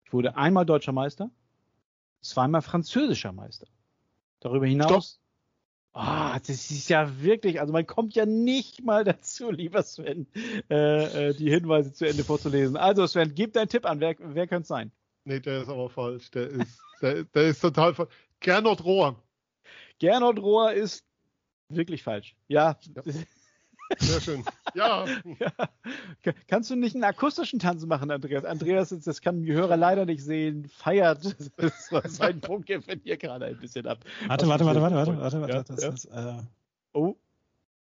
Ich 0.06 0.13
wurde 0.13 0.38
einmal 0.38 0.65
deutscher 0.65 0.91
Meister, 0.91 1.32
zweimal 2.22 2.62
französischer 2.62 3.32
Meister. 3.32 3.68
Darüber 4.39 4.68
hinaus. 4.68 5.20
Ah, 5.94 6.38
das 6.39 6.72
ist 6.72 6.89
ja 6.89 7.22
wirklich, 7.22 7.60
also 7.60 7.74
man 7.74 7.88
kommt 7.88 8.15
ja 8.15 8.26
nicht 8.26 8.84
mal 8.84 9.04
dazu, 9.04 9.50
lieber 9.50 9.82
Sven, 9.82 10.28
äh, 10.70 11.30
äh, 11.30 11.34
die 11.34 11.50
Hinweise 11.50 11.94
zu 11.94 12.06
Ende 12.06 12.24
vorzulesen. 12.24 12.78
Also 12.78 13.08
Sven, 13.08 13.34
gib 13.34 13.54
deinen 13.54 13.70
Tipp 13.70 13.86
an, 13.86 14.00
wer, 14.00 14.15
wer 14.20 14.46
könnte 14.46 14.63
es 14.63 14.68
sein? 14.68 14.91
Nee, 15.26 15.39
der 15.39 15.63
ist 15.63 15.70
aber 15.70 15.89
falsch. 15.89 16.30
Der 16.32 16.50
ist, 16.50 16.80
der, 17.02 17.24
der 17.24 17.44
ist 17.44 17.62
total 17.62 17.96
falsch. 17.96 18.12
Gernot 18.39 18.84
Rohr. 18.84 19.21
Gernot 20.00 20.39
Rohr 20.39 20.74
ist 20.74 21.06
wirklich 21.69 22.04
falsch. 22.04 22.36
Ja. 22.48 22.78
Sehr 24.00 24.19
schön. 24.19 24.43
Ja, 24.74 25.06
ja. 25.39 26.34
Kannst 26.48 26.71
du 26.71 26.76
nicht 26.76 26.95
einen 26.95 27.04
akustischen 27.04 27.60
Tanz 27.60 27.86
machen, 27.86 28.10
Andreas? 28.10 28.43
Andreas, 28.43 28.89
das 28.89 29.21
kann 29.21 29.43
die 29.43 29.54
Hörer 29.54 29.78
leider 29.78 30.06
nicht 30.06 30.24
sehen, 30.24 30.67
feiert 30.67 31.21
seinen 32.06 32.41
Punktgewinn 32.41 33.02
hier 33.04 33.17
gerade 33.17 33.45
ein 33.45 33.60
bisschen 33.60 33.86
ab. 33.86 34.00
Warte, 34.28 34.48
warte, 34.48 34.65
warte, 34.65 34.82
warte, 34.82 34.95
warte, 34.95 35.19
warte, 35.19 35.38
Ja, 35.38 35.41
warte. 35.58 35.74
Das 35.74 35.84
ja. 35.84 35.89
ist, 35.89 36.06
äh, 36.06 36.41
Oh, 36.95 37.17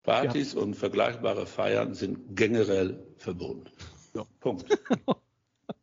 Partys 0.03 0.53
und 0.53 0.75
vergleichbare 0.75 1.47
Feiern 1.47 1.95
sind 1.95 2.35
generell 2.35 3.03
verboten. 3.17 3.65
Ja. 4.13 4.23
Punkt. 4.39 4.65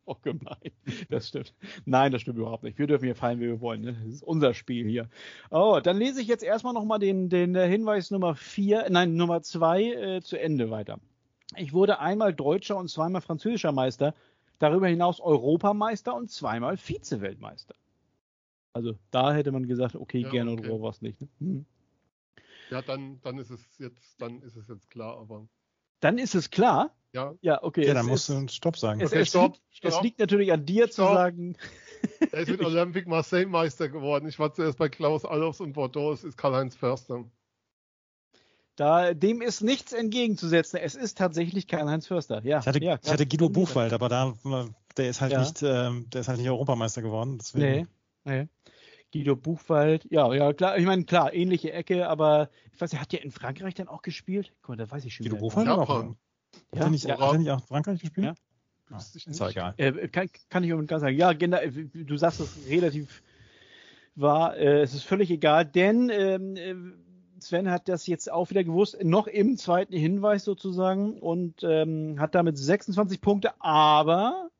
oh, 0.14 0.16
gemein. 0.22 0.70
Das 1.10 1.28
stimmt. 1.28 1.52
Nein, 1.84 2.12
das 2.12 2.22
stimmt 2.22 2.38
überhaupt 2.38 2.62
nicht. 2.62 2.78
Wir 2.78 2.86
dürfen 2.86 3.04
hier 3.04 3.16
feiern, 3.16 3.40
wie 3.40 3.46
wir 3.46 3.60
wollen. 3.60 3.82
Ne? 3.82 3.92
Das 3.92 4.14
ist 4.14 4.22
unser 4.22 4.54
Spiel 4.54 4.88
hier. 4.88 5.08
Oh, 5.50 5.80
dann 5.82 5.98
lese 5.98 6.22
ich 6.22 6.28
jetzt 6.28 6.44
erstmal 6.44 6.72
nochmal 6.72 6.98
den, 6.98 7.28
den 7.28 7.54
äh, 7.54 7.68
Hinweis 7.68 8.10
Nummer 8.10 8.36
4, 8.36 8.86
nein, 8.90 9.16
Nummer 9.16 9.42
2 9.42 9.82
äh, 9.82 10.22
zu 10.22 10.38
Ende 10.40 10.70
weiter. 10.70 11.00
Ich 11.56 11.72
wurde 11.72 11.98
einmal 11.98 12.32
deutscher 12.32 12.76
und 12.76 12.88
zweimal 12.88 13.20
französischer 13.20 13.72
Meister, 13.72 14.14
darüber 14.58 14.88
hinaus 14.88 15.20
Europameister 15.20 16.14
und 16.14 16.30
zweimal 16.30 16.76
Vize-Weltmeister. 16.76 17.74
Also 18.72 18.94
da 19.10 19.32
hätte 19.32 19.52
man 19.52 19.66
gesagt, 19.66 19.96
okay, 19.96 20.20
Ja, 20.20 20.30
gerne 20.30 20.52
und 20.52 20.60
okay. 20.60 20.68
Rohr 20.68 20.82
war 20.82 20.90
es 20.90 21.02
nicht. 21.02 21.20
Ne? 21.20 21.28
Hm. 21.40 21.66
ja 22.70 22.82
dann, 22.82 23.20
dann 23.22 23.38
ist 23.38 23.50
es 23.50 23.78
jetzt, 23.78 24.20
dann 24.20 24.42
ist 24.42 24.56
es 24.56 24.68
jetzt 24.68 24.90
klar, 24.90 25.18
aber 25.18 25.48
Dann 26.00 26.18
ist 26.18 26.34
es 26.34 26.50
klar. 26.50 26.94
ja. 27.12 27.34
Ja, 27.40 27.62
okay. 27.62 27.82
ja, 27.84 27.88
es 27.88 27.94
dann 27.94 28.06
musst 28.06 28.28
ist, 28.28 28.34
du 28.34 28.38
einen 28.38 28.48
Stopp 28.48 28.76
sagen. 28.78 29.00
es, 29.00 29.10
Okay, 29.10 29.20
es, 29.22 29.28
stopp, 29.28 29.52
liegt, 29.54 29.76
stopp. 29.76 29.92
es 29.92 30.02
liegt 30.02 30.18
natürlich 30.18 30.52
an 30.52 30.64
dir 30.66 30.86
zu 30.90 31.02
Stopp. 31.02 31.14
sagen, 31.14 31.56
Er 32.32 32.40
ist 32.40 32.48
mit 32.50 32.62
Olympique 32.64 33.08
Marseille 33.08 33.46
Meister 33.46 33.88
geworden. 33.88 34.28
Ich 34.28 34.38
war 34.38 34.52
zuerst 34.52 34.78
bei 34.78 34.88
Klaus 34.88 35.24
Allofs 35.24 35.60
und 35.60 35.72
Bordeaux. 35.72 36.12
Es 36.12 36.24
ist 36.24 36.36
Karl-Heinz 36.36 36.76
Förster. 36.76 37.24
Da, 38.76 39.14
dem 39.14 39.40
ist 39.40 39.62
nichts 39.62 39.92
entgegenzusetzen. 39.94 40.78
Es 40.78 40.94
ist 40.94 41.16
tatsächlich 41.16 41.66
Karl-Heinz 41.66 42.06
Förster. 42.06 42.42
Ja, 42.44 42.60
Ich 42.60 42.66
hatte, 42.66 42.82
ja, 42.84 42.98
ich 43.02 43.10
hatte 43.10 43.26
Guido. 43.26 43.48
Buchwald, 43.48 43.92
aber 43.94 44.08
da, 44.10 44.34
der 44.98 45.08
ist 45.08 45.20
halt 45.22 45.32
Ja. 45.32 45.40
nicht, 45.40 45.62
ähm, 45.62 46.08
der 46.10 46.20
ist 46.20 46.28
halt 46.28 46.38
nicht 46.38 46.48
Europameister 46.50 47.00
geworden. 47.00 47.38
Deswegen. 47.38 47.88
Nee, 48.24 48.42
nee. 48.42 48.48
Guido 49.12 49.36
Buchwald, 49.36 50.06
ja, 50.10 50.32
ja, 50.34 50.52
klar, 50.52 50.76
ich 50.78 50.84
meine, 50.84 51.04
klar, 51.04 51.32
ähnliche 51.32 51.72
Ecke, 51.72 52.08
aber 52.08 52.50
ich 52.72 52.80
weiß, 52.80 52.92
er 52.92 53.00
hat 53.00 53.12
ja 53.12 53.20
in 53.20 53.30
Frankreich 53.30 53.74
dann 53.74 53.88
auch 53.88 54.02
gespielt. 54.02 54.52
Guck 54.62 54.70
mal, 54.70 54.76
da 54.76 54.90
weiß 54.90 55.04
ich 55.04 55.14
schon 55.14 55.24
Guido 55.24 55.38
Buchwald 55.38 55.68
auch, 55.68 55.88
Japan. 55.88 56.16
hat 56.72 56.80
er 56.80 56.90
nicht, 56.90 57.04
ja. 57.04 57.18
hat 57.18 57.32
er 57.32 57.38
nicht 57.38 57.50
auch 57.50 57.60
in 57.60 57.66
Frankreich 57.66 58.00
gespielt? 58.00 58.26
Ja. 58.26 58.34
Ah, 58.90 58.98
ist 58.98 59.40
doch 59.40 59.46
nicht. 59.46 59.56
egal. 59.56 59.74
nicht. 59.76 59.96
Äh, 59.96 60.08
kann, 60.08 60.28
kann 60.48 60.64
ich 60.64 60.70
ganz 60.86 61.00
sagen. 61.00 61.16
Ja, 61.16 61.32
genau, 61.32 61.58
du 61.92 62.16
sagst 62.16 62.40
es 62.40 62.68
relativ 62.68 63.22
wahr. 64.14 64.56
Äh, 64.56 64.82
es 64.82 64.94
ist 64.94 65.04
völlig 65.04 65.30
egal, 65.30 65.64
denn 65.64 66.10
ähm, 66.10 66.56
äh, 66.56 66.74
Sven 67.40 67.70
hat 67.70 67.88
das 67.88 68.06
jetzt 68.06 68.30
auch 68.30 68.50
wieder 68.50 68.64
gewusst, 68.64 69.02
noch 69.02 69.26
im 69.26 69.56
zweiten 69.56 69.94
Hinweis 69.94 70.44
sozusagen 70.44 71.18
und 71.18 71.62
ähm, 71.62 72.16
hat 72.18 72.34
damit 72.34 72.58
26 72.58 73.20
Punkte, 73.20 73.60
aber, 73.60 74.50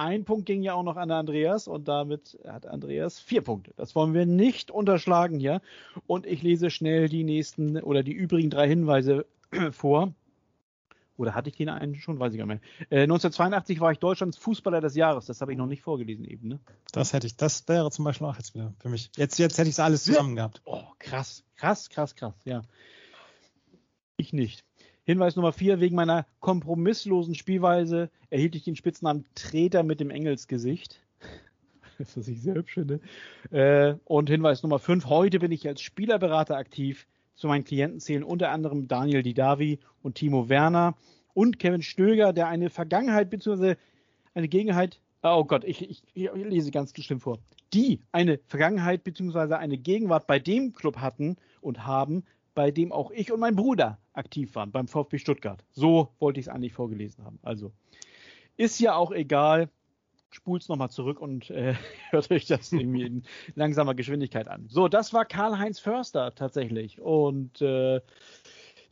ein 0.00 0.24
Punkt 0.24 0.46
ging 0.46 0.62
ja 0.62 0.74
auch 0.74 0.82
noch 0.82 0.96
an 0.96 1.10
Andreas 1.10 1.68
und 1.68 1.86
damit 1.86 2.38
hat 2.46 2.66
Andreas 2.66 3.20
vier 3.20 3.42
Punkte. 3.42 3.72
Das 3.76 3.94
wollen 3.94 4.14
wir 4.14 4.24
nicht 4.24 4.70
unterschlagen 4.70 5.38
hier. 5.38 5.60
Und 6.06 6.26
ich 6.26 6.42
lese 6.42 6.70
schnell 6.70 7.08
die 7.08 7.22
nächsten 7.22 7.76
oder 7.82 8.02
die 8.02 8.12
übrigen 8.12 8.48
drei 8.48 8.66
Hinweise 8.66 9.26
vor. 9.72 10.14
Oder 11.18 11.34
hatte 11.34 11.50
ich 11.50 11.56
den 11.56 11.68
einen 11.68 11.96
schon? 11.96 12.18
Weiß 12.18 12.32
ich 12.32 12.38
gar 12.38 12.46
nicht 12.46 12.62
mehr. 12.88 13.00
Äh, 13.00 13.02
1982 13.02 13.78
war 13.80 13.92
ich 13.92 13.98
Deutschlands 13.98 14.38
Fußballer 14.38 14.80
des 14.80 14.94
Jahres. 14.94 15.26
Das 15.26 15.42
habe 15.42 15.52
ich 15.52 15.58
noch 15.58 15.66
nicht 15.66 15.82
vorgelesen 15.82 16.24
eben. 16.24 16.48
Ne? 16.48 16.60
Das 16.92 17.12
hätte 17.12 17.26
ich, 17.26 17.36
das 17.36 17.68
wäre 17.68 17.90
zum 17.90 18.06
Beispiel 18.06 18.26
auch 18.26 18.36
jetzt 18.36 18.54
wieder 18.54 18.72
für 18.78 18.88
mich. 18.88 19.10
Jetzt, 19.16 19.38
jetzt 19.38 19.58
hätte 19.58 19.68
ich 19.68 19.74
es 19.74 19.80
alles 19.80 20.04
zusammen 20.04 20.34
gehabt. 20.34 20.62
Oh, 20.64 20.82
krass, 20.98 21.44
krass, 21.56 21.90
krass, 21.90 22.14
krass, 22.14 22.34
ja. 22.44 22.62
Ich 24.16 24.32
nicht. 24.32 24.64
Hinweis 25.10 25.34
Nummer 25.34 25.52
vier, 25.52 25.80
wegen 25.80 25.96
meiner 25.96 26.24
kompromisslosen 26.38 27.34
Spielweise 27.34 28.10
erhielt 28.30 28.54
ich 28.54 28.62
den 28.62 28.76
Spitznamen 28.76 29.24
Treter 29.34 29.82
mit 29.82 29.98
dem 30.00 30.10
Engelsgesicht. 30.10 31.00
Das, 31.98 32.16
was 32.16 32.28
ich 32.28 32.40
sehr 32.40 32.54
hübsch 32.54 32.72
finde. 32.72 33.00
Äh, 33.50 33.94
und 34.06 34.30
Hinweis 34.30 34.62
Nummer 34.62 34.78
fünf, 34.78 35.04
heute 35.04 35.38
bin 35.38 35.52
ich 35.52 35.68
als 35.68 35.82
Spielerberater 35.82 36.56
aktiv. 36.56 37.06
Zu 37.34 37.46
meinen 37.46 37.64
Klienten 37.64 38.00
zählen 38.00 38.24
unter 38.24 38.52
anderem 38.52 38.88
Daniel 38.88 39.22
Didavi 39.22 39.80
und 40.02 40.14
Timo 40.14 40.48
Werner 40.48 40.94
und 41.34 41.58
Kevin 41.58 41.82
Stöger, 41.82 42.32
der 42.32 42.48
eine 42.48 42.70
Vergangenheit 42.70 43.28
bzw. 43.28 43.74
eine 44.32 44.48
Gegenheit, 44.48 44.98
oh 45.22 45.44
Gott, 45.44 45.64
ich, 45.64 45.90
ich, 45.90 46.02
ich 46.14 46.30
lese 46.32 46.70
ganz 46.70 46.94
bestimmt 46.94 47.20
vor, 47.20 47.38
die 47.74 48.00
eine 48.12 48.38
Vergangenheit 48.46 49.04
bzw. 49.04 49.54
eine 49.54 49.76
Gegenwart 49.76 50.26
bei 50.26 50.38
dem 50.38 50.72
Club 50.72 50.98
hatten 50.98 51.36
und 51.60 51.84
haben, 51.84 52.24
bei 52.60 52.70
dem 52.70 52.92
auch 52.92 53.10
ich 53.10 53.32
und 53.32 53.40
mein 53.40 53.56
Bruder 53.56 53.96
aktiv 54.12 54.54
waren, 54.54 54.70
beim 54.70 54.86
VfB 54.86 55.16
Stuttgart. 55.16 55.64
So 55.72 56.10
wollte 56.18 56.40
ich 56.40 56.46
es 56.46 56.52
eigentlich 56.52 56.74
vorgelesen 56.74 57.24
haben. 57.24 57.38
Also 57.42 57.72
ist 58.58 58.78
ja 58.80 58.96
auch 58.96 59.12
egal 59.12 59.70
spult's 60.30 60.68
nochmal 60.68 60.90
zurück 60.90 61.22
und 61.22 61.48
äh, 61.48 61.72
hört 62.10 62.30
euch 62.30 62.44
das 62.44 62.70
irgendwie 62.72 63.04
in 63.04 63.22
langsamer 63.54 63.94
Geschwindigkeit 63.94 64.46
an. 64.46 64.66
So, 64.68 64.88
das 64.88 65.14
war 65.14 65.24
Karl-Heinz 65.24 65.78
Förster 65.78 66.34
tatsächlich. 66.34 67.00
Und 67.00 67.62
äh, 67.62 68.02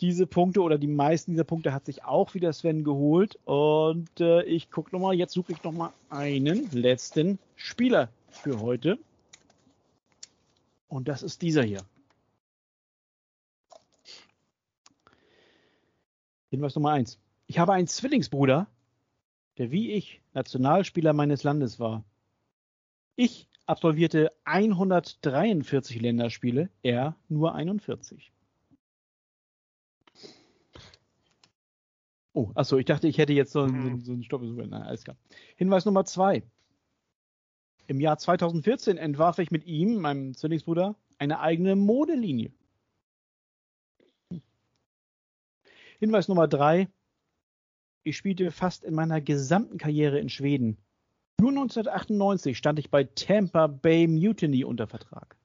diese 0.00 0.26
Punkte 0.26 0.62
oder 0.62 0.78
die 0.78 0.86
meisten 0.86 1.32
dieser 1.32 1.44
Punkte 1.44 1.74
hat 1.74 1.84
sich 1.84 2.04
auch 2.04 2.32
wieder 2.32 2.54
Sven 2.54 2.84
geholt. 2.84 3.38
Und 3.44 4.18
äh, 4.18 4.44
ich 4.44 4.70
gucke 4.70 4.96
nochmal, 4.96 5.14
jetzt 5.14 5.34
suche 5.34 5.52
ich 5.52 5.62
nochmal 5.62 5.90
einen 6.08 6.70
letzten 6.72 7.38
Spieler 7.54 8.08
für 8.30 8.62
heute. 8.62 8.98
Und 10.88 11.06
das 11.06 11.22
ist 11.22 11.42
dieser 11.42 11.64
hier. 11.64 11.82
Hinweis 16.51 16.74
Nummer 16.74 16.92
eins. 16.92 17.18
Ich 17.46 17.59
habe 17.59 17.72
einen 17.72 17.86
Zwillingsbruder, 17.86 18.66
der 19.59 19.70
wie 19.70 19.92
ich 19.92 20.22
Nationalspieler 20.34 21.12
meines 21.12 21.42
Landes 21.42 21.78
war. 21.78 22.05
Ich 23.16 23.49
absolvierte 23.66 24.32
143 24.44 26.01
Länderspiele, 26.01 26.70
er 26.82 27.16
nur 27.28 27.55
41. 27.55 28.32
Oh, 32.32 32.51
achso, 32.55 32.78
ich 32.78 32.86
dachte, 32.86 33.09
ich 33.09 33.18
hätte 33.18 33.32
jetzt 33.32 33.53
so 33.53 33.62
einen, 33.62 34.01
so 34.01 34.12
einen 34.12 34.22
Stopp. 34.22 34.42
Nein, 34.42 34.72
alles 34.72 35.03
klar. 35.03 35.16
Hinweis 35.57 35.84
Nummer 35.84 36.05
zwei. 36.05 36.44
Im 37.88 38.01
Jahr 38.01 38.18
2014 38.18 38.96
entwarf 38.96 39.38
ich 39.38 39.51
mit 39.51 39.64
ihm, 39.64 39.96
meinem 39.96 40.34
Zwillingsbruder, 40.34 40.94
eine 41.18 41.40
eigene 41.40 41.74
Modelinie. 41.74 42.53
Hinweis 45.99 46.28
Nummer 46.28 46.49
drei. 46.49 46.88
Ich 48.05 48.16
spielte 48.16 48.51
fast 48.51 48.84
in 48.84 48.94
meiner 48.94 49.20
gesamten 49.20 49.78
Karriere 49.78 50.18
in 50.18 50.28
Schweden. 50.28 50.78
Nur 51.40 51.51
1998 51.51 52.57
stand 52.57 52.78
ich 52.78 52.90
bei 52.90 53.05
Tampa 53.05 53.66
Bay 53.66 54.07
Mutiny 54.07 54.64
unter 54.64 54.86
Vertrag. 54.86 55.36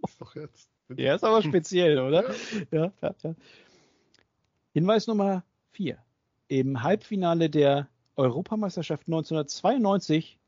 Das 0.00 0.12
ist 0.12 0.20
doch 0.20 0.34
jetzt. 0.34 0.70
Ja, 0.96 1.14
ist 1.14 1.24
aber 1.24 1.42
speziell, 1.42 1.98
oder? 1.98 2.34
Ja, 2.70 2.92
ja, 3.02 3.14
ja. 3.22 3.34
Hinweis 4.72 5.06
Nummer 5.06 5.44
4. 5.72 5.98
Im 6.48 6.82
Halbfinale 6.82 7.50
der 7.50 7.88
Europameisterschaft 8.16 9.06
1992 9.06 10.38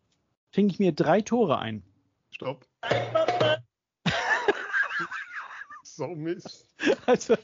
fing 0.50 0.68
ich 0.68 0.78
mir 0.78 0.92
drei 0.92 1.20
Tore 1.20 1.58
ein. 1.58 1.82
Stopp. 2.30 2.66
So 5.96 6.08
Mist. 6.08 6.66
Also 7.06 7.36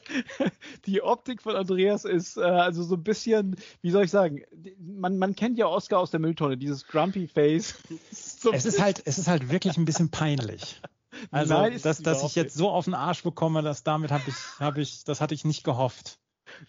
die 0.85 1.01
Optik 1.01 1.41
von 1.41 1.55
Andreas 1.55 2.03
ist 2.03 2.37
äh, 2.37 2.41
also 2.41 2.83
so 2.83 2.95
ein 2.95 3.03
bisschen, 3.03 3.55
wie 3.81 3.91
soll 3.91 4.03
ich 4.03 4.11
sagen, 4.11 4.43
man, 4.77 5.17
man 5.17 5.35
kennt 5.35 5.57
ja 5.57 5.67
Oscar 5.67 5.99
aus 5.99 6.11
der 6.11 6.19
Mülltonne, 6.19 6.57
dieses 6.57 6.85
Grumpy 6.87 7.27
Face. 7.27 7.75
So 8.11 8.53
es 8.53 8.65
ist 8.65 8.81
halt, 8.81 9.01
es 9.05 9.17
ist 9.17 9.27
halt 9.27 9.51
wirklich 9.51 9.77
ein 9.77 9.85
bisschen 9.85 10.11
peinlich. 10.11 10.81
Also, 11.31 11.55
Nein, 11.55 11.79
dass, 11.81 12.01
dass 12.01 12.23
ich 12.23 12.35
jetzt 12.35 12.55
so 12.55 12.69
auf 12.69 12.85
den 12.85 12.93
Arsch 12.93 13.23
bekomme, 13.23 13.61
dass 13.61 13.83
damit 13.83 14.11
habe 14.11 14.23
ich, 14.27 14.35
habe 14.59 14.79
ich, 14.79 15.03
das 15.03 15.19
hatte 15.19 15.33
ich 15.33 15.43
nicht 15.43 15.65
gehofft. 15.65 16.19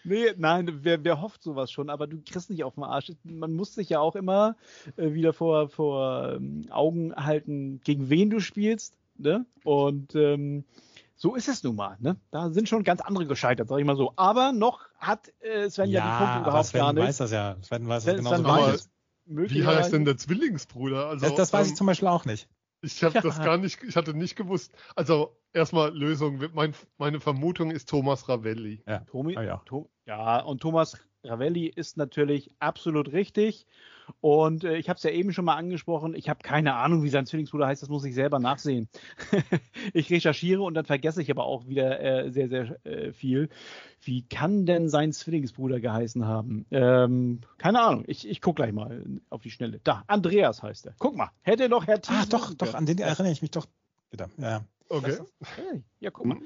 Nee, 0.03 0.33
nein, 0.37 0.79
wer, 0.83 1.03
wer 1.03 1.21
hofft 1.21 1.43
sowas 1.43 1.71
schon, 1.71 1.89
aber 1.89 2.07
du 2.07 2.21
kriegst 2.21 2.49
nicht 2.49 2.63
auf 2.63 2.75
den 2.75 2.83
Arsch. 2.83 3.11
Man 3.23 3.53
muss 3.53 3.75
sich 3.75 3.89
ja 3.89 3.99
auch 3.99 4.15
immer 4.15 4.55
äh, 4.97 5.13
wieder 5.13 5.31
vor, 5.31 5.69
vor 5.69 6.33
ähm, 6.33 6.65
Augen 6.69 7.15
halten, 7.15 7.81
gegen 7.83 8.09
wen 8.09 8.29
du 8.29 8.39
spielst. 8.39 8.97
Ne? 9.17 9.45
Und 9.63 10.15
ähm, 10.15 10.65
so 11.21 11.35
ist 11.35 11.47
es 11.47 11.61
nun 11.61 11.75
mal. 11.75 11.97
Ne? 11.99 12.17
Da 12.31 12.49
sind 12.49 12.67
schon 12.67 12.83
ganz 12.83 12.99
andere 12.99 13.27
gescheitert, 13.27 13.69
sag 13.69 13.77
ich 13.77 13.85
mal 13.85 13.95
so. 13.95 14.11
Aber 14.15 14.53
noch 14.53 14.87
hat 14.97 15.31
äh, 15.41 15.69
Sven 15.69 15.91
ja, 15.91 15.99
ja 15.99 16.17
die 16.17 16.25
Punkte 16.25 16.49
überhaupt 16.49 16.65
Sven 16.65 16.79
gar 16.79 16.93
nicht. 16.93 17.03
weiß 17.03 17.17
das 17.17 17.31
ja. 17.31 17.57
Sven 17.61 17.87
weiß 17.87 18.05
das 18.05 18.15
genauso. 18.15 18.87
Wie 19.25 19.63
heißt 19.63 19.93
denn 19.93 20.03
der 20.03 20.17
Zwillingsbruder? 20.17 21.09
Also, 21.09 21.27
das, 21.27 21.35
das 21.35 21.53
weiß 21.53 21.67
ähm, 21.67 21.73
ich 21.73 21.77
zum 21.77 21.85
Beispiel 21.85 22.07
auch 22.07 22.25
nicht. 22.25 22.49
Ich 22.81 23.03
habe 23.03 23.13
ja. 23.13 23.21
das 23.21 23.37
gar 23.37 23.59
nicht, 23.59 23.83
ich 23.83 23.95
hatte 23.95 24.15
nicht 24.15 24.35
gewusst. 24.35 24.73
Also 24.95 25.37
erstmal 25.53 25.95
Lösung. 25.95 26.41
Mein, 26.53 26.73
meine 26.97 27.19
Vermutung 27.19 27.69
ist 27.69 27.87
Thomas 27.87 28.27
Ravelli. 28.27 28.81
Ja, 28.87 29.01
Tomi, 29.01 29.37
ah, 29.37 29.43
ja. 29.43 29.61
To, 29.65 29.91
ja, 30.07 30.39
und 30.39 30.59
Thomas 30.59 30.97
Ravelli 31.23 31.67
ist 31.67 31.97
natürlich 31.97 32.49
absolut 32.57 33.11
richtig. 33.11 33.67
Und 34.19 34.63
äh, 34.63 34.77
ich 34.77 34.89
habe 34.89 34.97
es 34.97 35.03
ja 35.03 35.11
eben 35.11 35.33
schon 35.33 35.45
mal 35.45 35.55
angesprochen, 35.55 36.13
ich 36.15 36.29
habe 36.29 36.39
keine 36.43 36.75
Ahnung, 36.75 37.03
wie 37.03 37.09
sein 37.09 37.25
Zwillingsbruder 37.25 37.67
heißt, 37.67 37.81
das 37.81 37.89
muss 37.89 38.05
ich 38.05 38.13
selber 38.13 38.39
nachsehen. 38.39 38.89
ich 39.93 40.09
recherchiere 40.09 40.61
und 40.61 40.73
dann 40.73 40.85
vergesse 40.85 41.21
ich 41.21 41.31
aber 41.31 41.45
auch 41.45 41.67
wieder 41.67 41.99
äh, 42.01 42.31
sehr, 42.31 42.49
sehr 42.49 42.85
äh, 42.85 43.13
viel. 43.13 43.49
Wie 44.01 44.23
kann 44.23 44.65
denn 44.65 44.89
sein 44.89 45.13
Zwillingsbruder 45.13 45.79
geheißen 45.79 46.25
haben? 46.25 46.65
Ähm, 46.71 47.41
keine 47.57 47.81
Ahnung, 47.81 48.03
ich, 48.07 48.27
ich 48.27 48.41
gucke 48.41 48.61
gleich 48.61 48.73
mal 48.73 49.05
auf 49.29 49.41
die 49.41 49.51
Schnelle. 49.51 49.79
Da, 49.83 50.03
Andreas 50.07 50.63
heißt 50.63 50.87
er. 50.87 50.95
Guck 50.97 51.15
mal, 51.15 51.29
hätte 51.41 51.69
doch 51.69 51.87
Herr. 51.87 52.01
Ah, 52.07 52.25
doch, 52.29 52.53
doch, 52.53 52.73
an 52.73 52.85
den 52.85 52.97
erinnere 52.97 53.31
ich 53.31 53.41
mich 53.41 53.51
doch 53.51 53.67
wieder. 54.11 54.29
Ja. 54.37 54.63
Okay. 54.89 55.17
ja, 56.01 56.11
guck 56.11 56.25
mal. 56.25 56.37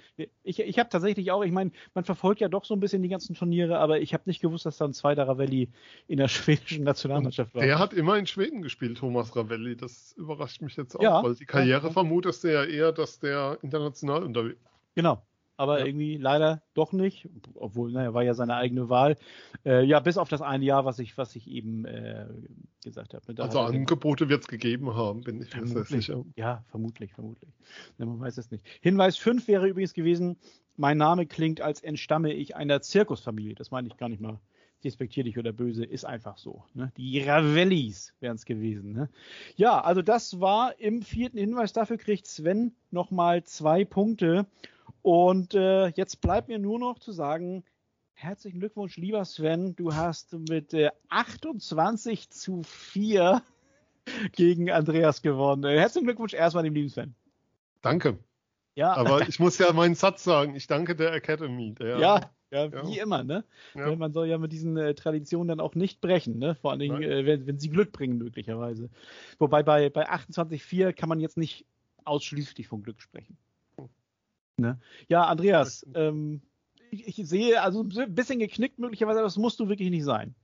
Ich, 0.60 0.68
ich 0.68 0.80
habe 0.80 0.90
tatsächlich 0.90 1.32
auch, 1.32 1.44
ich 1.44 1.52
meine, 1.52 1.72
man 1.94 2.04
verfolgt 2.04 2.42
ja 2.42 2.48
doch 2.48 2.66
so 2.66 2.74
ein 2.74 2.80
bisschen 2.80 3.02
die 3.02 3.10
ganzen 3.10 3.36
Turniere, 3.36 3.80
aber 3.80 4.00
ich 4.00 4.14
habe 4.14 4.24
nicht 4.26 4.42
gewusst, 4.42 4.66
dass 4.66 4.78
da 4.78 4.86
ein 4.86 4.94
zweiter 4.94 5.28
Ravelli 5.28 5.70
in 6.08 6.18
der 6.18 6.28
schwedischen 6.30 6.84
Nationalmannschaft 6.84 7.54
war. 7.56 7.64
Der 7.64 7.80
hat 7.80 7.94
immer 7.94 8.18
in 8.18 8.28
Schweden 8.28 8.62
gespielt, 8.62 8.98
Thomas 8.98 9.36
Ravelli. 9.36 9.76
Das 9.76 10.14
überrascht 10.18 10.62
mich 10.62 10.76
jetzt 10.76 10.96
auch, 10.96 11.02
ja, 11.02 11.24
weil 11.24 11.36
die 11.36 11.46
Karriere 11.46 11.88
ja, 11.88 11.94
vermutest 11.94 12.44
du 12.44 12.54
ja 12.54 12.64
eher, 12.64 12.92
dass 12.92 13.20
der 13.20 13.58
international 13.62 14.24
unterwegs 14.24 14.60
Genau 14.96 15.22
aber 15.58 15.80
ja. 15.80 15.86
irgendwie 15.86 16.18
leider 16.18 16.62
doch 16.74 16.92
nicht, 16.92 17.30
obwohl, 17.54 17.92
naja, 17.92 18.14
war 18.14 18.24
ja 18.24 18.34
seine 18.34 18.56
eigene 18.56 18.90
Wahl. 18.90 19.16
Äh, 19.66 19.84
ja, 19.84 20.00
bis 20.00 20.18
auf 20.18 20.30
das 20.30 20.42
eine 20.42 20.66
Jahr, 20.66 20.86
was 20.86 21.00
ich, 21.00 21.18
was 21.18 21.36
ich 21.36 21.50
eben 21.50 21.86
äh, 21.86 22.28
gesagt 22.86 23.14
habe. 23.14 23.34
Da 23.34 23.44
also 23.44 23.60
Angebote 23.60 24.30
wird 24.30 24.44
es 24.44 24.48
gegeben 24.48 24.96
haben, 24.96 25.22
bin 25.22 25.42
ich 25.42 25.54
mir 25.54 25.68
sehr 25.68 25.84
sicher. 25.84 26.24
Ja, 26.38 26.64
vermutlich, 26.70 27.14
vermutlich. 27.14 27.52
Ja, 27.98 28.06
man 28.06 28.22
weiß 28.22 28.38
es 28.38 28.50
nicht. 28.52 28.64
Hinweis 28.80 29.18
5 29.18 29.50
wäre 29.50 29.68
übrigens 29.68 29.94
gewesen, 29.94 30.38
mein 30.78 30.98
Name 30.98 31.26
klingt, 31.26 31.60
als 31.60 31.82
entstamme 31.82 32.32
ich 32.32 32.56
einer 32.56 32.82
Zirkusfamilie. 32.82 33.56
Das 33.56 33.72
meine 33.72 33.88
ich 33.90 33.98
gar 33.98 34.08
nicht 34.08 34.22
mal 34.22 34.40
despektierlich 34.84 35.38
oder 35.38 35.52
böse, 35.52 35.84
ist 35.84 36.06
einfach 36.06 36.38
so. 36.38 36.64
Ne? 36.74 36.92
Die 36.96 37.20
Ravellis 37.20 38.14
wären 38.20 38.36
es 38.36 38.46
gewesen. 38.46 38.94
Ne? 38.94 39.10
Ja, 39.56 39.82
also 39.82 40.02
das 40.02 40.40
war 40.40 40.80
im 40.80 41.02
vierten 41.02 41.38
Hinweis. 41.38 41.74
Dafür 41.74 41.98
kriegt 41.98 42.28
Sven 42.28 42.76
nochmal 42.92 43.44
zwei 43.44 43.84
Punkte. 43.84 44.46
Und 45.02 45.56
äh, 45.56 45.88
jetzt 45.88 46.22
bleibt 46.22 46.48
mir 46.48 46.60
nur 46.60 46.80
noch 46.80 47.00
zu 47.00 47.12
sagen, 47.12 47.64
herzlichen 48.16 48.60
Glückwunsch, 48.60 48.98
lieber 48.98 49.24
Sven. 49.26 49.76
Du 49.76 49.94
hast 49.94 50.34
mit 50.50 50.74
äh, 50.74 50.90
28 51.10 52.30
zu 52.30 52.64
4 52.64 53.42
gegen 54.32 54.72
Andreas 54.72 55.22
gewonnen. 55.22 55.64
Äh, 55.64 55.80
herzlichen 55.80 56.06
Glückwunsch 56.06 56.34
erstmal 56.34 56.64
dem 56.64 56.74
lieben 56.74 56.90
Sven. 56.90 57.14
Danke. 57.82 58.18
Ja. 58.76 58.94
Aber 58.96 59.22
ich 59.28 59.40
muss 59.40 59.58
ja 59.58 59.72
meinen 59.74 59.96
Satz 59.96 60.24
sagen. 60.24 60.56
Ich 60.56 60.68
danke 60.68 60.96
der 60.96 61.14
Academy. 61.14 61.74
Der, 61.76 62.00
ja, 62.00 62.32
ja, 62.52 62.88
wie 62.88 62.98
ja. 62.98 63.04
immer, 63.04 63.24
ne? 63.24 63.44
Ja. 63.74 63.96
Man 63.96 64.14
soll 64.14 64.28
ja 64.28 64.38
mit 64.38 64.52
diesen 64.52 64.78
äh, 64.78 64.96
Traditionen 64.96 65.50
dann 65.50 65.60
auch 65.60 65.76
nicht 65.76 66.02
brechen, 66.02 66.40
ne? 66.40 66.56
Vor 66.56 66.72
allen 66.72 66.80
Dingen, 66.80 67.02
äh, 67.04 67.26
wenn, 67.26 67.46
wenn, 67.48 67.60
sie 67.60 67.70
Glück 67.70 67.92
bringen, 67.92 68.18
möglicherweise. 68.18 68.90
Wobei 69.40 69.62
bei, 69.62 69.90
bei 69.90 70.10
28,4 70.10 70.94
kann 70.94 71.10
man 71.10 71.20
jetzt 71.20 71.38
nicht 71.38 71.66
ausschließlich 72.06 72.68
von 72.68 72.84
Glück 72.84 73.02
sprechen. 73.02 73.38
Ne? 74.58 74.80
Ja, 75.10 75.26
Andreas, 75.26 75.86
ähm, 75.96 76.42
ich, 76.96 77.20
ich, 77.20 77.28
sehe, 77.28 77.62
also 77.62 77.84
ein 77.84 78.16
bisschen 78.16 78.40
geknickt 78.40 78.80
möglicherweise, 78.80 79.20
aber 79.20 79.28
das 79.28 79.38
musst 79.38 79.60
du 79.60 79.70
wirklich 79.70 79.90
nicht 79.90 80.04
sein. 80.04 80.36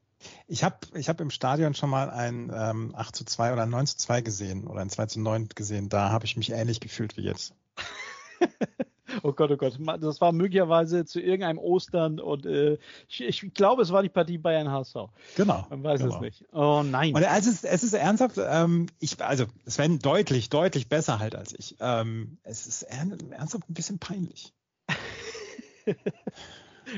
Ich 0.48 0.64
habe 0.64 0.78
ich 0.94 1.10
hab 1.10 1.20
im 1.20 1.32
Stadion 1.32 1.74
schon 1.74 1.90
mal 1.90 2.10
ein 2.10 2.52
ähm, 2.54 2.94
8 2.96 3.16
zu 3.16 3.26
2 3.26 3.54
oder 3.54 3.64
ein 3.64 3.70
9 3.70 3.88
zu 3.88 3.98
2 3.98 4.22
gesehen 4.22 4.68
oder 4.68 4.82
ein 4.82 4.90
2 4.90 5.06
zu 5.08 5.20
9 5.20 5.50
gesehen. 5.50 5.90
Da 5.90 6.12
habe 6.12 6.26
ich 6.26 6.38
mich 6.38 6.52
ähnlich 6.52 6.80
gefühlt 6.80 7.18
wie 7.18 7.24
jetzt. 7.24 7.56
oh 9.24 9.34
Gott, 9.34 9.52
oh 9.52 9.58
Gott. 9.58 9.80
Das 10.00 10.22
war 10.22 10.32
möglicherweise 10.32 11.06
zu 11.06 11.20
irgendeinem 11.20 11.58
Ostern 11.58 12.20
und 12.20 12.46
äh, 12.46 12.78
ich, 13.08 13.22
ich, 13.22 13.54
glaube, 13.54 13.82
es 13.82 13.92
war 13.92 14.04
die 14.04 14.10
Partie 14.10 14.38
Bayern 14.38 14.70
HSV. 14.70 14.96
Genau. 15.36 15.66
Man 15.70 15.84
weiß 15.84 16.02
genau. 16.02 16.16
es 16.16 16.22
nicht. 16.22 16.46
Oh 16.52 16.84
nein. 16.84 17.16
Und 17.16 17.24
es 17.24 17.48
ist, 17.48 17.66
es 17.66 17.84
ist 17.84 17.94
ernsthaft, 17.94 18.38
ähm, 18.38 18.88
ich, 19.00 19.22
also 19.24 19.46
Sven 19.66 20.00
deutlich, 20.00 20.50
deutlich 20.50 20.88
besser 20.90 21.20
halt 21.20 21.36
als 21.36 21.54
ich. 21.58 21.78
Ähm, 21.80 22.38
es 22.44 22.68
ist 22.68 22.84
ernsthaft 22.84 23.70
ein 23.70 23.74
bisschen 23.74 24.00
peinlich. 24.00 24.54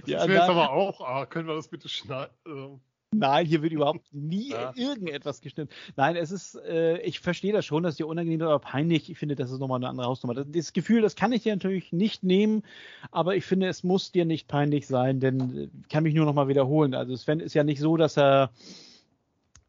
Ja, 0.05 0.19
das 0.19 0.27
wäre 0.27 0.39
jetzt 0.39 0.49
aber 0.49 0.71
auch, 0.71 1.01
ah, 1.01 1.25
können 1.25 1.47
wir 1.47 1.55
das 1.55 1.67
bitte 1.67 1.89
schneiden? 1.89 2.33
Also 2.45 2.79
Nein, 3.13 3.45
hier 3.45 3.61
wird 3.61 3.73
überhaupt 3.73 4.11
nie 4.11 4.49
ja. 4.51 4.73
irgendetwas 4.75 5.41
geschnitten. 5.41 5.71
Nein, 5.95 6.15
es 6.15 6.31
ist, 6.31 6.55
äh, 6.55 6.99
ich 7.01 7.19
verstehe 7.19 7.53
das 7.53 7.65
schon, 7.65 7.83
dass 7.83 7.95
dir 7.95 8.07
unangenehm 8.07 8.41
oder 8.41 8.59
peinlich. 8.59 9.09
Ich 9.09 9.17
finde, 9.17 9.35
das 9.35 9.51
ist 9.51 9.59
nochmal 9.59 9.77
eine 9.77 9.89
andere 9.89 10.07
Hausnummer. 10.07 10.33
Das, 10.33 10.47
das, 10.49 10.73
Gefühl, 10.73 11.01
das 11.01 11.15
kann 11.15 11.31
ich 11.31 11.43
dir 11.43 11.53
natürlich 11.53 11.91
nicht 11.91 12.23
nehmen, 12.23 12.63
aber 13.11 13.35
ich 13.35 13.45
finde, 13.45 13.67
es 13.67 13.83
muss 13.83 14.11
dir 14.11 14.25
nicht 14.25 14.47
peinlich 14.47 14.87
sein, 14.87 15.19
denn 15.19 15.51
ich 15.55 15.85
äh, 15.85 15.87
kann 15.89 16.03
mich 16.03 16.15
nur 16.15 16.25
nochmal 16.25 16.47
wiederholen. 16.47 16.93
Also 16.93 17.15
Sven 17.15 17.39
ist 17.39 17.53
ja 17.53 17.63
nicht 17.63 17.79
so, 17.79 17.97
dass 17.97 18.17
er 18.17 18.51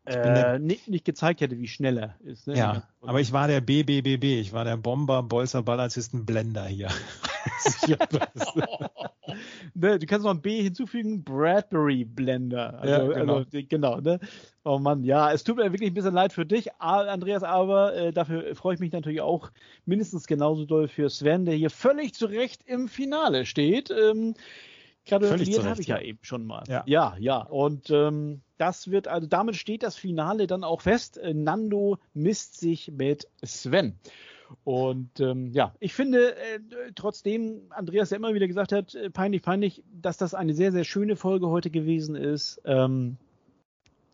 äh, 0.06 0.58
nicht, 0.58 0.88
nicht, 0.88 1.04
gezeigt 1.04 1.40
hätte, 1.40 1.58
wie 1.58 1.68
schnell 1.68 1.98
er 1.98 2.14
ist. 2.24 2.46
Ne? 2.46 2.56
Ja, 2.56 2.82
aber 3.00 3.20
ich 3.20 3.32
war 3.32 3.48
der 3.48 3.60
BBBB, 3.60 4.24
ich 4.40 4.52
war 4.52 4.64
der 4.64 4.76
Bomber, 4.76 5.22
Bolzer, 5.22 5.62
Ballassisten, 5.62 6.26
Blender 6.26 6.66
hier. 6.66 6.88
ne, 9.74 9.98
du 9.98 10.06
kannst 10.06 10.24
noch 10.24 10.32
ein 10.32 10.42
B 10.42 10.62
hinzufügen, 10.62 11.24
Bradbury 11.24 12.04
Blender. 12.04 12.78
Also, 12.80 13.12
ja, 13.12 13.18
genau. 13.18 13.36
Also, 13.36 13.50
genau 13.68 14.00
ne? 14.00 14.20
Oh 14.64 14.78
Mann, 14.78 15.04
ja, 15.04 15.32
es 15.32 15.44
tut 15.44 15.56
mir 15.56 15.72
wirklich 15.72 15.90
ein 15.90 15.94
bisschen 15.94 16.14
leid 16.14 16.32
für 16.32 16.46
dich, 16.46 16.74
Andreas, 16.78 17.42
aber 17.42 17.94
äh, 17.94 18.12
dafür 18.12 18.54
freue 18.54 18.74
ich 18.74 18.80
mich 18.80 18.92
natürlich 18.92 19.20
auch 19.20 19.50
mindestens 19.86 20.26
genauso 20.26 20.64
doll 20.64 20.88
für 20.88 21.08
Sven, 21.10 21.44
der 21.44 21.54
hier 21.54 21.70
völlig 21.70 22.14
zu 22.14 22.26
Recht 22.26 22.62
im 22.66 22.88
Finale 22.88 23.46
steht. 23.46 23.90
Ähm, 23.90 24.34
Gratuliert 25.06 25.64
habe 25.64 25.80
ich 25.80 25.88
ja, 25.88 25.96
ja 25.96 26.02
eben 26.02 26.18
schon 26.22 26.46
mal. 26.46 26.64
Ja, 26.66 26.82
ja. 26.86 27.16
ja. 27.18 27.38
Und 27.38 27.90
ähm, 27.90 28.40
das 28.56 28.90
wird, 28.90 29.08
also 29.08 29.26
damit 29.26 29.56
steht 29.56 29.82
das 29.82 29.96
Finale 29.96 30.46
dann 30.46 30.64
auch 30.64 30.80
fest. 30.80 31.18
Äh, 31.18 31.34
Nando 31.34 31.98
misst 32.14 32.58
sich 32.58 32.90
mit 32.90 33.28
Sven. 33.42 33.98
Und 34.62 35.20
ähm, 35.20 35.50
ja, 35.52 35.74
ich 35.80 35.94
finde, 35.94 36.36
äh, 36.36 36.60
trotzdem 36.94 37.62
Andreas 37.70 38.10
ja 38.10 38.16
immer 38.16 38.34
wieder 38.34 38.46
gesagt 38.46 38.72
hat, 38.72 38.94
äh, 38.94 39.10
peinlich, 39.10 39.42
peinlich, 39.42 39.82
dass 39.92 40.16
das 40.16 40.34
eine 40.34 40.54
sehr, 40.54 40.72
sehr 40.72 40.84
schöne 40.84 41.16
Folge 41.16 41.48
heute 41.48 41.70
gewesen 41.70 42.14
ist. 42.14 42.60
Ähm, 42.64 43.16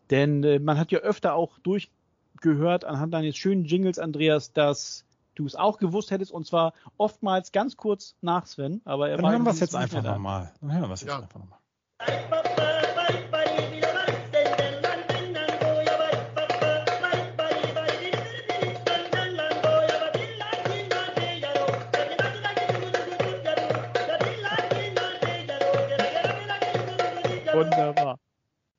denn 0.09 0.43
äh, 0.43 0.59
man 0.59 0.77
hat 0.77 0.91
ja 0.91 0.99
öfter 0.99 1.35
auch 1.35 1.59
durchgehört 1.59 2.85
anhand 2.85 3.13
deines 3.13 3.37
schönen 3.37 3.65
Jingles, 3.65 3.99
Andreas, 3.99 4.51
dass 4.53 5.05
du 5.41 5.47
es 5.47 5.55
auch 5.55 5.77
gewusst 5.77 6.11
hättest 6.11 6.31
und 6.31 6.45
zwar 6.45 6.73
oftmals 6.97 7.51
ganz 7.51 7.77
kurz 7.77 8.15
nach 8.21 8.45
Sven. 8.45 8.81
Aber 8.85 9.09
er 9.09 9.17
Dann 9.17 9.23
war 9.23 9.31
hören 9.31 9.43
wir 9.43 9.51
es 9.51 9.59
jetzt 9.59 9.75
einfach 9.75 10.03
nochmal. 10.03 10.51
Dann 10.61 10.73
hören 10.73 10.89
wir 10.89 10.93
es 10.93 11.01
jetzt 11.01 11.09
ja. 11.09 11.19
einfach 11.19 11.39
nochmal. 11.39 11.59
Wunderbar. 27.53 28.17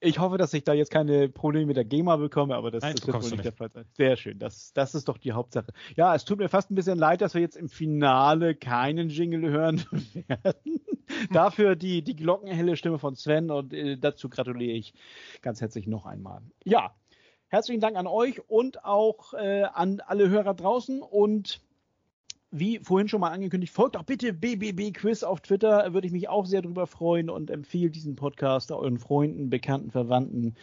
Ich 0.04 0.18
hoffe, 0.18 0.36
dass 0.36 0.52
ich 0.52 0.64
da 0.64 0.72
jetzt 0.72 0.90
keine 0.90 1.28
Probleme 1.28 1.66
mit 1.66 1.76
der 1.76 1.84
GEMA 1.84 2.16
bekomme, 2.16 2.56
aber 2.56 2.72
das, 2.72 2.82
Nein, 2.82 2.96
das 2.96 3.06
wird 3.06 3.22
wohl 3.22 3.30
nicht 3.30 3.44
der 3.44 3.52
Fall 3.52 3.70
sein. 3.70 3.84
Sehr 3.92 4.16
schön, 4.16 4.36
das, 4.40 4.72
das 4.72 4.96
ist 4.96 5.08
doch 5.08 5.16
die 5.16 5.30
Hauptsache. 5.30 5.72
Ja, 5.94 6.12
es 6.14 6.24
tut 6.24 6.38
mir 6.38 6.48
fast 6.48 6.72
ein 6.72 6.74
bisschen 6.74 6.98
leid, 6.98 7.20
dass 7.20 7.34
wir 7.34 7.40
jetzt 7.40 7.56
im 7.56 7.68
Finale 7.68 8.56
keinen 8.56 9.10
Jingle 9.10 9.48
hören 9.48 9.84
werden. 10.26 10.80
Dafür 11.30 11.76
die, 11.76 12.02
die 12.02 12.16
glockenhelle 12.16 12.76
Stimme 12.76 12.98
von 12.98 13.14
Sven 13.14 13.52
und 13.52 13.72
äh, 13.72 13.96
dazu 13.96 14.28
gratuliere 14.28 14.76
ich 14.76 14.92
ganz 15.40 15.60
herzlich 15.60 15.86
noch 15.86 16.04
einmal. 16.04 16.42
Ja, 16.64 16.96
herzlichen 17.46 17.80
Dank 17.80 17.96
an 17.96 18.08
euch 18.08 18.40
und 18.50 18.84
auch 18.84 19.34
äh, 19.34 19.62
an 19.62 20.00
alle 20.00 20.28
Hörer 20.28 20.54
draußen 20.54 21.00
und 21.00 21.60
wie 22.52 22.78
vorhin 22.78 23.08
schon 23.08 23.20
mal 23.20 23.30
angekündigt, 23.30 23.72
folgt 23.72 23.96
doch 23.96 24.04
bitte 24.04 24.32
BBB 24.32 24.92
Quiz 24.94 25.22
auf 25.22 25.40
Twitter. 25.40 25.92
Würde 25.94 26.06
ich 26.06 26.12
mich 26.12 26.28
auch 26.28 26.46
sehr 26.46 26.62
darüber 26.62 26.86
freuen 26.86 27.30
und 27.30 27.50
empfehle 27.50 27.90
diesen 27.90 28.14
Podcast 28.14 28.70
euren 28.70 28.98
Freunden, 28.98 29.50
Bekannten, 29.50 29.90
Verwandten 29.90 30.54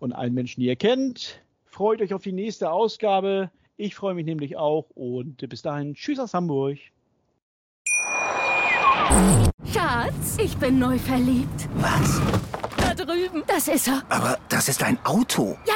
und 0.00 0.12
allen 0.12 0.34
Menschen, 0.34 0.60
die 0.60 0.66
ihr 0.66 0.76
kennt. 0.76 1.40
Freut 1.64 2.02
euch 2.02 2.12
auf 2.12 2.22
die 2.22 2.32
nächste 2.32 2.70
Ausgabe. 2.70 3.50
Ich 3.76 3.94
freue 3.94 4.14
mich 4.14 4.26
nämlich 4.26 4.56
auch 4.56 4.90
und 4.94 5.48
bis 5.48 5.62
dahin, 5.62 5.94
tschüss 5.94 6.18
aus 6.18 6.34
Hamburg. 6.34 6.78
Schatz, 9.72 10.38
ich 10.42 10.56
bin 10.56 10.78
neu 10.78 10.98
verliebt. 10.98 11.68
Was? 11.76 12.20
Da 12.76 12.94
drüben. 12.94 13.44
Das 13.46 13.68
ist 13.68 13.88
er. 13.88 14.02
Aber 14.08 14.38
das 14.48 14.68
ist 14.68 14.82
ein 14.82 14.98
Auto. 15.04 15.56
Ja. 15.66 15.75